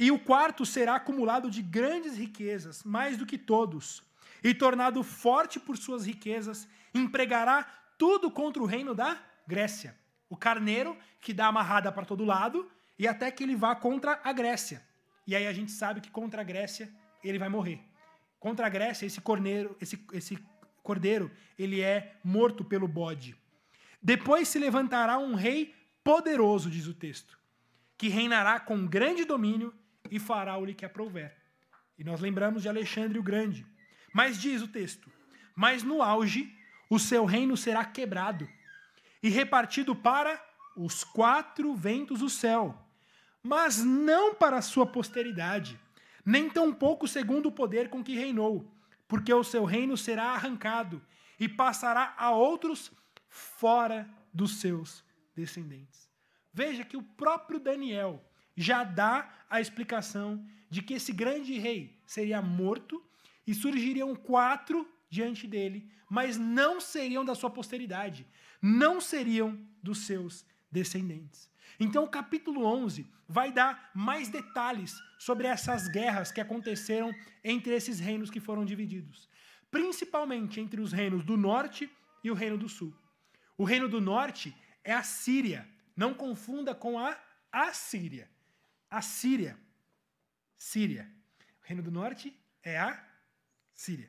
E 0.00 0.10
o 0.10 0.18
quarto 0.18 0.64
será 0.64 0.94
acumulado 0.94 1.50
de 1.50 1.60
grandes 1.60 2.16
riquezas, 2.16 2.82
mais 2.82 3.18
do 3.18 3.26
que 3.26 3.36
todos, 3.36 4.02
e 4.42 4.54
tornado 4.54 5.02
forte 5.02 5.60
por 5.60 5.76
suas 5.76 6.06
riquezas, 6.06 6.66
empregará 6.94 7.64
tudo 7.98 8.30
contra 8.30 8.62
o 8.62 8.66
reino 8.66 8.94
da 8.94 9.18
Grécia. 9.46 9.94
O 10.30 10.36
carneiro 10.36 10.96
que 11.20 11.34
dá 11.34 11.46
amarrada 11.46 11.92
para 11.92 12.06
todo 12.06 12.24
lado 12.24 12.70
e 12.98 13.06
até 13.06 13.30
que 13.30 13.44
ele 13.44 13.54
vá 13.54 13.74
contra 13.76 14.18
a 14.24 14.32
Grécia. 14.32 14.82
E 15.26 15.36
aí 15.36 15.46
a 15.46 15.52
gente 15.52 15.72
sabe 15.72 16.00
que 16.00 16.10
contra 16.10 16.40
a 16.40 16.44
Grécia 16.44 16.90
ele 17.22 17.38
vai 17.38 17.48
morrer. 17.48 17.80
Contra 18.44 18.66
a 18.66 18.68
Grécia, 18.68 19.06
esse 19.06 19.22
corneiro, 19.22 19.74
esse, 19.80 19.98
esse 20.12 20.38
cordeiro, 20.82 21.30
ele 21.58 21.80
é 21.80 22.14
morto 22.22 22.62
pelo 22.62 22.86
bode. 22.86 23.34
Depois 24.02 24.48
se 24.48 24.58
levantará 24.58 25.16
um 25.16 25.34
rei 25.34 25.74
poderoso, 26.04 26.68
diz 26.68 26.86
o 26.86 26.92
texto, 26.92 27.38
que 27.96 28.08
reinará 28.08 28.60
com 28.60 28.86
grande 28.86 29.24
domínio 29.24 29.72
e 30.10 30.18
fará 30.18 30.58
o 30.58 30.74
que 30.74 30.84
aprouver. 30.84 31.34
E 31.98 32.04
nós 32.04 32.20
lembramos 32.20 32.60
de 32.60 32.68
Alexandre 32.68 33.18
o 33.18 33.22
Grande. 33.22 33.66
Mas 34.12 34.38
diz 34.38 34.60
o 34.60 34.68
texto: 34.68 35.10
Mas 35.56 35.82
no 35.82 36.02
auge 36.02 36.54
o 36.90 36.98
seu 36.98 37.24
reino 37.24 37.56
será 37.56 37.82
quebrado 37.82 38.46
e 39.22 39.30
repartido 39.30 39.96
para 39.96 40.38
os 40.76 41.02
quatro 41.02 41.74
ventos 41.74 42.18
do 42.18 42.28
céu, 42.28 42.78
mas 43.42 43.82
não 43.82 44.34
para 44.34 44.58
a 44.58 44.62
sua 44.62 44.84
posteridade 44.84 45.80
nem 46.24 46.48
tampouco 46.48 47.06
segundo 47.06 47.46
o 47.46 47.52
poder 47.52 47.88
com 47.88 48.02
que 48.02 48.14
reinou, 48.14 48.72
porque 49.06 49.32
o 49.32 49.44
seu 49.44 49.64
reino 49.64 49.96
será 49.96 50.30
arrancado 50.30 51.02
e 51.38 51.48
passará 51.48 52.14
a 52.16 52.30
outros 52.30 52.90
fora 53.28 54.08
dos 54.32 54.56
seus 54.56 55.04
descendentes. 55.34 56.08
Veja 56.52 56.84
que 56.84 56.96
o 56.96 57.02
próprio 57.02 57.58
Daniel 57.58 58.24
já 58.56 58.84
dá 58.84 59.44
a 59.50 59.60
explicação 59.60 60.44
de 60.70 60.82
que 60.82 60.94
esse 60.94 61.12
grande 61.12 61.58
rei 61.58 62.00
seria 62.06 62.40
morto 62.40 63.04
e 63.46 63.54
surgiriam 63.54 64.14
quatro 64.14 64.88
diante 65.10 65.46
dele, 65.46 65.88
mas 66.08 66.36
não 66.36 66.80
seriam 66.80 67.24
da 67.24 67.34
sua 67.34 67.50
posteridade, 67.50 68.26
não 68.62 69.00
seriam 69.00 69.58
dos 69.82 70.06
seus 70.06 70.44
descendentes. 70.70 71.50
Então, 71.78 72.04
o 72.04 72.08
capítulo 72.08 72.64
11 72.64 73.06
vai 73.28 73.50
dar 73.52 73.90
mais 73.94 74.28
detalhes 74.28 74.94
sobre 75.18 75.46
essas 75.46 75.88
guerras 75.88 76.30
que 76.30 76.40
aconteceram 76.40 77.12
entre 77.42 77.72
esses 77.74 77.98
reinos 77.98 78.30
que 78.30 78.40
foram 78.40 78.64
divididos, 78.64 79.28
principalmente 79.70 80.60
entre 80.60 80.80
os 80.80 80.92
reinos 80.92 81.24
do 81.24 81.36
norte 81.36 81.90
e 82.22 82.30
o 82.30 82.34
reino 82.34 82.56
do 82.56 82.68
sul. 82.68 82.94
O 83.56 83.64
reino 83.64 83.88
do 83.88 84.00
norte 84.00 84.54
é 84.82 84.92
a 84.92 85.02
Síria, 85.02 85.68
não 85.96 86.12
confunda 86.12 86.74
com 86.74 86.98
a 86.98 87.16
Assíria. 87.50 88.28
A 88.90 89.00
Síria. 89.00 89.58
Síria. 90.56 91.10
O 91.62 91.66
reino 91.66 91.82
do 91.82 91.90
norte 91.90 92.36
é 92.62 92.78
a 92.78 93.02
Síria. 93.72 94.08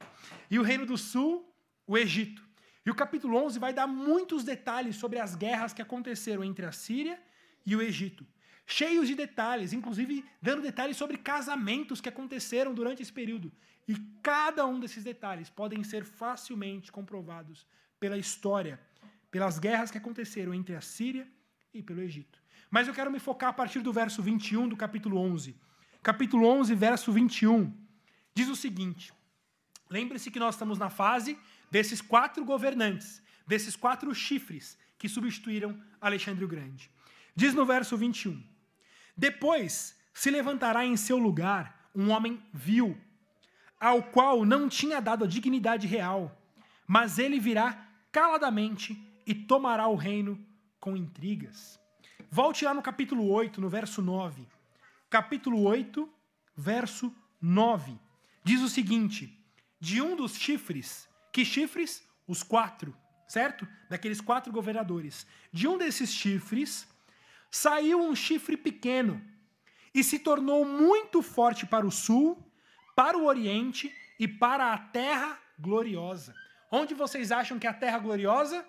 E 0.49 0.59
o 0.59 0.63
reino 0.63 0.85
do 0.85 0.97
sul, 0.97 1.53
o 1.87 1.97
Egito. 1.97 2.43
E 2.85 2.91
o 2.91 2.95
capítulo 2.95 3.37
11 3.37 3.57
vai 3.57 3.73
dar 3.73 3.87
muitos 3.87 4.43
detalhes 4.43 4.95
sobre 4.95 5.19
as 5.19 5.35
guerras 5.35 5.73
que 5.73 5.81
aconteceram 5.81 6.43
entre 6.43 6.65
a 6.65 6.71
Síria 6.71 7.19
e 7.65 7.75
o 7.75 7.81
Egito. 7.81 8.25
Cheios 8.67 9.07
de 9.07 9.15
detalhes, 9.15 9.73
inclusive 9.73 10.25
dando 10.41 10.61
detalhes 10.61 10.97
sobre 10.97 11.17
casamentos 11.17 12.01
que 12.01 12.09
aconteceram 12.09 12.73
durante 12.73 13.01
esse 13.01 13.13
período. 13.13 13.51
E 13.87 13.95
cada 14.23 14.65
um 14.65 14.79
desses 14.79 15.03
detalhes 15.03 15.49
podem 15.49 15.83
ser 15.83 16.03
facilmente 16.03 16.91
comprovados 16.91 17.65
pela 17.99 18.17
história, 18.17 18.79
pelas 19.29 19.59
guerras 19.59 19.91
que 19.91 19.97
aconteceram 19.97 20.53
entre 20.53 20.75
a 20.75 20.81
Síria 20.81 21.27
e 21.73 21.83
pelo 21.83 22.01
Egito. 22.01 22.39
Mas 22.71 22.87
eu 22.87 22.93
quero 22.93 23.11
me 23.11 23.19
focar 23.19 23.49
a 23.49 23.53
partir 23.53 23.81
do 23.81 23.93
verso 23.93 24.21
21 24.21 24.69
do 24.69 24.75
capítulo 24.75 25.17
11. 25.19 25.55
Capítulo 26.01 26.47
11, 26.47 26.75
verso 26.75 27.11
21, 27.11 27.73
diz 28.33 28.47
o 28.47 28.55
seguinte: 28.55 29.13
Lembre-se 29.89 30.31
que 30.31 30.39
nós 30.39 30.55
estamos 30.55 30.77
na 30.77 30.89
fase 30.89 31.37
desses 31.69 32.01
quatro 32.01 32.43
governantes, 32.43 33.21
desses 33.47 33.75
quatro 33.75 34.13
chifres 34.13 34.77
que 34.97 35.07
substituíram 35.07 35.79
Alexandre 36.01 36.43
o 36.43 36.47
Grande. 36.47 36.89
Diz 37.35 37.53
no 37.53 37.65
verso 37.65 37.97
21: 37.97 38.41
Depois 39.17 39.95
se 40.13 40.31
levantará 40.31 40.85
em 40.85 40.95
seu 40.95 41.17
lugar 41.17 41.89
um 41.93 42.09
homem 42.09 42.41
vil, 42.53 42.97
ao 43.79 44.01
qual 44.03 44.45
não 44.45 44.69
tinha 44.69 45.01
dado 45.01 45.25
a 45.25 45.27
dignidade 45.27 45.85
real, 45.85 46.41
mas 46.87 47.19
ele 47.19 47.39
virá 47.39 47.87
caladamente 48.11 48.97
e 49.25 49.35
tomará 49.35 49.87
o 49.87 49.95
reino 49.95 50.39
com 50.79 50.95
intrigas. 50.95 51.79
Volte 52.31 52.63
lá 52.63 52.73
no 52.73 52.81
capítulo 52.81 53.29
8, 53.29 53.59
no 53.59 53.69
verso 53.69 54.01
9. 54.01 54.47
Capítulo 55.09 55.61
8, 55.63 56.09
verso 56.55 57.13
9. 57.41 57.99
Diz 58.43 58.61
o 58.61 58.69
seguinte: 58.69 59.37
De 59.79 60.01
um 60.01 60.15
dos 60.15 60.35
chifres, 60.35 61.09
que 61.33 61.43
chifres? 61.43 62.03
Os 62.27 62.41
quatro, 62.41 62.95
certo? 63.27 63.67
Daqueles 63.89 64.19
quatro 64.19 64.51
governadores. 64.51 65.27
De 65.51 65.67
um 65.67 65.77
desses 65.77 66.11
chifres 66.11 66.87
saiu 67.55 68.01
um 68.01 68.13
chifre 68.13 68.57
pequeno 68.57 69.21
e 69.93 70.03
se 70.03 70.19
tornou 70.19 70.65
muito 70.65 71.21
forte 71.21 71.65
para 71.65 71.87
o 71.87 71.91
sul, 71.91 72.37
para 72.93 73.17
o 73.17 73.25
oriente 73.25 73.95
e 74.19 74.27
para 74.27 74.73
a 74.73 74.77
terra 74.77 75.39
gloriosa. 75.57 76.35
Onde 76.69 76.93
vocês 76.93 77.31
acham 77.31 77.57
que 77.57 77.65
é 77.65 77.69
a 77.69 77.73
terra 77.73 77.97
gloriosa? 77.97 78.65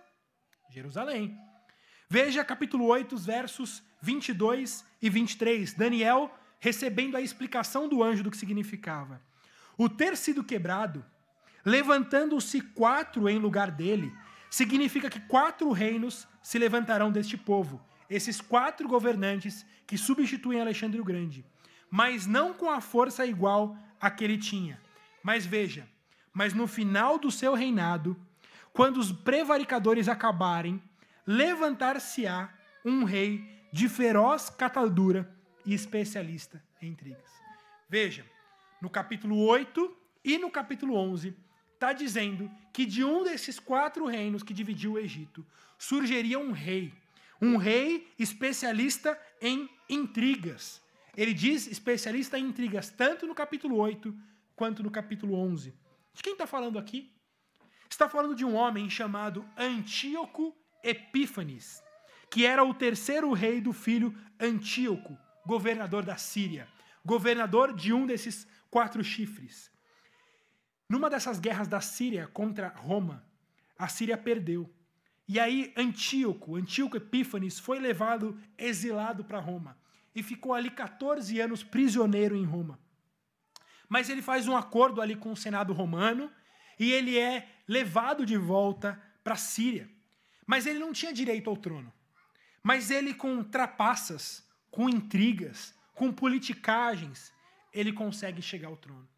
Jerusalém. 0.70 1.36
Veja 2.08 2.44
capítulo 2.44 2.86
8, 2.86 3.16
versos 3.16 3.82
22 4.02 4.84
e 5.02 5.10
23. 5.10 5.74
Daniel 5.74 6.32
recebendo 6.60 7.16
a 7.16 7.20
explicação 7.20 7.88
do 7.88 8.04
anjo 8.04 8.22
do 8.22 8.30
que 8.30 8.36
significava. 8.36 9.20
O 9.76 9.88
ter 9.88 10.16
sido 10.16 10.44
quebrado, 10.44 11.04
levantando-se 11.64 12.60
quatro 12.60 13.28
em 13.28 13.36
lugar 13.36 13.72
dele, 13.72 14.12
significa 14.48 15.10
que 15.10 15.18
quatro 15.18 15.72
reinos 15.72 16.28
se 16.40 16.56
levantarão 16.56 17.10
deste 17.10 17.36
povo, 17.36 17.84
esses 18.08 18.40
quatro 18.40 18.88
governantes 18.88 19.66
que 19.86 19.98
substituem 19.98 20.60
Alexandre 20.60 21.00
o 21.00 21.04
Grande, 21.04 21.44
mas 21.90 22.26
não 22.26 22.52
com 22.52 22.70
a 22.70 22.80
força 22.80 23.26
igual 23.26 23.76
a 24.00 24.10
que 24.10 24.24
ele 24.24 24.38
tinha. 24.38 24.80
Mas 25.22 25.46
veja, 25.46 25.88
mas 26.32 26.52
no 26.52 26.66
final 26.66 27.18
do 27.18 27.30
seu 27.30 27.54
reinado, 27.54 28.16
quando 28.72 28.98
os 28.98 29.10
prevaricadores 29.10 30.08
acabarem, 30.08 30.82
levantar-se-á 31.26 32.52
um 32.84 33.04
rei 33.04 33.44
de 33.72 33.88
feroz 33.88 34.48
catadura 34.50 35.34
e 35.64 35.74
especialista 35.74 36.62
em 36.80 36.88
intrigas. 36.88 37.30
Veja, 37.88 38.24
no 38.80 38.90
capítulo 38.90 39.38
8 39.38 39.96
e 40.24 40.38
no 40.38 40.50
capítulo 40.50 40.94
11, 40.94 41.34
está 41.74 41.92
dizendo 41.92 42.50
que 42.72 42.84
de 42.84 43.04
um 43.04 43.22
desses 43.24 43.58
quatro 43.58 44.06
reinos 44.06 44.42
que 44.42 44.54
dividiu 44.54 44.92
o 44.92 44.98
Egito, 44.98 45.44
surgiria 45.78 46.38
um 46.38 46.52
rei. 46.52 46.92
Um 47.40 47.56
rei 47.56 48.12
especialista 48.18 49.18
em 49.40 49.68
intrigas. 49.88 50.82
Ele 51.16 51.32
diz 51.32 51.66
especialista 51.66 52.38
em 52.38 52.46
intrigas, 52.46 52.90
tanto 52.90 53.26
no 53.26 53.34
capítulo 53.34 53.76
8 53.76 54.14
quanto 54.54 54.82
no 54.82 54.90
capítulo 54.90 55.34
11. 55.34 55.74
De 56.12 56.22
quem 56.22 56.32
está 56.32 56.46
falando 56.46 56.78
aqui? 56.78 57.12
Está 57.88 58.08
falando 58.08 58.34
de 58.34 58.44
um 58.44 58.54
homem 58.54 58.88
chamado 58.90 59.48
Antíoco 59.56 60.54
Epífanes, 60.82 61.82
que 62.30 62.44
era 62.44 62.64
o 62.64 62.74
terceiro 62.74 63.32
rei 63.32 63.60
do 63.60 63.72
filho 63.72 64.14
Antíoco, 64.40 65.16
governador 65.44 66.04
da 66.04 66.16
Síria, 66.16 66.68
governador 67.04 67.74
de 67.74 67.92
um 67.92 68.06
desses 68.06 68.46
quatro 68.70 69.02
chifres. 69.04 69.70
Numa 70.88 71.10
dessas 71.10 71.38
guerras 71.38 71.68
da 71.68 71.80
Síria 71.80 72.26
contra 72.26 72.68
Roma, 72.68 73.24
a 73.78 73.88
Síria 73.88 74.16
perdeu. 74.16 74.70
E 75.28 75.40
aí 75.40 75.72
Antíoco, 75.76 76.56
Antíoco 76.56 76.96
Epífanes, 76.96 77.58
foi 77.58 77.80
levado 77.80 78.38
exilado 78.56 79.24
para 79.24 79.40
Roma 79.40 79.76
e 80.14 80.22
ficou 80.22 80.54
ali 80.54 80.70
14 80.70 81.38
anos 81.40 81.62
prisioneiro 81.62 82.36
em 82.36 82.44
Roma. 82.44 82.78
Mas 83.88 84.08
ele 84.08 84.22
faz 84.22 84.48
um 84.48 84.56
acordo 84.56 85.00
ali 85.00 85.16
com 85.16 85.32
o 85.32 85.36
Senado 85.36 85.72
romano 85.72 86.30
e 86.78 86.90
ele 86.92 87.18
é 87.18 87.48
levado 87.66 88.24
de 88.24 88.36
volta 88.36 89.00
para 89.22 89.34
a 89.34 89.38
Síria. 89.38 89.90
Mas 90.46 90.66
ele 90.66 90.78
não 90.78 90.92
tinha 90.92 91.12
direito 91.12 91.50
ao 91.50 91.56
trono. 91.56 91.92
Mas 92.62 92.90
ele, 92.90 93.14
com 93.14 93.42
trapaças, 93.42 94.48
com 94.70 94.88
intrigas, 94.88 95.74
com 95.94 96.12
politicagens, 96.12 97.32
ele 97.72 97.92
consegue 97.92 98.40
chegar 98.40 98.68
ao 98.68 98.76
trono. 98.76 99.08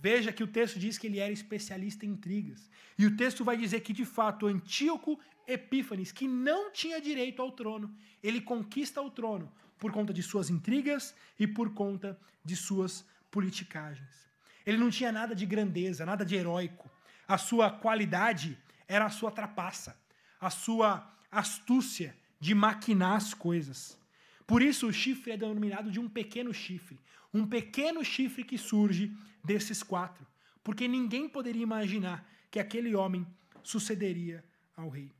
Veja 0.00 0.32
que 0.32 0.42
o 0.42 0.46
texto 0.46 0.78
diz 0.78 0.96
que 0.96 1.06
ele 1.06 1.18
era 1.18 1.32
especialista 1.32 2.06
em 2.06 2.10
intrigas. 2.10 2.70
E 2.98 3.06
o 3.06 3.16
texto 3.16 3.44
vai 3.44 3.56
dizer 3.56 3.80
que, 3.80 3.92
de 3.92 4.04
fato, 4.04 4.46
Antíoco 4.46 5.18
Epífanes, 5.46 6.12
que 6.12 6.26
não 6.26 6.72
tinha 6.72 7.00
direito 7.00 7.42
ao 7.42 7.52
trono, 7.52 7.94
ele 8.22 8.40
conquista 8.40 9.02
o 9.02 9.10
trono 9.10 9.52
por 9.78 9.92
conta 9.92 10.12
de 10.12 10.22
suas 10.22 10.50
intrigas 10.50 11.14
e 11.38 11.46
por 11.46 11.74
conta 11.74 12.18
de 12.44 12.56
suas 12.56 13.04
politicagens. 13.30 14.28
Ele 14.64 14.78
não 14.78 14.90
tinha 14.90 15.10
nada 15.10 15.34
de 15.34 15.44
grandeza, 15.44 16.06
nada 16.06 16.24
de 16.24 16.34
heróico. 16.34 16.90
A 17.26 17.36
sua 17.38 17.70
qualidade 17.70 18.56
era 18.86 19.06
a 19.06 19.10
sua 19.10 19.30
trapaça 19.30 20.00
a 20.40 20.48
sua 20.48 21.06
astúcia 21.30 22.16
de 22.40 22.54
maquinar 22.54 23.16
as 23.16 23.34
coisas. 23.34 23.98
Por 24.46 24.62
isso, 24.62 24.88
o 24.88 24.92
chifre 24.92 25.32
é 25.32 25.36
denominado 25.36 25.90
de 25.90 26.00
um 26.00 26.08
pequeno 26.08 26.52
chifre. 26.52 26.98
Um 27.32 27.46
pequeno 27.46 28.04
chifre 28.04 28.44
que 28.44 28.58
surge 28.58 29.12
desses 29.44 29.82
quatro. 29.82 30.26
Porque 30.62 30.86
ninguém 30.86 31.28
poderia 31.28 31.62
imaginar 31.62 32.28
que 32.50 32.58
aquele 32.58 32.94
homem 32.94 33.26
sucederia 33.62 34.44
ao 34.76 34.88
rei. 34.88 35.12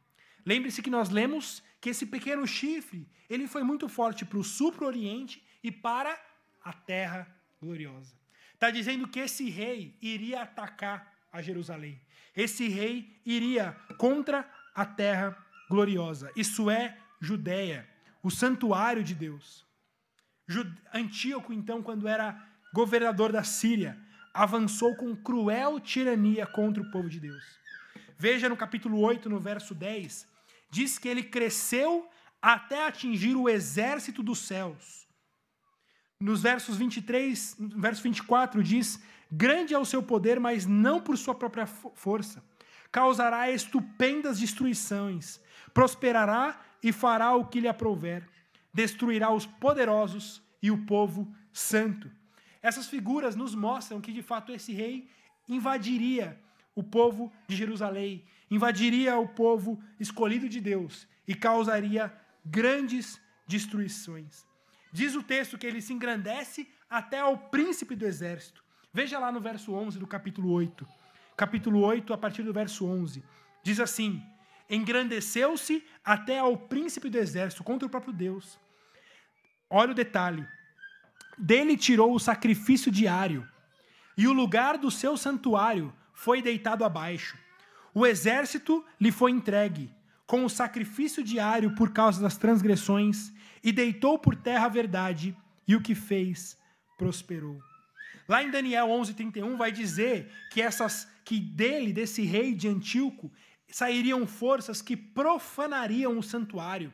Lembre-se 0.45 0.83
que 0.83 0.91
nós 0.91 1.11
lemos 1.11 1.63
que 1.81 1.91
esse 1.91 2.07
pequeno 2.07 2.47
chifre 2.47 3.09
ele 3.29 3.47
foi 3.47 3.63
muito 3.63 3.89
forte 3.89 4.25
para 4.25 4.39
o 4.39 4.45
sul, 4.45 4.73
para 4.73 4.85
o 4.85 4.89
oriente 4.89 5.43
e 5.63 5.71
para 5.71 6.21
a 6.65 6.73
terra 6.73 7.33
gloriosa. 7.61 8.13
Está 8.55 8.71
dizendo 8.71 9.07
que 9.07 9.21
esse 9.21 9.49
rei 9.49 9.97
iria 10.03 10.43
atacar 10.43 11.15
a 11.33 11.41
Jerusalém. 11.41 12.01
Esse 12.37 12.69
rei 12.69 13.21
iria 13.25 13.73
contra 13.97 14.51
a 14.75 14.85
terra 14.85 15.37
gloriosa. 15.69 16.33
Isso 16.35 16.69
é 16.69 16.99
Judéia, 17.21 17.89
o 18.23 18.31
santuário 18.31 19.05
de 19.05 19.15
Deus. 19.15 19.65
Antíoco, 20.93 21.53
então, 21.53 21.83
quando 21.83 22.09
era 22.09 22.43
governador 22.73 23.33
da 23.33 23.43
Síria, 23.43 23.99
avançou 24.33 24.97
com 24.97 25.15
cruel 25.17 25.81
tirania 25.81 26.47
contra 26.47 26.83
o 26.83 26.91
povo 26.91 27.09
de 27.09 27.21
Deus. 27.21 27.43
Veja 28.19 28.49
no 28.49 28.57
capítulo 28.57 29.01
8, 29.01 29.29
no 29.29 29.41
verso 29.41 29.75
10, 29.75 30.27
diz 30.71 30.99
que 30.99 31.09
ele 31.09 31.23
cresceu 31.23 32.09
até 32.41 32.87
atingir 32.87 33.35
o 33.35 33.49
exército 33.49 34.23
dos 34.23 34.39
céus. 34.41 35.07
Nos 36.21 36.43
versos 36.43 36.77
23, 36.77 37.57
no 37.59 37.81
verso 37.81 38.03
24 38.03 38.63
diz: 38.63 39.03
Grande 39.31 39.75
é 39.75 39.79
o 39.79 39.85
seu 39.85 40.03
poder, 40.03 40.39
mas 40.39 40.67
não 40.67 41.01
por 41.01 41.17
sua 41.17 41.35
própria 41.35 41.67
força 41.67 42.43
causará 42.91 43.51
estupendas 43.51 44.39
destruições, 44.39 45.41
prosperará 45.73 46.61
e 46.83 46.93
fará 46.93 47.35
o 47.35 47.47
que 47.47 47.61
lhe 47.61 47.69
aprouver, 47.69 48.29
destruirá 48.73 49.33
os 49.33 49.47
poderosos 49.47 50.43
e 50.63 50.71
o 50.71 50.85
povo 50.87 51.33
santo. 51.53 52.11
Essas 52.63 52.87
figuras 52.87 53.35
nos 53.35 53.55
mostram 53.55 54.01
que 54.01 54.13
de 54.13 54.23
fato 54.23 54.53
esse 54.53 54.73
rei 54.73 55.09
invadiria 55.49 56.39
o 56.75 56.83
povo 56.83 57.33
de 57.49 57.57
Jerusalém, 57.57 58.25
invadiria 58.51 59.19
o 59.19 59.29
povo 59.29 59.83
escolhido 59.99 60.49
de 60.49 60.61
Deus 60.61 61.09
e 61.27 61.35
causaria 61.35 62.13
grandes 62.45 63.21
destruições. 63.47 64.45
Diz 64.93 65.15
o 65.15 65.23
texto 65.23 65.59
que 65.59 65.67
ele 65.67 65.81
se 65.81 65.93
engrandece 65.93 66.69
até 66.89 67.21
ao 67.21 67.37
príncipe 67.37 67.95
do 67.95 68.07
exército. 68.07 68.65
Veja 68.93 69.19
lá 69.19 69.31
no 69.31 69.41
verso 69.41 69.73
11 69.73 69.99
do 69.99 70.07
capítulo 70.07 70.51
8 70.53 70.87
capítulo 71.41 71.81
8, 71.81 72.13
a 72.13 72.19
partir 72.19 72.43
do 72.43 72.53
verso 72.53 72.85
11. 72.85 73.25
Diz 73.63 73.81
assim: 73.81 74.23
Engrandeceu-se 74.71 75.85
até 76.05 76.39
ao 76.39 76.57
príncipe 76.57 77.11
do 77.11 77.19
exército 77.19 77.65
contra 77.65 77.87
o 77.87 77.91
próprio 77.91 78.13
Deus. 78.13 78.59
Olha 79.69 79.91
o 79.91 79.95
detalhe. 79.95 80.47
Dele 81.37 81.77
tirou 81.77 82.15
o 82.15 82.21
sacrifício 82.21 82.91
diário, 82.91 83.47
e 84.17 84.29
o 84.29 84.33
lugar 84.33 84.79
do 84.79 84.91
seu 84.91 85.17
santuário 85.17 85.93
foi 86.15 86.41
deitado 86.41 86.85
abaixo. 86.85 87.37
O 87.93 88.07
exército 88.07 88.85
lhe 89.01 89.11
foi 89.11 89.33
entregue, 89.33 89.93
com 90.27 90.45
o 90.45 90.51
sacrifício 90.51 91.25
diário 91.25 91.75
por 91.75 91.93
causa 91.93 92.23
das 92.23 92.37
transgressões, 92.37 93.33
e 93.65 93.73
deitou 93.73 94.19
por 94.19 94.37
terra 94.37 94.67
a 94.67 94.69
verdade, 94.69 95.37
e 95.67 95.75
o 95.75 95.81
que 95.81 95.95
fez 95.95 96.57
prosperou. 96.97 97.59
Lá 98.29 98.45
em 98.45 98.51
Daniel 98.51 98.87
11:31 98.89 99.57
vai 99.57 99.73
dizer 99.73 100.31
que 100.53 100.63
essas 100.63 101.11
que 101.25 101.41
dele, 101.41 101.93
desse 101.93 102.23
rei 102.23 102.55
de 102.55 102.69
Antíoco, 102.69 103.33
sairiam 103.71 104.27
forças 104.27 104.83
que 104.83 104.97
profanariam 104.97 106.19
o 106.19 106.23
santuário, 106.23 106.93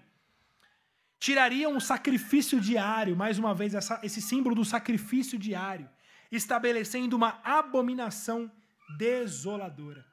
tirariam 1.19 1.77
o 1.77 1.81
sacrifício 1.81 2.61
diário, 2.61 3.17
mais 3.17 3.39
uma 3.39 3.55
vez, 3.55 3.75
essa, 3.75 4.01
esse 4.03 4.21
símbolo 4.21 4.55
do 4.55 4.65
sacrifício 4.65 5.39
diário, 5.39 5.89
estabelecendo 6.31 7.17
uma 7.17 7.41
abominação 7.43 8.51
desoladora. 8.99 10.05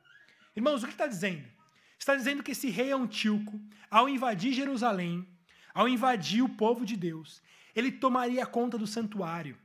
Irmãos, 0.56 0.84
o 0.84 0.88
que 0.88 0.94
está 0.94 1.08
dizendo? 1.08 1.48
Está 1.98 2.16
dizendo 2.16 2.44
que 2.44 2.52
esse 2.52 2.70
rei 2.70 2.92
Antíoco, 2.92 3.60
ao 3.90 4.10
invadir 4.10 4.54
Jerusalém, 4.54 5.28
ao 5.74 5.88
invadir 5.88 6.44
o 6.44 6.50
povo 6.50 6.86
de 6.86 6.96
Deus, 6.96 7.42
ele 7.76 7.92
tomaria 7.92 8.46
conta 8.46 8.78
do 8.78 8.86
santuário. 8.86 9.58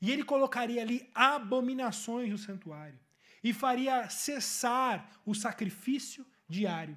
E 0.00 0.10
ele 0.10 0.24
colocaria 0.24 0.82
ali 0.82 1.08
abominações 1.14 2.30
no 2.30 2.38
santuário. 2.38 2.98
E 3.42 3.52
faria 3.52 4.08
cessar 4.08 5.08
o 5.24 5.34
sacrifício 5.34 6.26
diário. 6.48 6.96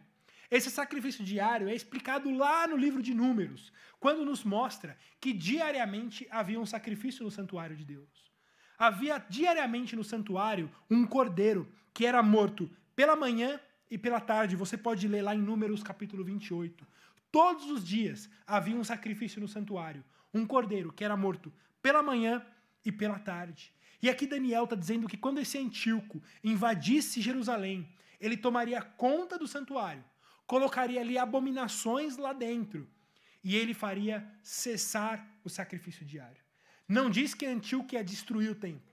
Esse 0.50 0.72
sacrifício 0.72 1.24
diário 1.24 1.68
é 1.68 1.76
explicado 1.76 2.34
lá 2.34 2.68
no 2.68 2.78
livro 2.78 3.02
de 3.02 3.14
Números, 3.14 3.72
quando 4.00 4.24
nos 4.24 4.43
mostra 4.43 4.98
que 5.20 5.34
diariamente 5.34 6.28
havia 6.32 6.60
um 6.60 6.66
sacrifício 6.66 7.24
no 7.24 7.32
santuário 7.32 7.76
de 7.76 7.84
Deus. 7.84 8.32
Havia 8.78 9.18
diariamente 9.18 9.95
no 9.95 10.04
santuário 10.04 10.72
um 10.89 11.06
cordeiro 11.06 11.68
que 11.93 12.06
era 12.06 12.22
morto 12.22 12.70
pela 12.95 13.16
manhã 13.16 13.60
e 13.89 13.98
pela 13.98 14.22
tarde. 14.22 14.56
Você 14.56 14.78
pode 14.78 15.08
ler 15.08 15.24
lá 15.24 15.36
em 15.36 15.41
Números 15.41 15.84
capítulo 15.84 16.24
28. 16.24 16.88
Todos 17.32 17.70
os 17.70 17.86
dias 17.86 18.30
havia 18.45 18.76
um 18.76 18.84
sacrifício 18.84 19.41
no 19.41 19.48
santuário. 19.48 20.04
Um 20.34 20.45
cordeiro 20.45 20.93
que 20.93 21.04
era 21.04 21.18
morto 21.18 21.52
pela 21.82 22.04
manhã 22.04 22.45
e 22.86 22.91
pela 22.91 23.20
tarde. 23.20 23.74
E 24.02 24.10
aqui 24.10 24.28
Daniel 24.28 24.66
está 24.66 24.76
dizendo 24.76 25.08
que 25.08 25.18
quando 25.18 25.39
esse 25.39 25.58
Antíoco 25.58 26.22
invadisse 26.43 27.20
Jerusalém, 27.20 27.89
ele 28.20 28.38
tomaria 28.38 28.82
conta 28.82 29.38
do 29.38 29.47
santuário, 29.47 30.03
colocaria 30.45 31.01
ali 31.01 31.18
abominações 31.18 32.18
lá 32.18 32.34
dentro, 32.34 32.88
e 33.43 33.55
ele 33.55 33.74
faria 33.74 34.28
cessar 34.41 35.26
o 35.43 35.49
sacrifício 35.49 36.05
diário. 36.05 36.41
Não 36.88 37.09
diz 37.09 37.34
que 37.34 37.45
Antíoco 37.45 37.93
ia 37.93 38.03
destruir 38.03 38.51
o 38.51 38.55
templo. 38.55 38.91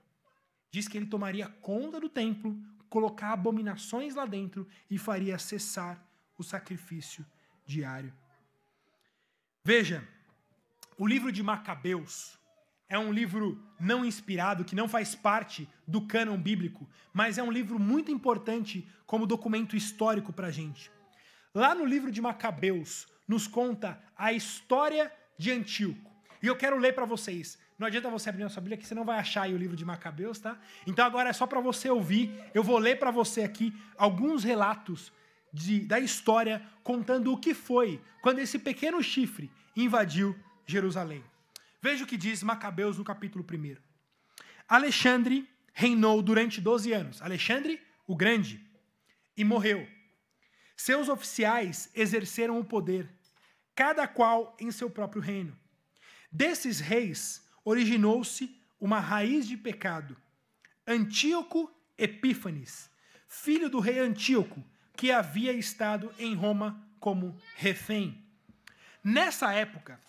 Diz 0.69 0.87
que 0.87 0.97
ele 0.97 1.05
tomaria 1.05 1.47
conta 1.47 1.99
do 1.99 2.09
templo, 2.09 2.57
colocar 2.89 3.31
abominações 3.31 4.15
lá 4.15 4.25
dentro 4.25 4.67
e 4.89 4.97
faria 4.97 5.37
cessar 5.39 6.01
o 6.37 6.43
sacrifício 6.43 7.25
diário. 7.65 8.13
Veja, 9.63 10.07
o 10.97 11.07
livro 11.07 11.31
de 11.31 11.41
Macabeus 11.41 12.37
é 12.87 12.97
um 12.97 13.11
livro 13.11 13.61
não 13.79 14.05
inspirado, 14.05 14.63
que 14.63 14.75
não 14.75 14.87
faz 14.87 15.15
parte 15.15 15.67
do 15.87 16.01
cânon 16.01 16.37
bíblico, 16.37 16.87
mas 17.13 17.37
é 17.37 17.43
um 17.43 17.51
livro 17.51 17.79
muito 17.79 18.11
importante 18.11 18.87
como 19.05 19.25
documento 19.25 19.75
histórico 19.75 20.31
para 20.31 20.47
a 20.47 20.51
gente. 20.51 20.91
Lá 21.53 21.73
no 21.73 21.85
livro 21.85 22.11
de 22.11 22.21
Macabeus, 22.21 23.07
nos 23.27 23.47
conta 23.47 23.99
a 24.15 24.33
história 24.33 25.11
de 25.37 25.51
Antíoco. 25.51 26.11
E 26.41 26.47
eu 26.47 26.55
quero 26.55 26.77
ler 26.77 26.93
para 26.93 27.05
vocês. 27.05 27.57
Não 27.77 27.87
adianta 27.87 28.09
você 28.09 28.29
abrir 28.29 28.43
a 28.43 28.49
sua 28.49 28.61
Bíblia 28.61 28.77
que 28.77 28.85
você 28.85 28.95
não 28.95 29.03
vai 29.03 29.19
achar 29.19 29.49
o 29.49 29.57
livro 29.57 29.75
de 29.75 29.83
Macabeus, 29.83 30.39
tá? 30.39 30.57
Então 30.85 31.05
agora 31.05 31.29
é 31.29 31.33
só 31.33 31.45
para 31.47 31.59
você 31.59 31.89
ouvir. 31.89 32.31
Eu 32.53 32.63
vou 32.63 32.77
ler 32.77 32.99
para 32.99 33.11
você 33.11 33.41
aqui 33.41 33.73
alguns 33.97 34.43
relatos 34.43 35.11
de, 35.51 35.79
da 35.81 35.99
história 35.99 36.61
contando 36.83 37.33
o 37.33 37.37
que 37.37 37.53
foi 37.53 38.01
quando 38.21 38.39
esse 38.39 38.59
pequeno 38.59 39.01
chifre 39.01 39.51
invadiu 39.75 40.35
Jerusalém. 40.65 41.23
Veja 41.85 42.03
o 42.03 42.07
que 42.07 42.17
diz 42.17 42.41
Macabeus 42.41 42.97
no 42.97 43.03
capítulo 43.03 43.45
1. 43.47 43.77
Alexandre 44.67 45.47
reinou 45.71 46.19
durante 46.19 46.59
12 46.59 46.91
anos. 46.91 47.21
Alexandre, 47.21 47.79
o 48.07 48.15
Grande, 48.15 48.59
e 49.37 49.43
morreu. 49.43 49.87
Seus 50.75 51.09
oficiais 51.09 51.91
exerceram 51.93 52.59
o 52.59 52.65
poder, 52.65 53.07
cada 53.75 54.07
qual 54.07 54.57
em 54.59 54.71
seu 54.71 54.89
próprio 54.89 55.21
reino. 55.21 55.55
Desses 56.31 56.79
reis 56.79 57.47
originou-se 57.63 58.59
uma 58.79 58.99
raiz 58.99 59.47
de 59.47 59.55
pecado. 59.55 60.17
Antíoco 60.87 61.71
Epífanes, 61.95 62.89
filho 63.27 63.69
do 63.69 63.79
rei 63.79 63.99
Antíoco, 63.99 64.65
que 64.97 65.11
havia 65.11 65.53
estado 65.53 66.11
em 66.17 66.33
Roma 66.33 66.83
como 66.99 67.37
refém. 67.55 68.25
Nessa 69.03 69.53
época, 69.53 69.99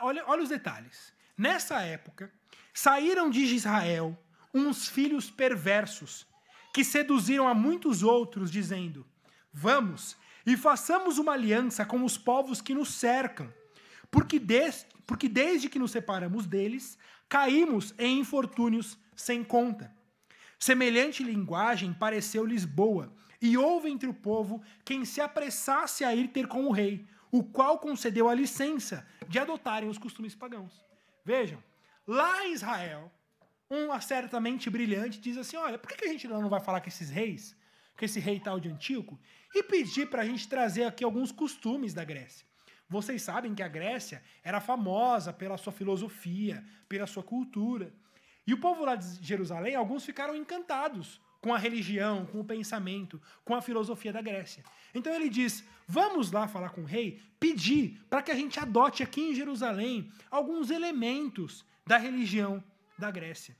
olha, 0.00 0.24
olha 0.26 0.42
os 0.42 0.48
detalhes. 0.48 1.12
Nessa 1.36 1.80
época, 1.82 2.32
saíram 2.72 3.30
de 3.30 3.40
Israel 3.40 4.18
uns 4.54 4.88
filhos 4.88 5.30
perversos 5.30 6.26
que 6.72 6.82
seduziram 6.82 7.46
a 7.46 7.54
muitos 7.54 8.02
outros, 8.02 8.50
dizendo: 8.50 9.06
Vamos 9.52 10.16
e 10.46 10.56
façamos 10.56 11.18
uma 11.18 11.32
aliança 11.32 11.84
com 11.84 12.04
os 12.04 12.16
povos 12.16 12.60
que 12.60 12.74
nos 12.74 12.94
cercam, 12.94 13.52
porque, 14.10 14.38
des, 14.38 14.86
porque 15.06 15.28
desde 15.28 15.68
que 15.68 15.78
nos 15.78 15.90
separamos 15.90 16.46
deles, 16.46 16.98
caímos 17.28 17.94
em 17.98 18.18
infortúnios 18.18 18.98
sem 19.14 19.44
conta. 19.44 19.94
Semelhante 20.58 21.22
linguagem 21.22 21.92
pareceu-lhes 21.92 22.64
boa, 22.64 23.12
e 23.40 23.56
houve 23.56 23.90
entre 23.90 24.08
o 24.08 24.14
povo 24.14 24.62
quem 24.84 25.04
se 25.04 25.20
apressasse 25.20 26.04
a 26.04 26.14
ir 26.14 26.28
ter 26.28 26.48
com 26.48 26.64
o 26.64 26.72
rei, 26.72 27.06
o 27.30 27.42
qual 27.42 27.78
concedeu 27.78 28.28
a 28.28 28.34
licença 28.34 29.06
de 29.28 29.38
adotarem 29.38 29.88
os 29.88 29.98
costumes 29.98 30.34
pagãos. 30.34 30.84
Vejam, 31.24 31.62
lá 32.06 32.46
em 32.46 32.52
Israel, 32.52 33.10
um 33.70 33.98
certamente 34.00 34.70
brilhante 34.70 35.20
diz 35.20 35.36
assim: 35.36 35.56
olha, 35.56 35.78
por 35.78 35.90
que 35.90 36.04
a 36.04 36.08
gente 36.08 36.26
não 36.26 36.48
vai 36.48 36.60
falar 36.60 36.80
com 36.80 36.88
esses 36.88 37.10
reis, 37.10 37.56
com 37.96 38.04
esse 38.04 38.18
rei 38.18 38.40
tal 38.40 38.58
de 38.58 38.68
Antíoco, 38.68 39.18
e 39.54 39.62
pedir 39.62 40.08
para 40.08 40.22
a 40.22 40.24
gente 40.24 40.48
trazer 40.48 40.84
aqui 40.84 41.04
alguns 41.04 41.30
costumes 41.30 41.92
da 41.92 42.04
Grécia? 42.04 42.46
Vocês 42.88 43.20
sabem 43.20 43.54
que 43.54 43.62
a 43.62 43.68
Grécia 43.68 44.22
era 44.42 44.60
famosa 44.60 45.32
pela 45.32 45.58
sua 45.58 45.72
filosofia, 45.72 46.64
pela 46.88 47.06
sua 47.06 47.22
cultura. 47.22 47.92
E 48.46 48.54
o 48.54 48.60
povo 48.60 48.82
lá 48.82 48.96
de 48.96 49.22
Jerusalém, 49.22 49.74
alguns 49.74 50.06
ficaram 50.06 50.34
encantados 50.34 51.20
com 51.40 51.54
a 51.54 51.58
religião, 51.58 52.26
com 52.26 52.40
o 52.40 52.44
pensamento, 52.44 53.20
com 53.44 53.54
a 53.54 53.62
filosofia 53.62 54.12
da 54.12 54.20
Grécia. 54.20 54.64
Então 54.94 55.14
ele 55.14 55.28
diz: 55.28 55.64
vamos 55.86 56.32
lá 56.32 56.48
falar 56.48 56.70
com 56.70 56.82
o 56.82 56.86
rei, 56.86 57.20
pedir 57.38 58.00
para 58.08 58.22
que 58.22 58.30
a 58.30 58.34
gente 58.34 58.58
adote 58.58 59.02
aqui 59.02 59.20
em 59.20 59.34
Jerusalém 59.34 60.10
alguns 60.30 60.70
elementos 60.70 61.64
da 61.86 61.96
religião 61.96 62.62
da 62.98 63.10
Grécia. 63.10 63.56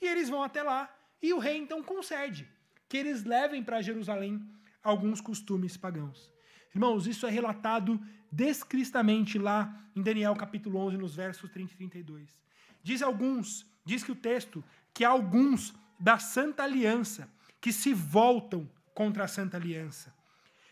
E 0.00 0.06
eles 0.06 0.28
vão 0.28 0.42
até 0.42 0.62
lá 0.62 0.94
e 1.22 1.32
o 1.32 1.38
rei 1.38 1.56
então 1.56 1.82
concede 1.82 2.48
que 2.88 2.96
eles 2.96 3.24
levem 3.24 3.62
para 3.62 3.80
Jerusalém 3.80 4.44
alguns 4.82 5.20
costumes 5.20 5.76
pagãos. 5.76 6.30
Irmãos, 6.74 7.06
isso 7.06 7.26
é 7.26 7.30
relatado 7.30 8.00
descristamente 8.30 9.38
lá 9.38 9.78
em 9.94 10.02
Daniel 10.02 10.34
capítulo 10.34 10.78
11, 10.78 10.96
nos 10.96 11.14
versos 11.14 11.50
30 11.50 11.74
e 11.74 11.76
32. 11.76 12.38
Diz 12.82 13.02
alguns, 13.02 13.66
diz 13.84 14.02
que 14.02 14.10
o 14.10 14.16
texto, 14.16 14.64
que 14.92 15.04
alguns 15.04 15.74
da 16.02 16.18
Santa 16.18 16.64
Aliança 16.64 17.28
que 17.60 17.72
se 17.72 17.94
voltam 17.94 18.68
contra 18.92 19.22
a 19.22 19.28
Santa 19.28 19.56
Aliança. 19.56 20.12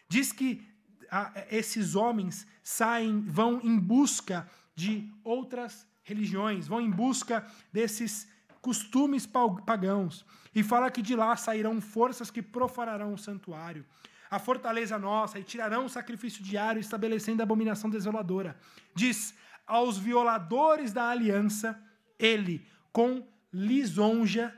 Diz 0.08 0.32
que 0.32 0.66
ah, 1.08 1.32
esses 1.48 1.94
homens 1.94 2.48
saem, 2.64 3.20
vão 3.20 3.60
em 3.62 3.78
busca 3.78 4.50
de 4.74 5.08
outras 5.22 5.86
religiões, 6.02 6.66
vão 6.66 6.80
em 6.80 6.90
busca 6.90 7.46
desses 7.72 8.28
costumes 8.60 9.24
pagãos. 9.24 10.26
E 10.52 10.64
fala 10.64 10.90
que 10.90 11.00
de 11.00 11.14
lá 11.14 11.36
sairão 11.36 11.80
forças 11.80 12.28
que 12.28 12.42
profanarão 12.42 13.14
o 13.14 13.18
santuário, 13.18 13.86
a 14.28 14.40
fortaleza 14.40 14.98
nossa, 14.98 15.38
e 15.38 15.44
tirarão 15.44 15.84
o 15.84 15.88
sacrifício 15.88 16.42
diário, 16.42 16.80
estabelecendo 16.80 17.40
a 17.40 17.44
abominação 17.44 17.88
desoladora. 17.88 18.58
Diz: 18.96 19.32
aos 19.64 19.96
violadores 19.96 20.92
da 20.92 21.08
aliança, 21.08 21.80
ele, 22.18 22.66
com 22.92 23.24
lisonja, 23.52 24.52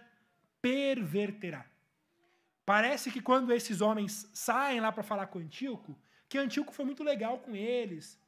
perverterá. 0.62 1.66
Parece 2.64 3.10
que 3.10 3.20
quando 3.20 3.52
esses 3.52 3.80
homens 3.80 4.30
saem 4.32 4.80
lá 4.80 4.92
para 4.92 5.02
falar 5.02 5.26
com 5.26 5.40
Antíoco, 5.40 5.98
que 6.28 6.38
Antíoco 6.38 6.72
foi 6.72 6.84
muito 6.84 7.02
legal 7.02 7.40
com 7.40 7.54
eles, 7.54 8.18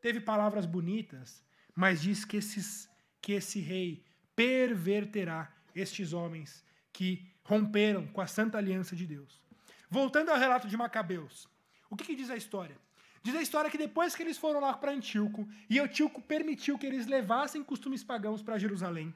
teve 0.00 0.20
palavras 0.20 0.64
bonitas, 0.64 1.44
mas 1.74 2.00
diz 2.00 2.24
que, 2.24 2.36
esses, 2.36 2.88
que 3.20 3.32
esse 3.32 3.60
rei 3.60 4.04
perverterá 4.36 5.52
estes 5.74 6.12
homens 6.12 6.64
que 6.92 7.28
romperam 7.42 8.06
com 8.06 8.20
a 8.20 8.26
santa 8.26 8.56
aliança 8.58 8.94
de 8.94 9.06
Deus. 9.06 9.42
Voltando 9.90 10.30
ao 10.30 10.38
relato 10.38 10.68
de 10.68 10.76
Macabeus, 10.76 11.48
o 11.90 11.96
que, 11.96 12.04
que 12.04 12.14
diz 12.14 12.30
a 12.30 12.36
história? 12.36 12.78
Diz 13.22 13.34
a 13.34 13.42
história 13.42 13.70
que 13.70 13.76
depois 13.76 14.14
que 14.14 14.22
eles 14.22 14.38
foram 14.38 14.60
lá 14.60 14.72
para 14.72 14.92
Antíoco, 14.92 15.46
e 15.68 15.78
Antíoco 15.78 16.22
permitiu 16.22 16.78
que 16.78 16.86
eles 16.86 17.06
levassem 17.06 17.62
costumes 17.62 18.02
pagãos 18.02 18.40
para 18.42 18.58
Jerusalém, 18.58 19.12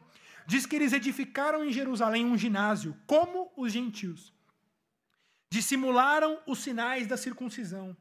diz 0.47 0.67
que 0.67 0.77
eles 0.77 0.93
edificaram 0.93 1.65
em 1.65 1.73
Jerusalém 1.73 2.27
um 2.27 2.37
ginásio, 2.37 2.97
como 3.07 3.53
os 3.57 3.73
gentios. 3.73 4.33
Dissimularam 5.51 6.41
os 6.47 6.59
sinais 6.59 7.07
da 7.07 7.17
circuncisão 7.17 7.97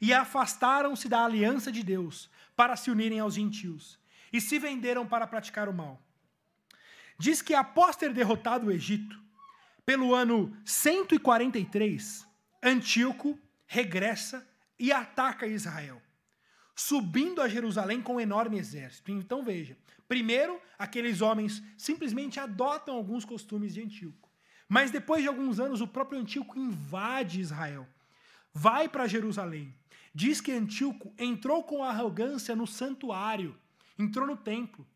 e 0.00 0.12
afastaram-se 0.12 1.08
da 1.08 1.24
aliança 1.24 1.72
de 1.72 1.82
Deus 1.82 2.30
para 2.54 2.76
se 2.76 2.90
unirem 2.90 3.20
aos 3.20 3.34
gentios 3.34 3.98
e 4.32 4.40
se 4.40 4.58
venderam 4.58 5.06
para 5.06 5.26
praticar 5.26 5.68
o 5.68 5.72
mal. 5.72 6.00
Diz 7.18 7.40
que 7.40 7.54
após 7.54 7.96
ter 7.96 8.12
derrotado 8.12 8.66
o 8.66 8.72
Egito, 8.72 9.18
pelo 9.86 10.14
ano 10.14 10.56
143, 10.64 12.26
Antíoco 12.62 13.38
regressa 13.66 14.46
e 14.78 14.92
ataca 14.92 15.46
Israel, 15.46 16.02
subindo 16.74 17.40
a 17.40 17.48
Jerusalém 17.48 18.02
com 18.02 18.16
um 18.16 18.20
enorme 18.20 18.58
exército. 18.58 19.10
Então 19.10 19.44
veja, 19.44 19.76
primeiro 20.08 20.60
aqueles 20.78 21.20
homens 21.20 21.62
simplesmente 21.76 22.40
adotam 22.40 22.96
alguns 22.96 23.24
costumes 23.24 23.74
de 23.74 23.82
Antíoco, 23.82 24.28
mas 24.68 24.90
depois 24.90 25.22
de 25.22 25.28
alguns 25.28 25.60
anos 25.60 25.80
o 25.80 25.86
próprio 25.86 26.18
Antíoco 26.18 26.58
invade 26.58 27.40
Israel, 27.40 27.86
vai 28.52 28.88
para 28.88 29.06
Jerusalém. 29.06 29.74
Diz 30.14 30.40
que 30.40 30.52
Antíoco 30.52 31.12
entrou 31.18 31.64
com 31.64 31.82
arrogância 31.82 32.54
no 32.54 32.66
santuário, 32.66 33.56
entrou 33.98 34.26
no 34.26 34.36
templo, 34.36 34.86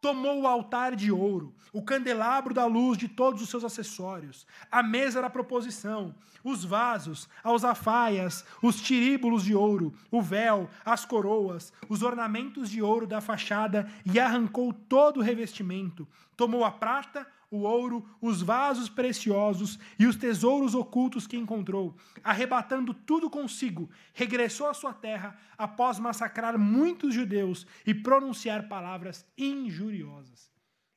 tomou 0.00 0.42
o 0.42 0.46
altar 0.46 0.94
de 0.94 1.10
ouro, 1.10 1.54
o 1.72 1.82
candelabro 1.82 2.54
da 2.54 2.66
luz 2.66 2.96
de 2.96 3.08
todos 3.08 3.42
os 3.42 3.48
seus 3.48 3.64
acessórios, 3.64 4.46
a 4.70 4.82
mesa 4.82 5.20
da 5.20 5.30
proposição, 5.30 6.14
os 6.44 6.64
vasos, 6.64 7.28
as 7.42 7.64
alfaias, 7.64 8.44
os 8.62 8.80
tiríbulos 8.80 9.42
de 9.42 9.54
ouro, 9.54 9.92
o 10.10 10.22
véu, 10.22 10.70
as 10.84 11.04
coroas, 11.04 11.72
os 11.88 12.02
ornamentos 12.02 12.70
de 12.70 12.80
ouro 12.80 13.06
da 13.06 13.20
fachada 13.20 13.90
e 14.04 14.20
arrancou 14.20 14.72
todo 14.72 15.18
o 15.18 15.22
revestimento. 15.22 16.06
Tomou 16.36 16.64
a 16.64 16.70
prata, 16.70 17.26
o 17.50 17.58
ouro, 17.58 18.08
os 18.20 18.42
vasos 18.42 18.88
preciosos 18.88 19.78
e 19.98 20.06
os 20.06 20.16
tesouros 20.16 20.74
ocultos 20.74 21.26
que 21.26 21.36
encontrou, 21.36 21.96
arrebatando 22.22 22.92
tudo 22.92 23.30
consigo, 23.30 23.90
regressou 24.12 24.68
à 24.68 24.74
sua 24.74 24.92
terra 24.92 25.38
após 25.56 25.98
massacrar 25.98 26.58
muitos 26.58 27.14
judeus 27.14 27.66
e 27.86 27.94
pronunciar 27.94 28.68
palavras 28.68 29.24
injuriosas. 29.38 30.50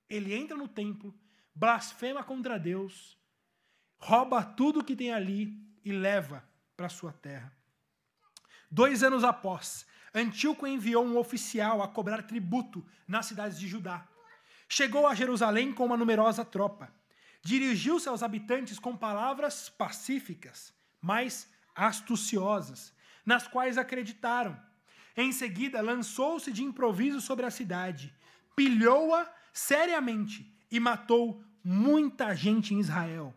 Ele 0.09 0.33
entra 0.33 0.57
no 0.57 0.67
templo, 0.67 1.13
blasfema 1.53 2.23
contra 2.23 2.57
Deus, 2.57 3.17
rouba 3.99 4.43
tudo 4.43 4.83
que 4.83 4.95
tem 4.95 5.11
ali 5.11 5.53
e 5.83 5.91
leva 5.91 6.43
para 6.75 6.89
sua 6.89 7.11
terra. 7.11 7.53
Dois 8.71 9.03
anos 9.03 9.23
após, 9.23 9.85
Antíoco 10.13 10.65
enviou 10.65 11.05
um 11.05 11.17
oficial 11.17 11.81
a 11.81 11.87
cobrar 11.87 12.23
tributo 12.23 12.85
nas 13.07 13.25
cidades 13.27 13.59
de 13.59 13.67
Judá. 13.67 14.07
Chegou 14.72 15.07
a 15.07 15.15
Jerusalém 15.15 15.74
com 15.74 15.84
uma 15.88 15.97
numerosa 15.97 16.45
tropa. 16.45 16.93
Dirigiu-se 17.41 18.07
aos 18.07 18.22
habitantes 18.22 18.78
com 18.78 18.95
palavras 18.95 19.67
pacíficas, 19.67 20.72
mas 21.01 21.49
astuciosas, 21.76 22.93
nas 23.26 23.47
quais 23.47 23.80
acreditaram. 23.80 24.55
Em 25.17 25.32
seguida, 25.32 25.82
lançou-se 25.82 26.51
de 26.51 26.63
improviso 26.63 27.20
sobre 27.20 27.47
a 27.47 27.51
cidade, 27.51 28.13
pilhou-a 28.55 29.28
seriamente 29.51 30.53
e 30.72 30.80
matou 30.80 31.43
muita 31.63 32.36
gente 32.36 32.76
em 32.76 32.80
Israel. 32.80 33.34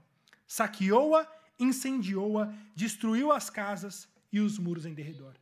Saqueou-a, 0.47 1.27
incendiou-a, 1.59 2.53
destruiu 2.75 3.33
as 3.33 3.49
casas 3.49 4.07
e 4.31 4.39
os 4.39 4.59
muros 4.59 4.85
em 4.85 4.93
derredor. 4.93 5.35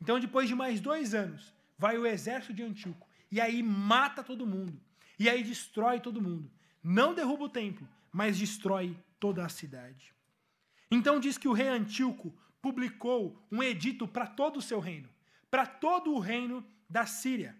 Então, 0.00 0.20
depois 0.20 0.46
de 0.46 0.54
mais 0.54 0.78
dois 0.78 1.14
anos, 1.14 1.54
vai 1.78 1.96
o 1.96 2.06
exército 2.06 2.52
de 2.52 2.62
Antíoco 2.62 3.08
e 3.30 3.40
aí 3.40 3.62
mata 3.62 4.22
todo 4.22 4.46
mundo. 4.46 4.78
E 5.18 5.28
aí 5.28 5.42
destrói 5.42 6.00
todo 6.00 6.22
mundo. 6.22 6.50
Não 6.82 7.12
derruba 7.12 7.44
o 7.44 7.48
templo, 7.48 7.88
mas 8.12 8.38
destrói 8.38 8.96
toda 9.18 9.44
a 9.44 9.48
cidade. 9.48 10.14
Então 10.90 11.18
diz 11.18 11.36
que 11.36 11.48
o 11.48 11.52
rei 11.52 11.68
Antíoco 11.68 12.32
publicou 12.62 13.46
um 13.50 13.62
edito 13.62 14.06
para 14.06 14.26
todo 14.26 14.58
o 14.58 14.62
seu 14.62 14.80
reino, 14.80 15.08
para 15.50 15.66
todo 15.66 16.12
o 16.12 16.18
reino 16.18 16.64
da 16.88 17.04
Síria, 17.04 17.56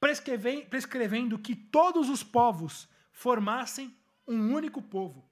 prescrevendo 0.00 1.38
que 1.38 1.54
todos 1.54 2.08
os 2.08 2.22
povos 2.22 2.88
formassem 3.12 3.94
um 4.26 4.52
único 4.52 4.82
povo. 4.82 5.24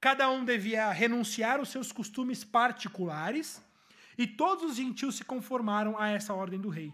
Cada 0.00 0.30
um 0.30 0.44
devia 0.44 0.92
renunciar 0.92 1.58
aos 1.58 1.70
seus 1.70 1.90
costumes 1.90 2.44
particulares, 2.44 3.60
e 4.16 4.26
todos 4.26 4.64
os 4.70 4.76
gentios 4.76 5.16
se 5.16 5.24
conformaram 5.24 5.98
a 5.98 6.08
essa 6.08 6.34
ordem 6.34 6.60
do 6.60 6.68
rei. 6.68 6.92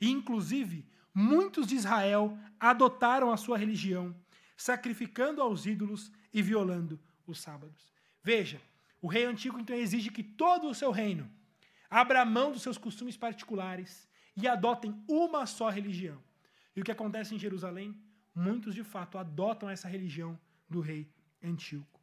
E, 0.00 0.10
inclusive, 0.10 0.86
muitos 1.14 1.68
de 1.68 1.76
Israel 1.76 2.36
adotaram 2.58 3.30
a 3.30 3.36
sua 3.36 3.56
religião, 3.56 4.14
sacrificando 4.56 5.40
aos 5.40 5.64
ídolos 5.64 6.10
e 6.32 6.42
violando 6.42 6.98
os 7.26 7.40
sábados. 7.40 7.92
Veja, 8.22 8.60
o 9.00 9.06
rei 9.06 9.24
antigo 9.24 9.58
então 9.58 9.76
exige 9.76 10.10
que 10.10 10.22
todo 10.22 10.68
o 10.68 10.74
seu 10.74 10.90
reino 10.90 11.30
abra 11.88 12.24
mão 12.24 12.50
dos 12.50 12.62
seus 12.62 12.76
costumes 12.76 13.16
particulares 13.16 14.08
e 14.36 14.48
adotem 14.48 15.00
uma 15.06 15.46
só 15.46 15.68
religião. 15.68 16.20
E 16.74 16.80
o 16.80 16.84
que 16.84 16.90
acontece 16.90 17.34
em 17.34 17.38
Jerusalém? 17.38 17.96
Muitos 18.34 18.74
de 18.74 18.82
fato 18.82 19.16
adotam 19.16 19.70
essa 19.70 19.86
religião 19.86 20.38
do 20.68 20.80
rei 20.80 21.08
Antíoco. 21.42 22.00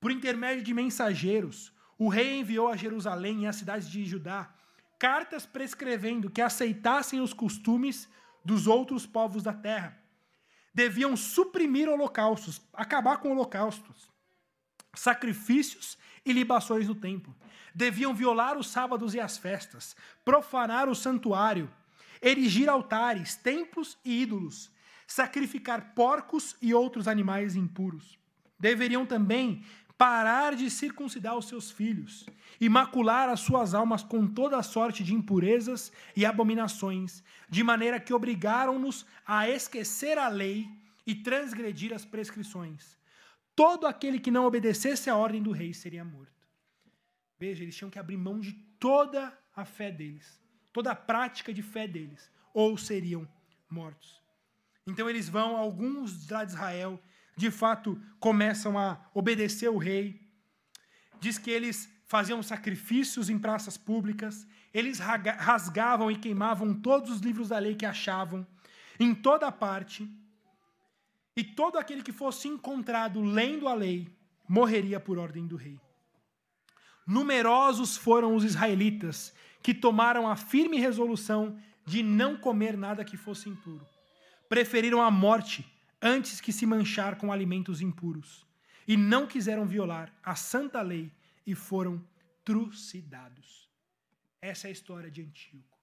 Por 0.00 0.10
intermédio 0.10 0.64
de 0.64 0.72
mensageiros, 0.72 1.72
o 1.98 2.08
rei 2.08 2.38
enviou 2.38 2.68
a 2.68 2.76
Jerusalém 2.76 3.42
e 3.42 3.46
às 3.46 3.56
cidades 3.56 3.90
de 3.90 4.04
Judá 4.04 4.54
cartas 4.98 5.44
prescrevendo 5.44 6.30
que 6.30 6.40
aceitassem 6.40 7.20
os 7.20 7.34
costumes 7.34 8.08
dos 8.44 8.66
outros 8.66 9.06
povos 9.06 9.42
da 9.42 9.52
terra. 9.52 9.98
Deviam 10.74 11.16
suprimir 11.16 11.88
holocaustos, 11.88 12.60
acabar 12.72 13.18
com 13.18 13.30
holocaustos, 13.30 14.10
sacrifícios 14.94 15.98
e 16.24 16.32
libações 16.32 16.88
no 16.88 16.94
templo. 16.94 17.34
Deviam 17.74 18.14
violar 18.14 18.56
os 18.58 18.68
sábados 18.68 19.14
e 19.14 19.20
as 19.20 19.38
festas, 19.38 19.96
profanar 20.24 20.88
o 20.88 20.94
santuário, 20.94 21.70
erigir 22.20 22.68
altares, 22.68 23.34
templos 23.36 23.98
e 24.04 24.22
ídolos, 24.22 24.70
sacrificar 25.06 25.94
porcos 25.94 26.56
e 26.60 26.72
outros 26.72 27.08
animais 27.08 27.56
impuros. 27.56 28.18
Deveriam 28.58 29.04
também 29.04 29.64
parar 30.02 30.56
de 30.56 30.68
circuncidar 30.68 31.38
os 31.38 31.46
seus 31.46 31.70
filhos 31.70 32.26
e 32.60 32.68
macular 32.68 33.28
as 33.28 33.38
suas 33.38 33.72
almas 33.72 34.02
com 34.02 34.26
toda 34.26 34.56
a 34.56 34.62
sorte 34.62 35.04
de 35.04 35.14
impurezas 35.14 35.92
e 36.16 36.26
abominações, 36.26 37.22
de 37.48 37.62
maneira 37.62 38.00
que 38.00 38.12
obrigaram-nos 38.12 39.06
a 39.24 39.48
esquecer 39.48 40.18
a 40.18 40.26
lei 40.26 40.68
e 41.06 41.14
transgredir 41.14 41.92
as 41.92 42.04
prescrições. 42.04 42.98
Todo 43.54 43.86
aquele 43.86 44.18
que 44.18 44.32
não 44.32 44.44
obedecesse 44.44 45.08
à 45.08 45.14
ordem 45.14 45.40
do 45.40 45.52
rei 45.52 45.72
seria 45.72 46.04
morto. 46.04 46.48
Veja, 47.38 47.62
eles 47.62 47.76
tinham 47.76 47.88
que 47.90 48.00
abrir 48.00 48.16
mão 48.16 48.40
de 48.40 48.54
toda 48.80 49.32
a 49.54 49.64
fé 49.64 49.92
deles, 49.92 50.40
toda 50.72 50.90
a 50.90 50.96
prática 50.96 51.54
de 51.54 51.62
fé 51.62 51.86
deles, 51.86 52.28
ou 52.52 52.76
seriam 52.76 53.24
mortos. 53.70 54.20
Então 54.84 55.08
eles 55.08 55.28
vão, 55.28 55.56
alguns 55.56 56.28
lá 56.28 56.44
de 56.44 56.50
Israel, 56.50 57.00
de 57.36 57.50
fato 57.50 58.00
começam 58.20 58.78
a 58.78 59.00
obedecer 59.14 59.68
o 59.68 59.78
rei. 59.78 60.20
Diz 61.20 61.38
que 61.38 61.50
eles 61.50 61.88
faziam 62.04 62.42
sacrifícios 62.42 63.30
em 63.30 63.38
praças 63.38 63.76
públicas, 63.76 64.46
eles 64.74 64.98
rasgavam 64.98 66.10
e 66.10 66.16
queimavam 66.16 66.74
todos 66.74 67.10
os 67.10 67.20
livros 67.20 67.48
da 67.48 67.58
lei 67.58 67.74
que 67.74 67.86
achavam, 67.86 68.46
em 68.98 69.14
toda 69.14 69.50
parte. 69.50 70.08
E 71.34 71.42
todo 71.42 71.78
aquele 71.78 72.02
que 72.02 72.12
fosse 72.12 72.48
encontrado 72.48 73.22
lendo 73.22 73.66
a 73.66 73.74
lei 73.74 74.14
morreria 74.46 75.00
por 75.00 75.18
ordem 75.18 75.46
do 75.46 75.56
rei. 75.56 75.80
Numerosos 77.06 77.96
foram 77.96 78.36
os 78.36 78.44
israelitas 78.44 79.34
que 79.62 79.72
tomaram 79.72 80.28
a 80.28 80.36
firme 80.36 80.78
resolução 80.78 81.58
de 81.86 82.02
não 82.02 82.36
comer 82.36 82.76
nada 82.76 83.04
que 83.04 83.16
fosse 83.16 83.48
impuro. 83.48 83.86
Preferiram 84.48 85.00
a 85.00 85.10
morte 85.10 85.66
antes 86.02 86.40
que 86.40 86.52
se 86.52 86.66
manchar 86.66 87.16
com 87.16 87.32
alimentos 87.32 87.80
impuros, 87.80 88.44
e 88.88 88.96
não 88.96 89.26
quiseram 89.26 89.64
violar 89.64 90.12
a 90.22 90.34
santa 90.34 90.82
lei 90.82 91.12
e 91.46 91.54
foram 91.54 92.04
trucidados. 92.44 93.70
Essa 94.40 94.66
é 94.66 94.70
a 94.70 94.72
história 94.72 95.08
de 95.08 95.22
Antíoco. 95.22 95.78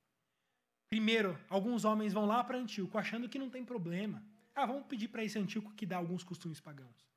Primeiro, 0.89 1.39
alguns 1.47 1.85
homens 1.85 2.11
vão 2.11 2.25
lá 2.25 2.43
para 2.43 2.57
Antíoco 2.57 2.97
achando 2.97 3.29
que 3.29 3.39
não 3.39 3.49
tem 3.49 3.63
problema. 3.63 4.21
Ah, 4.53 4.65
vamos 4.65 4.87
pedir 4.87 5.07
para 5.07 5.23
esse 5.23 5.39
Antíoco 5.39 5.73
que 5.73 5.85
dá 5.85 5.95
alguns 5.95 6.23
costumes 6.23 6.59
pagãos. 6.59 7.07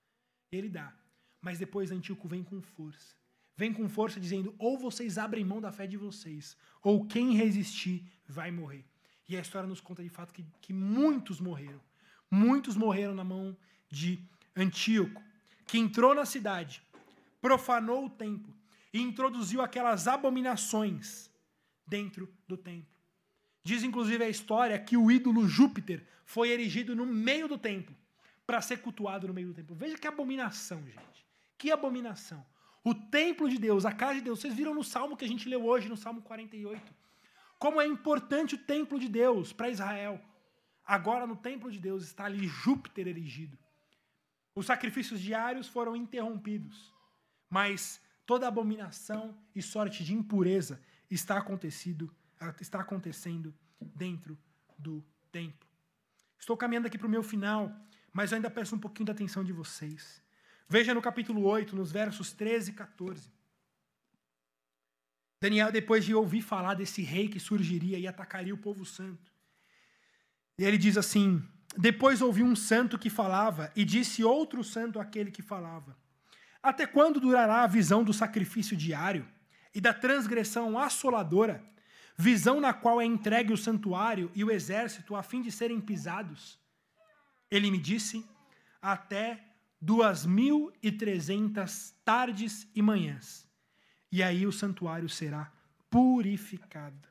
Ele 0.52 0.68
dá. 0.68 0.94
Mas 1.40 1.58
depois 1.58 1.90
Antíoco 1.90 2.28
vem 2.28 2.44
com 2.44 2.62
força. 2.62 3.16
Vem 3.56 3.72
com 3.72 3.88
força 3.88 4.20
dizendo: 4.20 4.54
ou 4.58 4.78
vocês 4.78 5.18
abrem 5.18 5.44
mão 5.44 5.60
da 5.60 5.72
fé 5.72 5.86
de 5.86 5.96
vocês, 5.96 6.56
ou 6.82 7.06
quem 7.06 7.34
resistir 7.34 8.06
vai 8.28 8.52
morrer. 8.52 8.84
E 9.28 9.36
a 9.36 9.40
história 9.40 9.68
nos 9.68 9.80
conta 9.80 10.02
de 10.02 10.08
fato 10.08 10.32
que, 10.32 10.44
que 10.60 10.72
muitos 10.72 11.40
morreram. 11.40 11.80
Muitos 12.34 12.76
morreram 12.76 13.14
na 13.14 13.22
mão 13.22 13.54
de 13.90 14.18
Antíoco, 14.56 15.22
que 15.66 15.76
entrou 15.76 16.14
na 16.14 16.24
cidade, 16.24 16.82
profanou 17.42 18.06
o 18.06 18.10
templo 18.10 18.54
e 18.90 19.02
introduziu 19.02 19.60
aquelas 19.60 20.08
abominações 20.08 21.30
dentro 21.86 22.26
do 22.48 22.56
templo. 22.56 22.90
Diz 23.62 23.82
inclusive 23.82 24.24
a 24.24 24.30
história 24.30 24.78
que 24.78 24.96
o 24.96 25.10
ídolo 25.10 25.46
Júpiter 25.46 26.06
foi 26.24 26.48
erigido 26.48 26.96
no 26.96 27.04
meio 27.04 27.46
do 27.46 27.58
templo 27.58 27.94
para 28.46 28.62
ser 28.62 28.78
cultuado 28.78 29.28
no 29.28 29.34
meio 29.34 29.48
do 29.48 29.54
templo. 29.54 29.76
Veja 29.76 29.98
que 29.98 30.06
abominação, 30.06 30.82
gente. 30.86 31.26
Que 31.58 31.70
abominação. 31.70 32.42
O 32.82 32.94
templo 32.94 33.46
de 33.46 33.58
Deus, 33.58 33.84
a 33.84 33.92
casa 33.92 34.14
de 34.14 34.22
Deus. 34.22 34.40
Vocês 34.40 34.54
viram 34.54 34.74
no 34.74 34.82
salmo 34.82 35.18
que 35.18 35.24
a 35.26 35.28
gente 35.28 35.50
leu 35.50 35.66
hoje, 35.66 35.86
no 35.86 35.98
salmo 35.98 36.22
48. 36.22 36.80
Como 37.58 37.78
é 37.78 37.86
importante 37.86 38.54
o 38.54 38.58
templo 38.58 38.98
de 38.98 39.08
Deus 39.08 39.52
para 39.52 39.68
Israel. 39.68 40.18
Agora, 40.84 41.26
no 41.26 41.36
templo 41.36 41.70
de 41.70 41.78
Deus, 41.78 42.02
está 42.04 42.24
ali 42.24 42.46
Júpiter 42.46 43.06
erigido. 43.06 43.58
Os 44.54 44.66
sacrifícios 44.66 45.20
diários 45.20 45.68
foram 45.68 45.96
interrompidos, 45.96 46.92
mas 47.48 48.00
toda 48.26 48.46
abominação 48.46 49.36
e 49.54 49.62
sorte 49.62 50.04
de 50.04 50.12
impureza 50.14 50.80
está 51.10 51.38
acontecido, 51.38 52.14
está 52.60 52.80
acontecendo 52.80 53.54
dentro 53.80 54.38
do 54.78 55.02
templo. 55.30 55.68
Estou 56.38 56.56
caminhando 56.56 56.86
aqui 56.86 56.98
para 56.98 57.06
o 57.06 57.10
meu 57.10 57.22
final, 57.22 57.74
mas 58.12 58.30
eu 58.30 58.36
ainda 58.36 58.50
peço 58.50 58.74
um 58.74 58.78
pouquinho 58.78 59.06
da 59.06 59.12
atenção 59.12 59.42
de 59.42 59.52
vocês. 59.52 60.22
Veja 60.68 60.92
no 60.92 61.00
capítulo 61.00 61.44
8, 61.44 61.74
nos 61.74 61.92
versos 61.92 62.32
13 62.32 62.70
e 62.70 62.74
14. 62.74 63.30
Daniel, 65.40 65.72
depois 65.72 66.04
de 66.04 66.14
ouvir 66.14 66.42
falar 66.42 66.74
desse 66.74 67.02
rei 67.02 67.28
que 67.28 67.40
surgiria 67.40 67.98
e 67.98 68.06
atacaria 68.06 68.54
o 68.54 68.58
povo 68.58 68.84
santo, 68.84 69.31
e 70.62 70.64
ele 70.64 70.78
diz 70.78 70.96
assim: 70.96 71.42
Depois 71.76 72.22
ouvi 72.22 72.40
um 72.40 72.54
santo 72.54 72.96
que 72.96 73.10
falava, 73.10 73.72
e 73.74 73.84
disse 73.84 74.22
outro 74.22 74.62
santo 74.62 75.00
àquele 75.00 75.28
que 75.28 75.42
falava: 75.42 75.98
Até 76.62 76.86
quando 76.86 77.18
durará 77.18 77.64
a 77.64 77.66
visão 77.66 78.04
do 78.04 78.12
sacrifício 78.12 78.76
diário 78.76 79.26
e 79.74 79.80
da 79.80 79.92
transgressão 79.92 80.78
assoladora, 80.78 81.60
visão 82.16 82.60
na 82.60 82.72
qual 82.72 83.00
é 83.00 83.04
entregue 83.04 83.52
o 83.52 83.56
santuário 83.56 84.30
e 84.36 84.44
o 84.44 84.52
exército 84.52 85.16
a 85.16 85.22
fim 85.24 85.42
de 85.42 85.50
serem 85.50 85.80
pisados? 85.80 86.60
Ele 87.50 87.68
me 87.68 87.78
disse: 87.78 88.24
Até 88.80 89.44
duas 89.80 90.24
mil 90.24 90.72
e 90.80 90.92
trezentas 90.92 91.92
tardes 92.04 92.68
e 92.72 92.80
manhãs, 92.80 93.48
e 94.12 94.22
aí 94.22 94.46
o 94.46 94.52
santuário 94.52 95.08
será 95.08 95.52
purificado. 95.90 97.08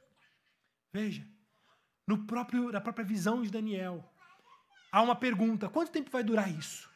Veja, 0.94 1.28
no 2.12 2.18
próprio, 2.18 2.72
na 2.74 2.82
própria 2.82 3.06
visão 3.06 3.42
de 3.42 3.50
Daniel, 3.50 4.04
há 4.92 5.02
uma 5.02 5.16
pergunta: 5.16 5.70
quanto 5.70 5.92
tempo 5.92 6.12
vai 6.12 6.24
durar 6.24 6.52
isso? 6.52 6.92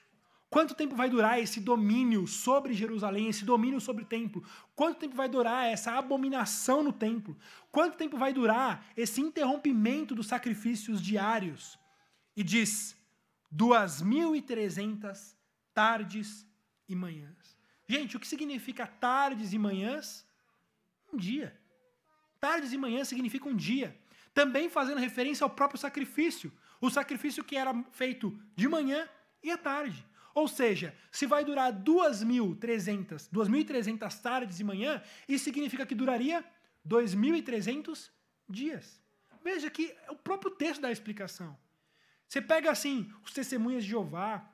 Quanto 0.50 0.76
tempo 0.76 0.96
vai 0.96 1.10
durar 1.10 1.40
esse 1.40 1.60
domínio 1.60 2.28
sobre 2.28 2.74
Jerusalém, 2.74 3.30
esse 3.30 3.44
domínio 3.44 3.80
sobre 3.82 4.04
o 4.04 4.06
templo? 4.06 4.44
Quanto 4.76 5.00
tempo 5.00 5.16
vai 5.16 5.28
durar 5.28 5.66
essa 5.66 5.94
abominação 5.94 6.84
no 6.84 6.94
templo? 6.94 7.38
Quanto 7.72 7.98
tempo 7.98 8.18
vai 8.18 8.32
durar 8.32 8.86
esse 8.96 9.22
interrompimento 9.22 10.14
dos 10.14 10.28
sacrifícios 10.28 11.02
diários? 11.02 11.80
E 12.36 12.44
diz: 12.44 12.98
2.300 13.54 15.36
tardes 15.74 16.46
e 16.88 16.96
manhãs. 16.96 17.58
Gente, 17.88 18.18
o 18.18 18.20
que 18.20 18.28
significa 18.28 18.86
tardes 18.86 19.54
e 19.54 19.58
manhãs? 19.58 20.26
Um 21.12 21.18
dia. 21.18 21.58
Tardes 22.40 22.74
e 22.74 22.78
manhãs 22.78 23.08
significa 23.08 23.48
um 23.48 23.56
dia 23.56 23.98
também 24.36 24.70
fazendo 24.70 25.00
referência 25.00 25.46
ao 25.46 25.50
próprio 25.50 25.80
sacrifício. 25.80 26.52
O 26.82 26.92
sacrifício 26.92 27.44
que 27.44 27.56
era 27.56 27.74
feito 27.92 28.38
de 28.54 28.68
manhã 28.68 29.10
e 29.42 29.50
à 29.50 29.58
tarde. 29.58 30.06
Ou 30.36 30.48
seja, 30.50 30.94
se 31.10 31.26
vai 31.26 31.46
durar 31.46 31.72
2.300, 31.72 33.30
2.300 33.34 34.22
tardes 34.22 34.60
e 34.60 34.64
manhã, 34.66 35.02
isso 35.28 35.46
significa 35.46 35.86
que 35.86 35.96
duraria 35.96 36.44
2.300 36.86 38.12
dias. 38.48 39.02
Veja 39.42 39.70
que 39.70 39.96
é 40.06 40.12
o 40.12 40.16
próprio 40.16 40.52
texto 40.52 40.82
da 40.82 40.92
explicação. 40.92 41.58
Você 42.28 42.42
pega 42.42 42.70
assim, 42.70 43.10
os 43.24 43.32
testemunhas 43.32 43.86
de 43.86 43.92
Jeová, 43.92 44.52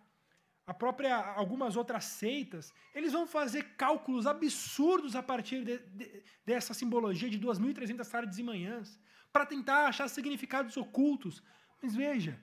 a 0.67 0.73
própria 0.75 1.15
algumas 1.15 1.75
outras 1.75 2.05
seitas, 2.05 2.71
eles 2.93 3.13
vão 3.13 3.25
fazer 3.25 3.63
cálculos 3.75 4.27
absurdos 4.27 5.15
a 5.15 5.23
partir 5.23 5.63
de, 5.63 5.79
de, 5.79 6.23
dessa 6.45 6.75
simbologia 6.75 7.29
de 7.29 7.39
2.300 7.39 8.07
tardes 8.07 8.38
e 8.38 8.43
manhãs 8.43 8.99
para 9.32 9.45
tentar 9.45 9.88
achar 9.88 10.07
significados 10.07 10.77
ocultos. 10.77 11.41
Mas 11.82 11.95
veja, 11.95 12.39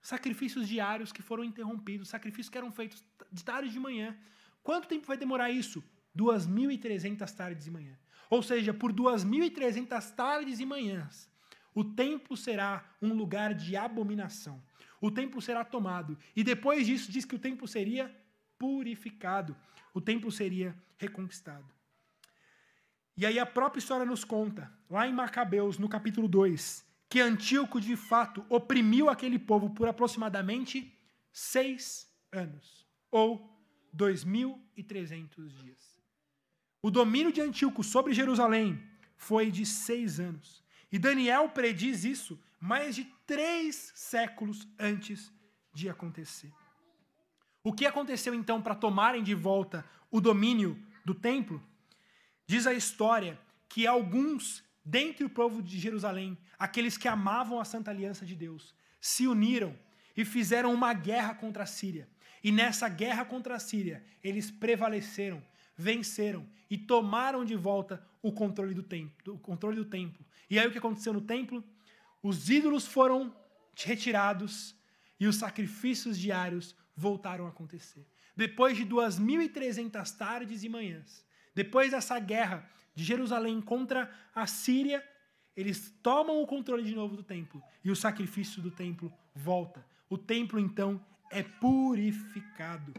sacrifícios 0.00 0.68
diários 0.68 1.12
que 1.12 1.22
foram 1.22 1.44
interrompidos, 1.44 2.08
sacrifícios 2.08 2.48
que 2.48 2.58
eram 2.58 2.70
feitos 2.70 3.04
de 3.30 3.44
tarde 3.44 3.68
e 3.68 3.72
de 3.72 3.80
manhã. 3.80 4.16
Quanto 4.62 4.88
tempo 4.88 5.06
vai 5.06 5.16
demorar 5.16 5.50
isso? 5.50 5.82
2.300 6.16 7.34
tardes 7.34 7.66
e 7.66 7.70
manhã. 7.70 7.98
Ou 8.30 8.42
seja, 8.42 8.74
por 8.74 8.92
2.300 8.92 10.14
tardes 10.14 10.60
e 10.60 10.66
manhãs, 10.66 11.30
o 11.74 11.84
templo 11.84 12.36
será 12.36 12.84
um 13.00 13.14
lugar 13.14 13.54
de 13.54 13.76
abominação. 13.76 14.62
O 15.00 15.10
templo 15.10 15.40
será 15.40 15.64
tomado. 15.64 16.18
E 16.34 16.42
depois 16.42 16.86
disso, 16.86 17.10
diz 17.10 17.24
que 17.24 17.36
o 17.36 17.38
templo 17.38 17.68
seria 17.68 18.14
purificado. 18.58 19.56
O 19.94 20.00
templo 20.00 20.30
seria 20.30 20.76
reconquistado. 20.98 21.77
E 23.18 23.26
aí 23.26 23.36
a 23.36 23.44
própria 23.44 23.80
história 23.80 24.06
nos 24.06 24.22
conta, 24.22 24.72
lá 24.88 25.04
em 25.08 25.12
Macabeus, 25.12 25.76
no 25.76 25.88
capítulo 25.88 26.28
2, 26.28 26.86
que 27.08 27.20
Antíoco 27.20 27.80
de 27.80 27.96
fato 27.96 28.46
oprimiu 28.48 29.10
aquele 29.10 29.40
povo 29.40 29.70
por 29.70 29.88
aproximadamente 29.88 30.96
seis 31.32 32.06
anos, 32.30 32.86
ou 33.10 33.60
2.300 33.92 35.48
dias. 35.48 35.98
O 36.80 36.92
domínio 36.92 37.32
de 37.32 37.40
Antíoco 37.40 37.82
sobre 37.82 38.14
Jerusalém 38.14 38.80
foi 39.16 39.50
de 39.50 39.66
seis 39.66 40.20
anos. 40.20 40.62
E 40.92 40.96
Daniel 40.96 41.48
prediz 41.48 42.04
isso 42.04 42.40
mais 42.60 42.94
de 42.94 43.04
três 43.26 43.90
séculos 43.96 44.64
antes 44.78 45.32
de 45.74 45.88
acontecer. 45.88 46.52
O 47.64 47.72
que 47.72 47.84
aconteceu 47.84 48.32
então 48.32 48.62
para 48.62 48.76
tomarem 48.76 49.24
de 49.24 49.34
volta 49.34 49.84
o 50.08 50.20
domínio 50.20 50.80
do 51.04 51.16
templo? 51.16 51.60
Diz 52.48 52.66
a 52.66 52.72
história 52.72 53.38
que 53.68 53.86
alguns 53.86 54.64
dentre 54.88 55.22
o 55.22 55.28
povo 55.28 55.62
de 55.62 55.78
Jerusalém, 55.78 56.36
aqueles 56.58 56.96
que 56.96 57.06
amavam 57.06 57.60
a 57.60 57.64
Santa 57.64 57.90
Aliança 57.90 58.24
de 58.24 58.34
Deus, 58.34 58.74
se 58.98 59.26
uniram 59.26 59.78
e 60.16 60.24
fizeram 60.24 60.72
uma 60.72 60.94
guerra 60.94 61.34
contra 61.34 61.64
a 61.64 61.66
Síria. 61.66 62.08
E 62.42 62.50
nessa 62.50 62.88
guerra 62.88 63.22
contra 63.26 63.54
a 63.54 63.58
Síria, 63.58 64.02
eles 64.24 64.50
prevaleceram, 64.50 65.44
venceram 65.76 66.48
e 66.70 66.78
tomaram 66.78 67.44
de 67.44 67.54
volta 67.54 68.02
o 68.22 68.32
controle 68.32 68.72
do 68.72 68.82
templo, 68.82 69.34
o 69.34 69.38
controle 69.38 69.76
do 69.76 69.84
templo. 69.84 70.24
E 70.48 70.58
aí 70.58 70.66
o 70.66 70.72
que 70.72 70.78
aconteceu 70.78 71.12
no 71.12 71.20
templo? 71.20 71.62
Os 72.22 72.48
ídolos 72.48 72.86
foram 72.86 73.36
retirados 73.76 74.74
e 75.20 75.26
os 75.26 75.36
sacrifícios 75.36 76.18
diários 76.18 76.74
voltaram 76.96 77.44
a 77.44 77.50
acontecer. 77.50 78.06
Depois 78.34 78.74
de 78.74 78.86
2.300 78.86 80.16
tardes 80.16 80.64
e 80.64 80.68
manhãs, 80.68 81.24
depois 81.58 81.90
dessa 81.90 82.16
guerra 82.20 82.64
de 82.94 83.02
Jerusalém 83.02 83.60
contra 83.60 84.08
a 84.32 84.46
Síria, 84.46 85.04
eles 85.56 85.92
tomam 86.04 86.40
o 86.40 86.46
controle 86.46 86.84
de 86.84 86.94
novo 86.94 87.16
do 87.16 87.22
templo 87.24 87.60
e 87.82 87.90
o 87.90 87.96
sacrifício 87.96 88.62
do 88.62 88.70
templo 88.70 89.12
volta. 89.34 89.84
O 90.08 90.16
templo 90.16 90.60
então 90.60 91.04
é 91.32 91.42
purificado. 91.42 92.94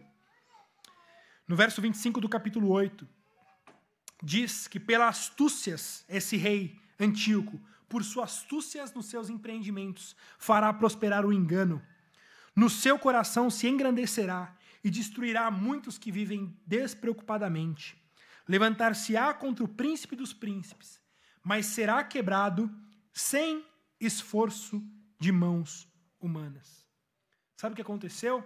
No 1.47 1.55
verso 1.55 1.81
25 1.81 2.19
do 2.19 2.27
capítulo 2.27 2.69
8, 2.69 3.07
diz 4.21 4.67
que 4.67 4.77
pelas 4.77 5.19
astúcias 5.19 6.03
esse 6.09 6.35
rei 6.35 6.77
Antíoco, 6.99 7.57
por 7.87 8.03
suas 8.03 8.31
astúcias 8.31 8.93
nos 8.93 9.05
seus 9.05 9.29
empreendimentos, 9.29 10.17
fará 10.37 10.73
prosperar 10.73 11.25
o 11.25 11.31
engano. 11.31 11.81
No 12.53 12.69
seu 12.69 12.99
coração 12.99 13.49
se 13.49 13.69
engrandecerá 13.69 14.53
e 14.83 14.89
destruirá 14.89 15.49
muitos 15.49 15.97
que 15.97 16.11
vivem 16.11 16.53
despreocupadamente. 16.67 17.98
Levantar-se-á 18.49 19.31
contra 19.35 19.63
o 19.63 19.67
príncipe 19.67 20.15
dos 20.15 20.33
príncipes, 20.33 20.99
mas 21.43 21.67
será 21.67 22.03
quebrado 22.03 22.67
sem 23.13 23.63
esforço 23.99 24.83
de 25.19 25.31
mãos 25.31 25.87
humanas. 26.19 26.83
Sabe 27.55 27.73
o 27.73 27.75
que 27.75 27.81
aconteceu? 27.83 28.43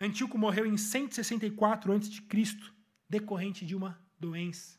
Antíoco 0.00 0.36
morreu 0.36 0.66
em 0.66 0.76
164 0.76 1.92
a.C., 1.92 2.72
decorrente 3.08 3.64
de 3.64 3.76
uma 3.76 3.96
doença. 4.18 4.76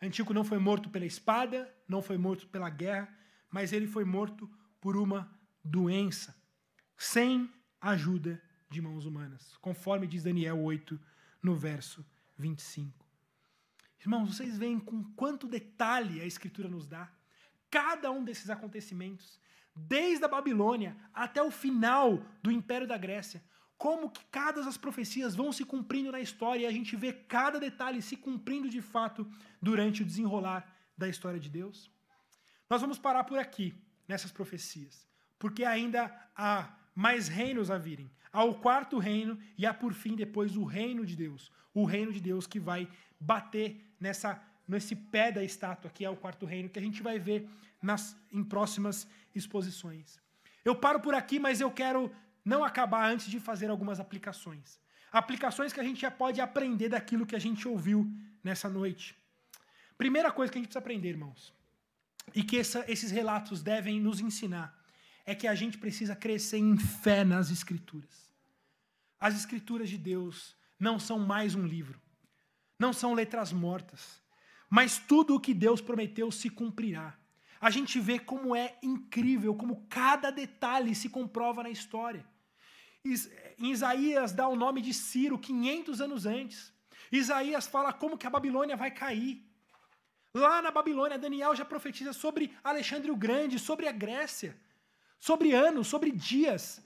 Antíoco 0.00 0.32
não 0.32 0.42
foi 0.42 0.58
morto 0.58 0.88
pela 0.88 1.04
espada, 1.04 1.70
não 1.86 2.00
foi 2.00 2.16
morto 2.16 2.48
pela 2.48 2.70
guerra, 2.70 3.14
mas 3.50 3.74
ele 3.74 3.86
foi 3.86 4.06
morto 4.06 4.50
por 4.80 4.96
uma 4.96 5.30
doença, 5.62 6.34
sem 6.96 7.52
ajuda 7.78 8.42
de 8.70 8.80
mãos 8.80 9.04
humanas, 9.04 9.54
conforme 9.58 10.06
diz 10.06 10.22
Daniel 10.22 10.58
8, 10.62 10.98
no 11.42 11.54
verso 11.54 12.02
25. 12.38 13.03
Irmãos, 14.04 14.36
vocês 14.36 14.58
veem 14.58 14.78
com 14.78 15.02
quanto 15.14 15.48
detalhe 15.48 16.20
a 16.20 16.26
Escritura 16.26 16.68
nos 16.68 16.86
dá 16.86 17.10
cada 17.70 18.12
um 18.12 18.22
desses 18.22 18.50
acontecimentos, 18.50 19.40
desde 19.74 20.24
a 20.24 20.28
Babilônia 20.28 20.94
até 21.12 21.42
o 21.42 21.50
final 21.50 22.24
do 22.42 22.52
Império 22.52 22.86
da 22.86 22.98
Grécia. 22.98 23.42
Como 23.78 24.10
que 24.10 24.24
cada 24.26 24.62
das 24.62 24.76
profecias 24.76 25.34
vão 25.34 25.52
se 25.52 25.64
cumprindo 25.64 26.12
na 26.12 26.20
história 26.20 26.62
e 26.62 26.66
a 26.66 26.70
gente 26.70 26.94
vê 26.94 27.12
cada 27.12 27.58
detalhe 27.58 28.00
se 28.00 28.16
cumprindo 28.16 28.68
de 28.68 28.80
fato 28.80 29.26
durante 29.60 30.02
o 30.02 30.04
desenrolar 30.04 30.70
da 30.96 31.08
história 31.08 31.40
de 31.40 31.48
Deus. 31.48 31.90
Nós 32.70 32.80
vamos 32.80 32.98
parar 32.98 33.24
por 33.24 33.38
aqui, 33.38 33.74
nessas 34.06 34.30
profecias, 34.30 35.08
porque 35.38 35.64
ainda 35.64 36.14
há 36.36 36.76
mais 36.94 37.26
reinos 37.26 37.70
a 37.70 37.78
virem. 37.78 38.10
Há 38.32 38.44
o 38.44 38.54
quarto 38.54 38.98
reino 38.98 39.38
e 39.56 39.66
há 39.66 39.72
por 39.72 39.92
fim 39.94 40.14
depois 40.14 40.56
o 40.56 40.64
reino 40.64 41.04
de 41.04 41.16
Deus. 41.16 41.50
O 41.72 41.84
reino 41.84 42.12
de 42.12 42.20
Deus 42.20 42.46
que 42.46 42.60
vai 42.60 42.88
bater 43.18 43.93
nessa 44.04 44.30
nesse 44.66 44.94
pé 44.96 45.30
da 45.30 45.44
estátua, 45.44 45.90
que 45.90 46.04
é 46.04 46.10
o 46.10 46.16
quarto 46.16 46.46
reino, 46.46 46.68
que 46.68 46.78
a 46.78 46.82
gente 46.82 47.02
vai 47.02 47.18
ver 47.18 47.48
nas, 47.82 48.16
em 48.32 48.42
próximas 48.42 49.06
exposições. 49.34 50.18
Eu 50.64 50.74
paro 50.74 51.00
por 51.00 51.14
aqui, 51.14 51.38
mas 51.38 51.60
eu 51.60 51.70
quero 51.70 52.10
não 52.44 52.64
acabar 52.64 53.10
antes 53.10 53.26
de 53.26 53.38
fazer 53.38 53.68
algumas 53.70 54.00
aplicações. 54.00 54.80
Aplicações 55.12 55.72
que 55.72 55.80
a 55.80 55.84
gente 55.84 56.00
já 56.00 56.10
pode 56.10 56.40
aprender 56.40 56.88
daquilo 56.88 57.26
que 57.26 57.36
a 57.36 57.38
gente 57.38 57.68
ouviu 57.68 58.10
nessa 58.42 58.68
noite. 58.68 59.14
Primeira 59.98 60.32
coisa 60.32 60.50
que 60.50 60.58
a 60.58 60.60
gente 60.60 60.68
precisa 60.68 60.84
aprender, 60.84 61.10
irmãos, 61.10 61.52
e 62.34 62.42
que 62.42 62.58
essa, 62.58 62.84
esses 62.88 63.10
relatos 63.10 63.62
devem 63.62 64.00
nos 64.00 64.18
ensinar, 64.20 64.74
é 65.26 65.34
que 65.34 65.46
a 65.46 65.54
gente 65.54 65.78
precisa 65.78 66.16
crescer 66.16 66.58
em 66.58 66.76
fé 66.76 67.22
nas 67.22 67.50
Escrituras. 67.50 68.32
As 69.20 69.34
Escrituras 69.34 69.88
de 69.88 69.98
Deus 69.98 70.56
não 70.80 70.98
são 70.98 71.18
mais 71.18 71.54
um 71.54 71.66
livro, 71.66 72.00
não 72.84 72.92
são 72.92 73.14
letras 73.14 73.50
mortas, 73.50 74.02
mas 74.68 74.98
tudo 74.98 75.34
o 75.34 75.40
que 75.40 75.54
Deus 75.66 75.80
prometeu 75.80 76.30
se 76.40 76.48
cumprirá. 76.60 77.08
A 77.66 77.70
gente 77.76 77.98
vê 78.08 78.18
como 78.18 78.54
é 78.54 78.76
incrível, 78.82 79.54
como 79.54 79.86
cada 79.88 80.30
detalhe 80.30 80.94
se 80.94 81.08
comprova 81.08 81.62
na 81.62 81.70
história. 81.70 82.22
Isaías 83.72 84.32
dá 84.32 84.46
o 84.48 84.56
nome 84.64 84.80
de 84.86 84.92
Ciro 84.92 85.38
500 85.38 86.00
anos 86.06 86.26
antes. 86.26 86.58
Isaías 87.10 87.66
fala 87.66 87.90
como 87.92 88.18
que 88.18 88.26
a 88.26 88.34
Babilônia 88.36 88.76
vai 88.76 88.90
cair. 88.90 89.34
Lá 90.34 90.60
na 90.60 90.70
Babilônia, 90.70 91.18
Daniel 91.26 91.54
já 91.54 91.64
profetiza 91.64 92.12
sobre 92.12 92.52
Alexandre 92.62 93.10
o 93.10 93.16
Grande, 93.16 93.58
sobre 93.58 93.88
a 93.88 93.92
Grécia, 93.92 94.52
sobre 95.18 95.52
anos, 95.52 95.86
sobre 95.86 96.10
dias. 96.10 96.82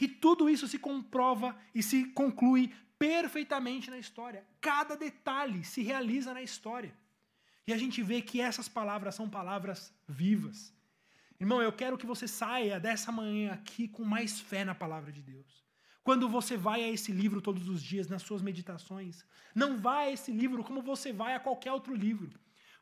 E 0.00 0.08
tudo 0.08 0.48
isso 0.50 0.66
se 0.66 0.78
comprova 0.78 1.56
e 1.74 1.82
se 1.82 1.98
conclui 2.20 2.72
perfeitamente 2.98 3.90
na 3.90 3.98
história. 3.98 4.44
Cada 4.60 4.96
detalhe 4.96 5.64
se 5.64 5.82
realiza 5.82 6.32
na 6.32 6.42
história. 6.42 6.94
E 7.66 7.72
a 7.72 7.78
gente 7.78 8.02
vê 8.02 8.22
que 8.22 8.40
essas 8.40 8.68
palavras 8.68 9.14
são 9.14 9.28
palavras 9.28 9.92
vivas. 10.06 10.72
Irmão, 11.38 11.60
eu 11.60 11.72
quero 11.72 11.98
que 11.98 12.06
você 12.06 12.26
saia 12.26 12.80
dessa 12.80 13.12
manhã 13.12 13.52
aqui 13.52 13.88
com 13.88 14.04
mais 14.04 14.40
fé 14.40 14.64
na 14.64 14.74
palavra 14.74 15.12
de 15.12 15.20
Deus. 15.20 15.64
Quando 16.02 16.28
você 16.28 16.56
vai 16.56 16.84
a 16.84 16.88
esse 16.88 17.10
livro 17.10 17.42
todos 17.42 17.68
os 17.68 17.82
dias, 17.82 18.08
nas 18.08 18.22
suas 18.22 18.40
meditações, 18.40 19.24
não 19.54 19.78
vá 19.78 19.98
a 20.02 20.10
esse 20.10 20.30
livro 20.30 20.62
como 20.62 20.80
você 20.80 21.12
vai 21.12 21.34
a 21.34 21.40
qualquer 21.40 21.72
outro 21.72 21.94
livro. 21.94 22.30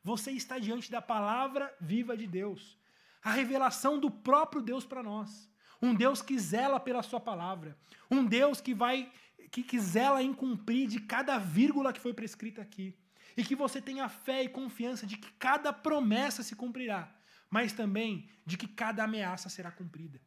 Você 0.02 0.30
está 0.30 0.58
diante 0.58 0.90
da 0.90 1.00
palavra 1.00 1.74
viva 1.80 2.14
de 2.14 2.26
Deus, 2.26 2.78
a 3.22 3.32
revelação 3.32 3.98
do 3.98 4.10
próprio 4.10 4.60
Deus 4.60 4.84
para 4.84 5.02
nós. 5.02 5.50
Um 5.80 5.94
Deus 5.94 6.22
que 6.22 6.38
zela 6.38 6.80
pela 6.80 7.02
sua 7.02 7.20
palavra, 7.20 7.76
um 8.10 8.24
Deus 8.24 8.60
que 8.60 8.72
vai 8.72 9.10
que, 9.54 9.62
que 9.62 9.78
zela 9.78 10.20
em 10.20 10.34
cumprir 10.34 10.88
de 10.88 10.98
cada 10.98 11.38
vírgula 11.38 11.92
que 11.92 12.00
foi 12.00 12.12
prescrita 12.12 12.60
aqui. 12.60 12.98
E 13.36 13.44
que 13.44 13.54
você 13.54 13.80
tenha 13.80 14.08
fé 14.08 14.42
e 14.42 14.48
confiança 14.48 15.06
de 15.06 15.16
que 15.16 15.30
cada 15.34 15.72
promessa 15.72 16.42
se 16.42 16.56
cumprirá, 16.56 17.14
mas 17.48 17.72
também 17.72 18.28
de 18.44 18.56
que 18.56 18.66
cada 18.66 19.04
ameaça 19.04 19.48
será 19.48 19.70
cumprida. 19.70 20.20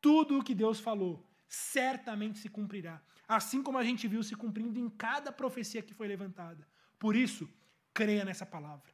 Tudo 0.00 0.38
o 0.38 0.44
que 0.44 0.54
Deus 0.54 0.78
falou 0.78 1.28
certamente 1.48 2.38
se 2.38 2.48
cumprirá, 2.48 3.02
assim 3.26 3.64
como 3.64 3.78
a 3.78 3.82
gente 3.82 4.06
viu 4.06 4.22
se 4.22 4.36
cumprindo 4.36 4.78
em 4.78 4.88
cada 4.88 5.32
profecia 5.32 5.82
que 5.82 5.92
foi 5.92 6.06
levantada. 6.06 6.64
Por 7.00 7.16
isso, 7.16 7.52
creia 7.92 8.24
nessa 8.24 8.46
palavra. 8.46 8.92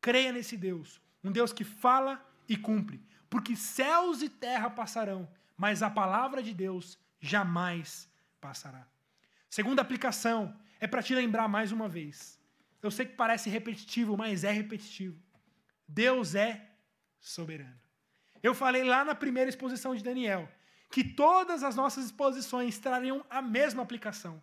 Creia 0.00 0.32
nesse 0.32 0.56
Deus, 0.56 0.98
um 1.22 1.30
Deus 1.30 1.52
que 1.52 1.62
fala 1.62 2.26
e 2.48 2.56
cumpre, 2.56 3.04
porque 3.28 3.54
céus 3.54 4.22
e 4.22 4.30
terra 4.30 4.70
passarão, 4.70 5.28
mas 5.58 5.82
a 5.82 5.90
palavra 5.90 6.42
de 6.42 6.54
Deus 6.54 6.98
jamais 7.20 8.08
passará. 8.40 8.89
Segunda 9.50 9.82
aplicação 9.82 10.56
é 10.78 10.86
para 10.86 11.02
te 11.02 11.12
lembrar 11.12 11.48
mais 11.48 11.72
uma 11.72 11.88
vez. 11.88 12.38
Eu 12.80 12.90
sei 12.90 13.04
que 13.04 13.16
parece 13.16 13.50
repetitivo, 13.50 14.16
mas 14.16 14.44
é 14.44 14.52
repetitivo. 14.52 15.20
Deus 15.86 16.36
é 16.36 16.70
soberano. 17.18 17.78
Eu 18.40 18.54
falei 18.54 18.84
lá 18.84 19.04
na 19.04 19.14
primeira 19.14 19.50
exposição 19.50 19.94
de 19.94 20.04
Daniel 20.04 20.48
que 20.88 21.02
todas 21.02 21.62
as 21.64 21.74
nossas 21.74 22.06
exposições 22.06 22.78
trariam 22.78 23.24
a 23.28 23.42
mesma 23.42 23.82
aplicação. 23.82 24.40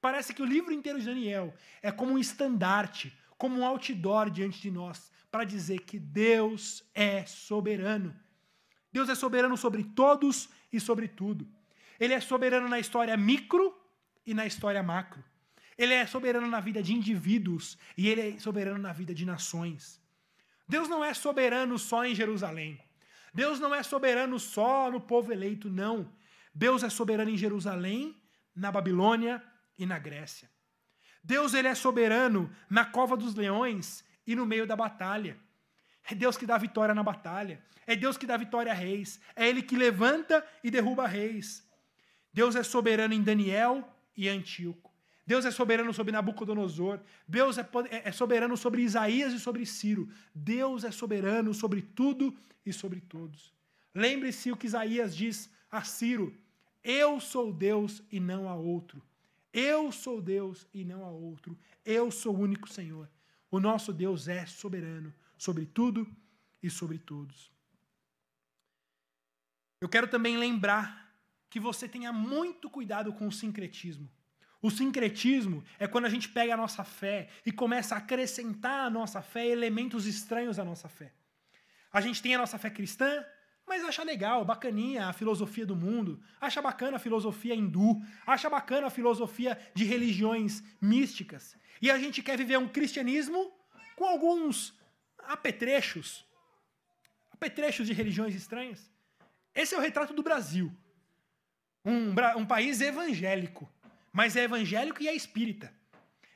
Parece 0.00 0.34
que 0.34 0.42
o 0.42 0.46
livro 0.46 0.72
inteiro 0.72 0.98
de 0.98 1.06
Daniel 1.06 1.54
é 1.82 1.92
como 1.92 2.12
um 2.12 2.18
estandarte, 2.18 3.16
como 3.36 3.58
um 3.58 3.64
outdoor 3.64 4.30
diante 4.30 4.60
de 4.60 4.70
nós, 4.70 5.10
para 5.30 5.44
dizer 5.44 5.80
que 5.80 5.98
Deus 5.98 6.82
é 6.94 7.26
soberano. 7.26 8.14
Deus 8.90 9.08
é 9.10 9.14
soberano 9.14 9.56
sobre 9.56 9.84
todos 9.84 10.48
e 10.72 10.80
sobre 10.80 11.08
tudo. 11.08 11.46
Ele 12.00 12.14
é 12.14 12.20
soberano 12.20 12.68
na 12.68 12.78
história 12.78 13.16
micro 13.16 13.74
e 14.26 14.34
na 14.34 14.44
história 14.44 14.82
macro. 14.82 15.22
Ele 15.78 15.94
é 15.94 16.06
soberano 16.06 16.46
na 16.46 16.58
vida 16.58 16.82
de 16.82 16.92
indivíduos 16.92 17.78
e 17.96 18.08
ele 18.08 18.20
é 18.20 18.38
soberano 18.38 18.78
na 18.78 18.92
vida 18.92 19.14
de 19.14 19.24
nações. 19.24 20.00
Deus 20.68 20.88
não 20.88 21.04
é 21.04 21.14
soberano 21.14 21.78
só 21.78 22.04
em 22.04 22.14
Jerusalém. 22.14 22.80
Deus 23.32 23.60
não 23.60 23.74
é 23.74 23.82
soberano 23.82 24.38
só 24.40 24.90
no 24.90 25.00
povo 25.00 25.32
eleito, 25.32 25.68
não. 25.68 26.10
Deus 26.54 26.82
é 26.82 26.88
soberano 26.88 27.30
em 27.30 27.36
Jerusalém, 27.36 28.20
na 28.54 28.72
Babilônia 28.72 29.42
e 29.78 29.84
na 29.84 29.98
Grécia. 29.98 30.50
Deus 31.22 31.52
ele 31.52 31.68
é 31.68 31.74
soberano 31.74 32.50
na 32.70 32.84
cova 32.84 33.16
dos 33.16 33.34
leões 33.34 34.04
e 34.26 34.34
no 34.34 34.46
meio 34.46 34.66
da 34.66 34.74
batalha. 34.74 35.36
É 36.08 36.14
Deus 36.14 36.36
que 36.36 36.46
dá 36.46 36.56
vitória 36.56 36.94
na 36.94 37.02
batalha. 37.02 37.62
É 37.86 37.94
Deus 37.94 38.16
que 38.16 38.26
dá 38.26 38.36
vitória 38.36 38.72
a 38.72 38.74
reis. 38.74 39.20
É 39.34 39.46
Ele 39.46 39.62
que 39.62 39.76
levanta 39.76 40.44
e 40.64 40.70
derruba 40.70 41.06
reis. 41.06 41.68
Deus 42.32 42.56
é 42.56 42.62
soberano 42.62 43.12
em 43.12 43.22
Daniel 43.22 43.95
e 44.16 44.28
Antíoco. 44.28 44.92
Deus 45.26 45.44
é 45.44 45.50
soberano 45.50 45.92
sobre 45.92 46.12
Nabucodonosor. 46.12 47.00
Deus 47.26 47.58
é, 47.58 47.68
é, 47.90 48.08
é 48.08 48.12
soberano 48.12 48.56
sobre 48.56 48.82
Isaías 48.82 49.32
e 49.32 49.40
sobre 49.40 49.66
Ciro. 49.66 50.08
Deus 50.32 50.84
é 50.84 50.90
soberano 50.90 51.52
sobre 51.52 51.82
tudo 51.82 52.34
e 52.64 52.72
sobre 52.72 53.00
todos. 53.00 53.52
Lembre-se 53.92 54.52
o 54.52 54.56
que 54.56 54.66
Isaías 54.66 55.16
diz 55.16 55.50
a 55.70 55.82
Ciro: 55.82 56.32
Eu 56.84 57.18
sou 57.18 57.52
Deus 57.52 58.02
e 58.10 58.20
não 58.20 58.48
há 58.48 58.54
outro. 58.54 59.02
Eu 59.52 59.90
sou 59.90 60.20
Deus 60.20 60.66
e 60.72 60.84
não 60.84 61.04
há 61.04 61.10
outro. 61.10 61.58
Eu 61.84 62.10
sou 62.10 62.36
o 62.36 62.40
único 62.40 62.68
Senhor. 62.68 63.08
O 63.50 63.58
nosso 63.58 63.92
Deus 63.92 64.28
é 64.28 64.46
soberano 64.46 65.12
sobre 65.36 65.66
tudo 65.66 66.06
e 66.62 66.70
sobre 66.70 66.98
todos. 66.98 67.50
Eu 69.80 69.88
quero 69.88 70.08
também 70.08 70.36
lembrar 70.36 71.05
que 71.56 71.60
você 71.60 71.88
tenha 71.88 72.12
muito 72.12 72.68
cuidado 72.68 73.14
com 73.14 73.26
o 73.26 73.32
sincretismo. 73.32 74.06
O 74.60 74.70
sincretismo 74.70 75.64
é 75.78 75.86
quando 75.86 76.04
a 76.04 76.10
gente 76.10 76.28
pega 76.28 76.52
a 76.52 76.56
nossa 76.56 76.84
fé 76.84 77.30
e 77.46 77.50
começa 77.50 77.94
a 77.94 77.98
acrescentar 77.98 78.80
à 78.86 78.90
nossa 78.90 79.22
fé 79.22 79.46
elementos 79.46 80.04
estranhos 80.04 80.58
à 80.58 80.64
nossa 80.66 80.86
fé. 80.86 81.14
A 81.90 82.02
gente 82.02 82.20
tem 82.20 82.34
a 82.34 82.38
nossa 82.38 82.58
fé 82.58 82.68
cristã, 82.68 83.24
mas 83.66 83.82
acha 83.82 84.02
legal, 84.04 84.44
bacaninha 84.44 85.06
a 85.06 85.14
filosofia 85.14 85.64
do 85.64 85.74
mundo, 85.74 86.20
acha 86.38 86.60
bacana 86.60 86.98
a 86.98 87.00
filosofia 87.00 87.54
hindu, 87.54 88.02
acha 88.26 88.50
bacana 88.50 88.88
a 88.88 88.90
filosofia 88.90 89.58
de 89.72 89.84
religiões 89.84 90.62
místicas. 90.78 91.56
E 91.80 91.90
a 91.90 91.98
gente 91.98 92.22
quer 92.22 92.36
viver 92.36 92.58
um 92.58 92.68
cristianismo 92.68 93.50
com 93.96 94.04
alguns 94.04 94.78
apetrechos, 95.20 96.26
apetrechos 97.32 97.86
de 97.86 97.94
religiões 97.94 98.34
estranhas. 98.34 98.92
Esse 99.54 99.74
é 99.74 99.78
o 99.78 99.80
retrato 99.80 100.12
do 100.12 100.22
Brasil. 100.22 100.70
Um, 101.86 102.40
um 102.40 102.44
país 102.44 102.80
evangélico 102.80 103.66
mas 104.16 104.34
é 104.34 104.44
evangélico 104.44 105.02
e 105.02 105.08
é 105.08 105.14
espírita. 105.14 105.70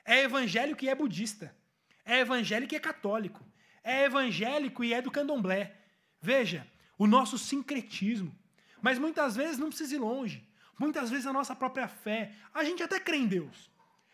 É 0.04 0.24
evangélico 0.24 0.84
e 0.84 0.90
é 0.90 0.94
budista. 0.94 1.56
É 2.04 2.18
evangélico 2.18 2.74
e 2.74 2.76
é 2.76 2.78
católico. 2.78 3.42
É 3.82 4.04
evangélico 4.04 4.84
e 4.84 4.92
é 4.92 5.00
do 5.00 5.10
candomblé. 5.10 5.74
Veja, 6.20 6.66
o 6.98 7.06
nosso 7.06 7.38
sincretismo. 7.38 8.36
Mas 8.82 8.98
muitas 8.98 9.34
vezes 9.34 9.56
não 9.56 9.68
precisa 9.68 9.94
ir 9.94 9.98
longe. 9.98 10.46
Muitas 10.78 11.08
vezes 11.08 11.26
a 11.26 11.32
nossa 11.32 11.56
própria 11.56 11.88
fé. 11.88 12.32
A 12.52 12.62
gente 12.62 12.82
até 12.82 13.00
crê 13.00 13.16
em 13.16 13.26
Deus. 13.26 13.70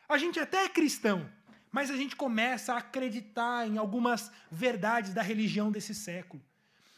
A 0.09 0.17
gente 0.17 0.39
até 0.39 0.63
é 0.63 0.69
cristão. 0.69 1.29
Mas 1.73 1.91
a 1.91 1.97
gente 1.97 2.15
começa 2.15 2.73
a 2.73 2.79
acreditar 2.79 3.67
em 3.67 3.79
algumas 3.79 4.31
verdades 4.49 5.13
da 5.13 5.23
religião 5.23 5.73
desse 5.73 5.93
século 5.93 6.41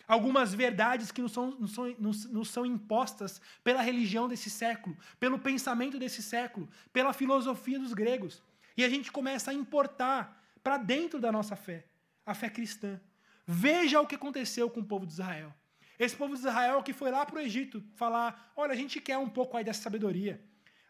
algumas 0.08 0.54
verdades 0.54 1.12
que 1.12 1.20
nos 1.20 1.32
são, 1.32 1.50
nos 1.50 1.72
são, 1.74 1.94
nos, 1.98 2.24
nos 2.24 2.48
são 2.48 2.64
impostas 2.64 3.40
pela 3.62 3.82
religião 3.82 4.26
desse 4.26 4.48
século, 4.48 4.96
pelo 5.20 5.38
pensamento 5.38 5.98
desse 5.98 6.22
século, 6.22 6.66
pela 6.90 7.12
filosofia 7.12 7.78
dos 7.78 7.92
gregos. 7.92 8.42
E 8.74 8.82
a 8.82 8.88
gente 8.88 9.12
começa 9.12 9.50
a 9.50 9.54
importar 9.54 10.42
para 10.64 10.78
dentro 10.78 11.20
da 11.20 11.30
nossa 11.30 11.54
fé, 11.54 11.84
a 12.24 12.34
fé 12.34 12.48
cristã. 12.48 12.98
Veja 13.46 14.00
o 14.00 14.06
que 14.06 14.14
aconteceu 14.14 14.70
com 14.70 14.80
o 14.80 14.84
povo 14.84 15.06
de 15.06 15.12
Israel. 15.12 15.54
Esse 15.98 16.16
povo 16.16 16.32
de 16.32 16.40
Israel 16.40 16.82
que 16.82 16.94
foi 16.94 17.10
lá 17.10 17.26
para 17.26 17.36
o 17.36 17.40
Egito 17.40 17.84
falar: 17.94 18.52
olha, 18.56 18.72
a 18.72 18.76
gente 18.76 19.00
quer 19.00 19.18
um 19.18 19.28
pouco 19.28 19.56
aí 19.56 19.64
dessa 19.64 19.82
sabedoria. 19.82 20.40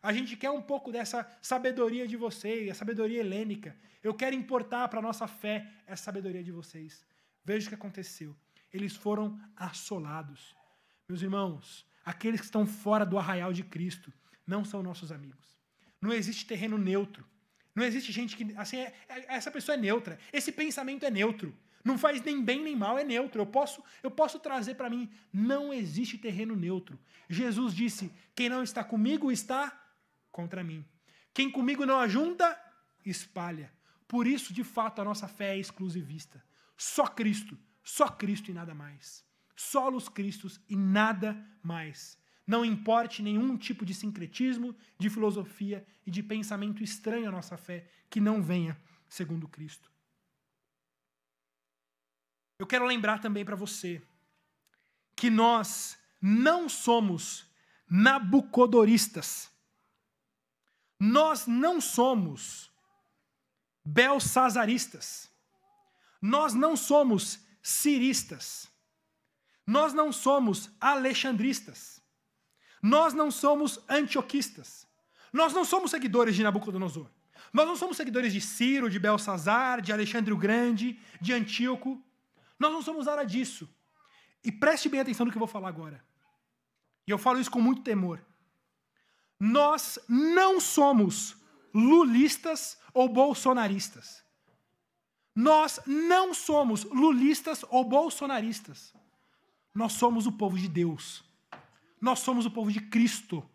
A 0.01 0.12
gente 0.12 0.36
quer 0.36 0.51
um 0.51 0.62
pouco 0.62 0.93
dessa 0.93 1.28
sabedoria 1.43 2.07
de 2.07 2.16
vocês, 2.16 2.70
a 2.70 2.74
sabedoria 2.74 3.19
helênica. 3.19 3.77
Eu 4.01 4.15
quero 4.15 4.36
importar 4.36 4.86
para 4.86 5.01
a 5.01 5.03
nossa 5.03 5.27
fé 5.27 5.66
essa 5.89 6.05
sabedoria 6.05 6.43
de 6.43 6.53
vocês. 6.53 7.05
Veja 7.45 7.66
o 7.66 7.69
que 7.70 7.74
aconteceu 7.74 8.36
eles 8.73 8.95
foram 8.95 9.39
assolados. 9.57 10.55
Meus 11.09 11.23
irmãos, 11.23 11.86
aqueles 12.05 12.40
que 12.40 12.47
estão 12.47 12.66
fora 12.66 13.05
do 13.05 13.19
arraial 13.19 13.53
de 13.53 13.62
Cristo 13.62 14.12
não 14.47 14.65
são 14.65 14.82
nossos 14.82 15.12
amigos. 15.12 15.59
Não 16.01 16.12
existe 16.12 16.47
terreno 16.47 16.78
neutro. 16.78 17.27
Não 17.74 17.85
existe 17.85 18.12
gente 18.12 18.36
que. 18.36 18.55
Assim, 18.57 18.78
é, 18.78 18.95
é, 19.09 19.36
essa 19.36 19.51
pessoa 19.51 19.74
é 19.77 19.81
neutra. 19.81 20.19
Esse 20.32 20.51
pensamento 20.51 21.05
é 21.05 21.11
neutro. 21.11 21.57
Não 21.85 21.97
faz 21.97 22.20
nem 22.23 22.43
bem 22.43 22.62
nem 22.62 22.77
mal, 22.77 22.99
é 22.99 23.05
neutro. 23.05 23.40
Eu 23.40 23.47
posso, 23.47 23.82
eu 24.03 24.11
posso 24.11 24.39
trazer 24.39 24.74
para 24.74 24.90
mim. 24.90 25.09
Não 25.32 25.73
existe 25.73 26.19
terreno 26.19 26.57
neutro. 26.57 26.99
Jesus 27.28 27.74
disse: 27.74 28.12
quem 28.35 28.49
não 28.49 28.62
está 28.62 28.82
comigo 28.82 29.31
está 29.31 29.81
contra 30.31 30.62
mim. 30.62 30.85
Quem 31.32 31.51
comigo 31.51 31.86
não 31.86 32.01
ajunta, 32.01 32.59
espalha. 33.05 33.73
Por 34.09 34.27
isso, 34.27 34.53
de 34.53 34.65
fato, 34.65 35.01
a 35.01 35.05
nossa 35.05 35.28
fé 35.28 35.55
é 35.55 35.59
exclusivista. 35.59 36.43
Só 36.77 37.07
Cristo, 37.07 37.57
só 37.89 38.06
Cristo 38.06 38.51
e 38.51 38.55
nada 38.55 38.74
mais. 38.74 39.24
Solos 39.56 40.10
Cristos 40.10 40.60
e 40.69 40.77
nada 40.77 41.35
mais. 41.62 42.19
Não 42.47 42.62
importe 42.62 43.23
nenhum 43.23 43.56
tipo 43.56 43.82
de 43.82 43.94
sincretismo, 43.94 44.77
de 44.98 45.09
filosofia 45.09 45.86
e 46.06 46.10
de 46.10 46.23
pensamento 46.23 46.82
estranho 46.82 47.27
à 47.27 47.32
nossa 47.32 47.56
fé 47.56 47.90
que 48.10 48.20
não 48.20 48.43
venha 48.43 48.78
segundo 49.09 49.48
Cristo. 49.48 49.90
Eu 52.59 52.66
quero 52.66 52.85
lembrar 52.85 53.23
também 53.23 53.43
para 53.43 53.56
você 53.56 54.02
que 55.16 55.31
nós 55.31 55.98
não 56.20 56.69
somos 56.69 57.47
nabucodoristas. 57.89 59.51
Nós 61.01 61.47
não 61.47 61.81
somos 61.81 62.70
belsazaristas. 63.82 65.31
Nós 66.20 66.52
não 66.52 66.77
somos 66.77 67.48
ciristas. 67.62 68.68
Nós 69.66 69.93
não 69.93 70.12
somos 70.12 70.70
alexandristas. 70.80 72.01
Nós 72.82 73.12
não 73.12 73.30
somos 73.30 73.80
antioquistas. 73.89 74.86
Nós 75.32 75.52
não 75.52 75.64
somos 75.64 75.90
seguidores 75.90 76.35
de 76.35 76.43
Nabucodonosor. 76.43 77.09
Nós 77.52 77.66
não 77.66 77.76
somos 77.76 77.97
seguidores 77.97 78.32
de 78.32 78.40
Ciro, 78.40 78.90
de 78.90 78.98
Belsazar, 78.98 79.80
de 79.80 79.93
Alexandre 79.93 80.32
o 80.32 80.36
Grande, 80.36 80.98
de 81.20 81.32
Antíoco. 81.32 82.02
Nós 82.59 82.72
não 82.72 82.82
somos 82.82 83.06
nada 83.06 83.24
disso. 83.24 83.68
E 84.44 84.52
preste 84.52 84.89
bem 84.89 85.01
atenção 85.01 85.26
no 85.26 85.32
que 85.32 85.36
eu 85.36 85.40
vou 85.40 85.48
falar 85.48 85.68
agora. 85.68 86.05
E 87.06 87.10
eu 87.10 87.18
falo 87.18 87.40
isso 87.40 87.51
com 87.51 87.60
muito 87.60 87.82
temor. 87.82 88.24
Nós 89.40 89.98
não 90.09 90.60
somos 90.60 91.36
lulistas 91.72 92.78
ou 92.93 93.09
bolsonaristas. 93.09 94.24
Nós 95.40 95.78
não 95.86 96.35
somos 96.35 96.82
lulistas 96.82 97.65
ou 97.70 97.85
bolsonaristas. 97.85 98.93
Nós 99.73 99.93
somos 99.93 100.27
o 100.27 100.32
povo 100.32 100.59
de 100.59 100.66
Deus. 100.66 101.24
Nós 102.01 102.19
somos 102.19 102.44
o 102.44 102.51
povo 102.51 102.73
de 102.73 102.81
Cristo. 102.81 103.48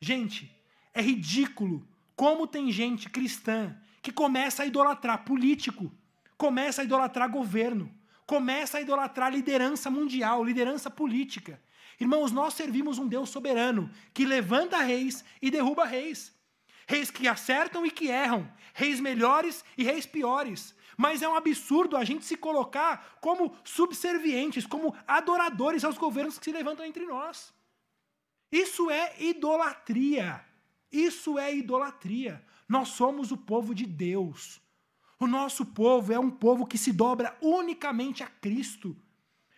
Gente, 0.00 0.48
é 0.94 1.02
ridículo 1.02 1.84
como 2.14 2.46
tem 2.46 2.70
gente 2.70 3.10
cristã 3.10 3.76
que 4.00 4.12
começa 4.12 4.62
a 4.62 4.66
idolatrar 4.66 5.24
político, 5.24 5.90
começa 6.38 6.82
a 6.82 6.84
idolatrar 6.84 7.28
governo, 7.28 7.92
começa 8.24 8.78
a 8.78 8.80
idolatrar 8.80 9.32
liderança 9.32 9.90
mundial, 9.90 10.44
liderança 10.44 10.88
política. 10.88 11.60
Irmãos, 11.98 12.30
nós 12.30 12.54
servimos 12.54 13.00
um 13.00 13.08
Deus 13.08 13.28
soberano 13.28 13.90
que 14.14 14.24
levanta 14.24 14.78
reis 14.78 15.24
e 15.42 15.50
derruba 15.50 15.84
reis. 15.84 16.32
Reis 16.86 17.10
que 17.10 17.26
acertam 17.26 17.84
e 17.84 17.90
que 17.90 18.06
erram, 18.06 18.48
reis 18.72 19.00
melhores 19.00 19.64
e 19.76 19.82
reis 19.82 20.06
piores. 20.06 20.80
Mas 20.96 21.22
é 21.22 21.28
um 21.28 21.34
absurdo 21.34 21.96
a 21.96 22.04
gente 22.04 22.24
se 22.24 22.36
colocar 22.36 23.16
como 23.20 23.54
subservientes, 23.64 24.66
como 24.66 24.94
adoradores 25.06 25.84
aos 25.84 25.98
governos 25.98 26.38
que 26.38 26.44
se 26.44 26.52
levantam 26.52 26.84
entre 26.84 27.06
nós. 27.06 27.52
Isso 28.50 28.90
é 28.90 29.14
idolatria. 29.18 30.44
Isso 30.90 31.38
é 31.38 31.54
idolatria. 31.54 32.44
Nós 32.68 32.88
somos 32.88 33.32
o 33.32 33.36
povo 33.36 33.74
de 33.74 33.86
Deus. 33.86 34.60
O 35.18 35.26
nosso 35.26 35.64
povo 35.64 36.12
é 36.12 36.18
um 36.18 36.30
povo 36.30 36.66
que 36.66 36.76
se 36.76 36.92
dobra 36.92 37.36
unicamente 37.40 38.22
a 38.22 38.26
Cristo. 38.26 38.96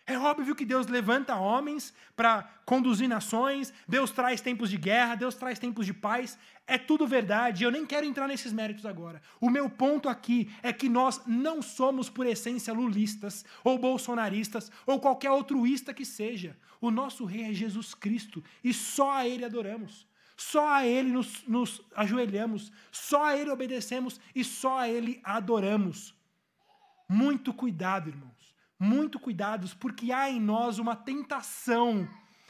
É 0.06 0.18
óbvio 0.18 0.54
que 0.54 0.66
Deus 0.66 0.86
levanta 0.86 1.34
homens 1.34 1.94
para 2.14 2.42
conduzir 2.66 3.08
nações, 3.08 3.72
Deus 3.88 4.10
traz 4.10 4.38
tempos 4.38 4.68
de 4.68 4.76
guerra, 4.76 5.14
Deus 5.14 5.34
traz 5.34 5.58
tempos 5.58 5.86
de 5.86 5.94
paz. 5.94 6.38
É 6.66 6.76
tudo 6.76 7.06
verdade, 7.06 7.64
eu 7.64 7.70
nem 7.70 7.86
quero 7.86 8.04
entrar 8.04 8.28
nesses 8.28 8.52
méritos 8.52 8.84
agora. 8.84 9.22
O 9.40 9.48
meu 9.48 9.68
ponto 9.70 10.06
aqui 10.06 10.52
é 10.62 10.74
que 10.74 10.90
nós 10.90 11.22
não 11.26 11.62
somos, 11.62 12.10
por 12.10 12.26
essência, 12.26 12.74
lulistas, 12.74 13.46
ou 13.62 13.78
bolsonaristas, 13.78 14.70
ou 14.86 15.00
qualquer 15.00 15.30
outruísta 15.30 15.94
que 15.94 16.04
seja. 16.04 16.54
O 16.82 16.90
nosso 16.90 17.24
rei 17.24 17.44
é 17.44 17.54
Jesus 17.54 17.94
Cristo 17.94 18.44
e 18.62 18.74
só 18.74 19.10
a 19.12 19.26
Ele 19.26 19.44
adoramos. 19.44 20.06
Só 20.36 20.68
a 20.68 20.86
Ele 20.86 21.10
nos, 21.10 21.46
nos 21.46 21.80
ajoelhamos, 21.94 22.70
só 22.90 23.24
a 23.24 23.36
Ele 23.38 23.50
obedecemos 23.50 24.20
e 24.34 24.44
só 24.44 24.80
a 24.80 24.88
Ele 24.88 25.20
adoramos. 25.24 26.14
Muito 27.08 27.54
cuidado, 27.54 28.10
irmãos. 28.10 28.33
Muito 28.78 29.18
cuidados, 29.18 29.72
porque 29.74 30.12
há 30.12 30.30
em 30.30 30.40
nós 30.40 30.78
uma 30.78 30.96
tentação. 30.96 32.08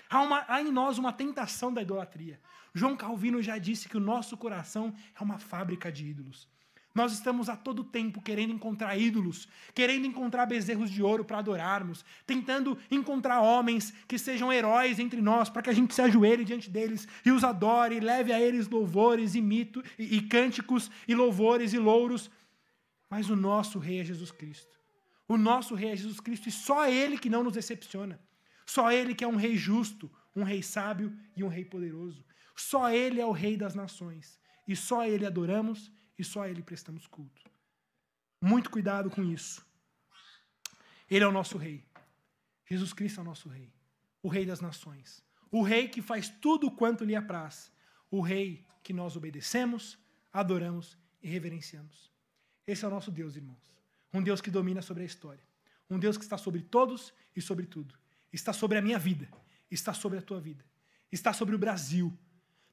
Há, 0.08 0.22
uma, 0.22 0.44
há 0.48 0.62
em 0.62 0.72
nós 0.72 0.98
uma 0.98 1.12
tentação 1.12 1.72
da 1.72 1.82
idolatria. 1.82 2.40
João 2.74 2.96
Calvino 2.96 3.40
já 3.40 3.58
disse 3.58 3.88
que 3.88 3.96
o 3.96 4.00
nosso 4.00 4.36
coração 4.36 4.92
é 5.18 5.22
uma 5.22 5.38
fábrica 5.38 5.92
de 5.92 6.06
ídolos. 6.06 6.48
Nós 6.94 7.12
estamos 7.12 7.48
a 7.48 7.56
todo 7.56 7.82
tempo 7.82 8.22
querendo 8.22 8.52
encontrar 8.52 8.96
ídolos, 8.96 9.48
querendo 9.74 10.06
encontrar 10.06 10.46
bezerros 10.46 10.88
de 10.88 11.02
ouro 11.02 11.24
para 11.24 11.38
adorarmos, 11.38 12.04
tentando 12.24 12.78
encontrar 12.88 13.40
homens 13.40 13.92
que 14.06 14.16
sejam 14.16 14.52
heróis 14.52 15.00
entre 15.00 15.20
nós, 15.20 15.50
para 15.50 15.62
que 15.62 15.70
a 15.70 15.72
gente 15.72 15.92
se 15.92 16.00
ajoelhe 16.00 16.44
diante 16.44 16.70
deles 16.70 17.08
e 17.26 17.32
os 17.32 17.42
adore, 17.42 17.96
e 17.96 18.00
leve 18.00 18.32
a 18.32 18.40
eles 18.40 18.68
louvores 18.68 19.34
e 19.34 19.42
mito 19.42 19.82
e, 19.98 20.18
e 20.18 20.22
cânticos 20.22 20.88
e 21.08 21.16
louvores 21.16 21.72
e 21.72 21.78
louros. 21.78 22.30
Mas 23.10 23.28
o 23.28 23.34
nosso 23.34 23.80
rei 23.80 23.98
é 23.98 24.04
Jesus 24.04 24.30
Cristo. 24.30 24.73
O 25.26 25.36
nosso 25.36 25.74
rei 25.74 25.90
é 25.90 25.96
Jesus 25.96 26.20
Cristo 26.20 26.48
e 26.48 26.52
só 26.52 26.86
ele 26.88 27.18
que 27.18 27.30
não 27.30 27.42
nos 27.42 27.54
decepciona. 27.54 28.20
Só 28.66 28.90
ele 28.90 29.14
que 29.14 29.24
é 29.24 29.28
um 29.28 29.36
rei 29.36 29.56
justo, 29.56 30.10
um 30.34 30.42
rei 30.42 30.62
sábio 30.62 31.16
e 31.36 31.42
um 31.42 31.48
rei 31.48 31.64
poderoso. 31.64 32.24
Só 32.56 32.90
ele 32.90 33.20
é 33.20 33.26
o 33.26 33.32
rei 33.32 33.56
das 33.56 33.74
nações. 33.74 34.38
E 34.66 34.74
só 34.74 35.04
ele 35.04 35.26
adoramos 35.26 35.92
e 36.18 36.24
só 36.24 36.46
Ele 36.46 36.62
prestamos 36.62 37.06
culto. 37.06 37.42
Muito 38.40 38.70
cuidado 38.70 39.10
com 39.10 39.22
isso. 39.22 39.64
Ele 41.10 41.24
é 41.24 41.28
o 41.28 41.32
nosso 41.32 41.58
Rei. 41.58 41.84
Jesus 42.66 42.92
Cristo 42.92 43.20
é 43.20 43.22
o 43.22 43.26
nosso 43.26 43.48
Rei. 43.48 43.72
O 44.22 44.28
Rei 44.28 44.46
das 44.46 44.60
nações. 44.60 45.22
O 45.50 45.62
Rei 45.62 45.88
que 45.88 46.02
faz 46.02 46.28
tudo 46.28 46.70
quanto 46.70 47.04
lhe 47.04 47.14
apraz. 47.14 47.72
O 48.10 48.20
Rei 48.20 48.64
que 48.82 48.92
nós 48.92 49.16
obedecemos, 49.16 49.98
adoramos 50.32 50.96
e 51.22 51.28
reverenciamos. 51.28 52.10
Esse 52.66 52.84
é 52.84 52.88
o 52.88 52.90
nosso 52.90 53.10
Deus, 53.10 53.36
irmãos. 53.36 53.73
Um 54.14 54.22
Deus 54.22 54.40
que 54.40 54.50
domina 54.50 54.80
sobre 54.80 55.02
a 55.02 55.06
história. 55.06 55.42
Um 55.90 55.98
Deus 55.98 56.16
que 56.16 56.24
está 56.24 56.38
sobre 56.38 56.62
todos 56.62 57.12
e 57.36 57.42
sobre 57.42 57.66
tudo. 57.66 57.94
Está 58.32 58.54
sobre 58.54 58.78
a 58.78 58.82
minha 58.82 58.98
vida. 58.98 59.28
Está 59.70 59.92
sobre 59.92 60.18
a 60.18 60.22
tua 60.22 60.40
vida. 60.40 60.64
Está 61.12 61.34
sobre 61.34 61.54
o 61.54 61.58
Brasil 61.58 62.16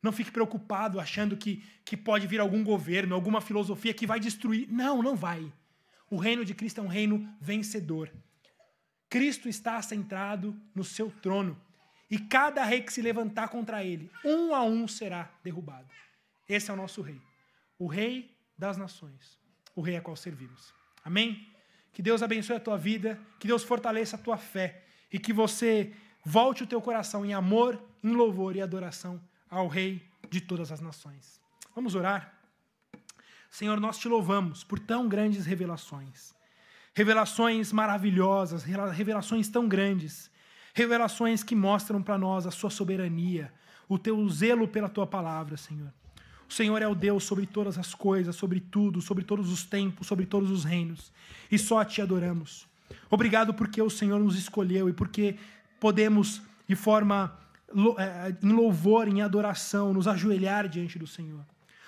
não 0.01 0.11
fique 0.11 0.31
preocupado 0.31 0.99
achando 0.99 1.37
que, 1.37 1.57
que 1.85 1.95
pode 1.95 2.25
vir 2.25 2.39
algum 2.39 2.63
governo, 2.63 3.13
alguma 3.13 3.39
filosofia 3.39 3.93
que 3.93 4.07
vai 4.07 4.19
destruir. 4.19 4.67
Não, 4.67 5.01
não 5.01 5.15
vai. 5.15 5.51
O 6.09 6.17
reino 6.17 6.43
de 6.43 6.55
Cristo 6.55 6.81
é 6.81 6.83
um 6.83 6.87
reino 6.87 7.29
vencedor. 7.39 8.11
Cristo 9.07 9.47
está 9.47 9.77
assentado 9.77 10.59
no 10.73 10.83
seu 10.83 11.11
trono. 11.11 11.59
E 12.09 12.17
cada 12.17 12.63
rei 12.63 12.81
que 12.81 12.91
se 12.91 13.01
levantar 13.01 13.49
contra 13.49 13.83
ele, 13.83 14.11
um 14.25 14.55
a 14.55 14.63
um 14.63 14.87
será 14.87 15.31
derrubado. 15.43 15.87
Esse 16.49 16.71
é 16.71 16.73
o 16.73 16.77
nosso 16.77 17.01
rei. 17.01 17.21
O 17.77 17.87
rei 17.87 18.35
das 18.57 18.77
nações. 18.77 19.39
O 19.75 19.81
rei 19.81 19.95
a 19.95 20.01
qual 20.01 20.15
servimos. 20.15 20.73
Amém? 21.03 21.47
Que 21.93 22.01
Deus 22.01 22.23
abençoe 22.23 22.55
a 22.55 22.59
tua 22.59 22.77
vida, 22.77 23.19
que 23.39 23.47
Deus 23.47 23.63
fortaleça 23.63 24.15
a 24.15 24.19
tua 24.19 24.37
fé 24.37 24.83
e 25.11 25.19
que 25.19 25.33
você 25.33 25.93
volte 26.23 26.63
o 26.63 26.67
teu 26.67 26.81
coração 26.81 27.25
em 27.25 27.33
amor, 27.33 27.81
em 28.03 28.11
louvor 28.11 28.55
e 28.55 28.61
adoração 28.61 29.21
ao 29.49 29.67
Rei 29.67 30.01
de 30.29 30.39
todas 30.39 30.71
as 30.71 30.79
nações. 30.79 31.39
Vamos 31.75 31.95
orar? 31.95 32.33
Senhor, 33.49 33.79
nós 33.79 33.97
te 33.97 34.07
louvamos 34.07 34.63
por 34.63 34.79
tão 34.79 35.09
grandes 35.09 35.45
revelações. 35.45 36.33
Revelações 36.93 37.71
maravilhosas, 37.71 38.63
revelações 38.63 39.49
tão 39.49 39.67
grandes. 39.67 40.31
Revelações 40.73 41.43
que 41.43 41.55
mostram 41.55 42.01
para 42.01 42.17
nós 42.17 42.47
a 42.47 42.51
sua 42.51 42.69
soberania, 42.69 43.53
o 43.89 43.99
teu 43.99 44.27
zelo 44.29 44.67
pela 44.67 44.87
tua 44.87 45.05
palavra, 45.05 45.57
Senhor. 45.57 45.93
O 46.51 46.53
Senhor 46.53 46.81
é 46.81 46.87
o 46.87 46.93
Deus 46.93 47.23
sobre 47.23 47.45
todas 47.45 47.77
as 47.77 47.95
coisas, 47.95 48.35
sobre 48.35 48.59
tudo, 48.59 49.01
sobre 49.01 49.23
todos 49.23 49.49
os 49.49 49.63
tempos, 49.63 50.05
sobre 50.05 50.25
todos 50.25 50.51
os 50.51 50.65
reinos. 50.65 51.09
E 51.49 51.57
só 51.57 51.81
te 51.85 52.01
adoramos. 52.01 52.67
Obrigado 53.09 53.53
porque 53.53 53.81
o 53.81 53.89
Senhor 53.89 54.19
nos 54.19 54.37
escolheu 54.37 54.89
e 54.89 54.93
porque 54.93 55.37
podemos, 55.79 56.41
de 56.67 56.75
forma 56.75 57.39
é, 57.97 58.35
em 58.43 58.51
louvor, 58.51 59.07
em 59.07 59.21
adoração, 59.21 59.93
nos 59.93 60.09
ajoelhar 60.09 60.67
diante 60.67 60.99
do 60.99 61.07
Senhor. 61.07 61.39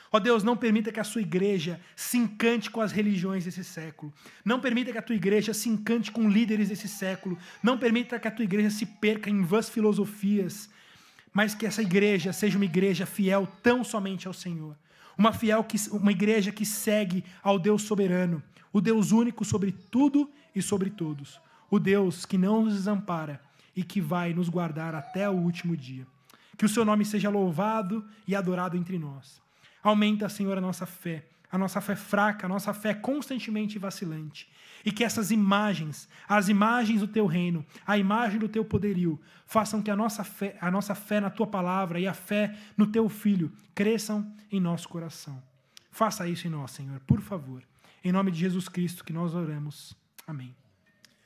Ó 0.10 0.18
Deus, 0.18 0.46
não 0.46 0.56
permita 0.56 0.94
que 0.94 1.00
a 1.02 1.04
sua 1.04 1.22
igreja 1.22 1.78
se 1.94 2.18
encante 2.18 2.72
com 2.72 2.80
as 2.80 2.94
religiões 2.94 3.44
desse 3.44 3.66
século. 3.66 4.14
Não 4.46 4.62
permita 4.62 4.94
que 4.94 4.98
a 4.98 5.02
tua 5.02 5.16
igreja 5.16 5.54
se 5.54 5.68
encante 5.68 6.10
com 6.10 6.30
líderes 6.30 6.70
desse 6.70 6.88
século. 6.88 7.38
Não 7.62 7.78
permita 7.78 8.18
que 8.18 8.30
a 8.30 8.32
tua 8.32 8.46
igreja 8.46 8.70
se 8.70 8.86
perca 8.86 9.30
em 9.30 9.44
vãs 9.44 9.68
filosofias. 9.68 10.70
Mas 11.34 11.56
que 11.56 11.66
essa 11.66 11.82
igreja 11.82 12.32
seja 12.32 12.58
uma 12.58 12.66
igreja 12.66 13.06
fiel 13.06 13.48
tão 13.62 13.84
somente 13.84 14.28
ao 14.28 14.34
Senhor. 14.34 14.78
Uma, 15.18 15.34
fiel 15.34 15.64
que, 15.64 15.78
uma 15.92 16.12
igreja 16.12 16.52
que 16.52 16.66
segue 16.66 17.24
ao 17.42 17.58
Deus 17.58 17.82
soberano. 17.84 18.42
O 18.72 18.80
Deus 18.80 19.12
único 19.12 19.44
sobre 19.44 19.72
tudo 19.72 20.30
e 20.56 20.62
sobre 20.62 20.90
todos. 20.90 21.40
O 21.70 21.80
Deus 21.80 22.26
que 22.26 22.38
não 22.38 22.66
nos 22.66 22.76
desampara 22.76 23.42
e 23.76 23.84
que 23.84 24.00
vai 24.00 24.34
nos 24.34 24.50
guardar 24.50 24.94
até 24.94 25.28
o 25.30 25.34
último 25.34 25.76
dia. 25.76 26.06
Que 26.58 26.66
o 26.66 26.70
seu 26.70 26.86
nome 26.86 27.04
seja 27.04 27.30
louvado 27.30 28.06
e 28.28 28.36
adorado 28.36 28.78
entre 28.78 29.00
nós. 29.00 29.42
Aumenta, 29.82 30.30
Senhor, 30.30 30.58
a 30.58 30.62
nossa 30.62 30.86
fé. 30.86 31.26
A 31.54 31.58
nossa 31.60 31.80
fé 31.80 31.96
fraca, 31.96 32.48
a 32.48 32.50
nossa 32.50 32.74
fé 32.74 32.96
constantemente 32.96 33.78
vacilante. 33.78 34.50
E 34.84 34.92
que 34.92 35.04
essas 35.04 35.30
imagens, 35.30 36.10
as 36.28 36.50
imagens 36.50 37.00
do 37.00 37.08
teu 37.08 37.28
reino, 37.28 37.64
a 37.86 37.96
imagem 37.96 38.40
do 38.40 38.50
teu 38.50 38.66
poderio, 38.66 39.22
façam 39.46 39.80
que 39.80 39.92
a 39.92 39.96
nossa 39.96 40.24
fé, 40.24 40.58
a 40.60 40.72
nossa 40.72 40.96
fé 40.96 41.20
na 41.20 41.30
tua 41.30 41.46
palavra 41.46 42.00
e 42.00 42.08
a 42.08 42.14
fé 42.14 42.58
no 42.76 42.88
teu 42.88 43.08
filho 43.08 43.52
cresçam 43.76 44.36
em 44.52 44.60
nosso 44.60 44.90
coração. 44.90 45.42
Faça 45.92 46.28
isso 46.28 46.48
em 46.48 46.50
nós, 46.50 46.72
Senhor, 46.72 47.00
por 47.02 47.22
favor. 47.22 47.62
Em 48.04 48.12
nome 48.12 48.32
de 48.32 48.40
Jesus 48.40 48.68
Cristo 48.68 49.04
que 49.04 49.14
nós 49.14 49.36
oramos. 49.36 49.96
Amém. 50.26 50.56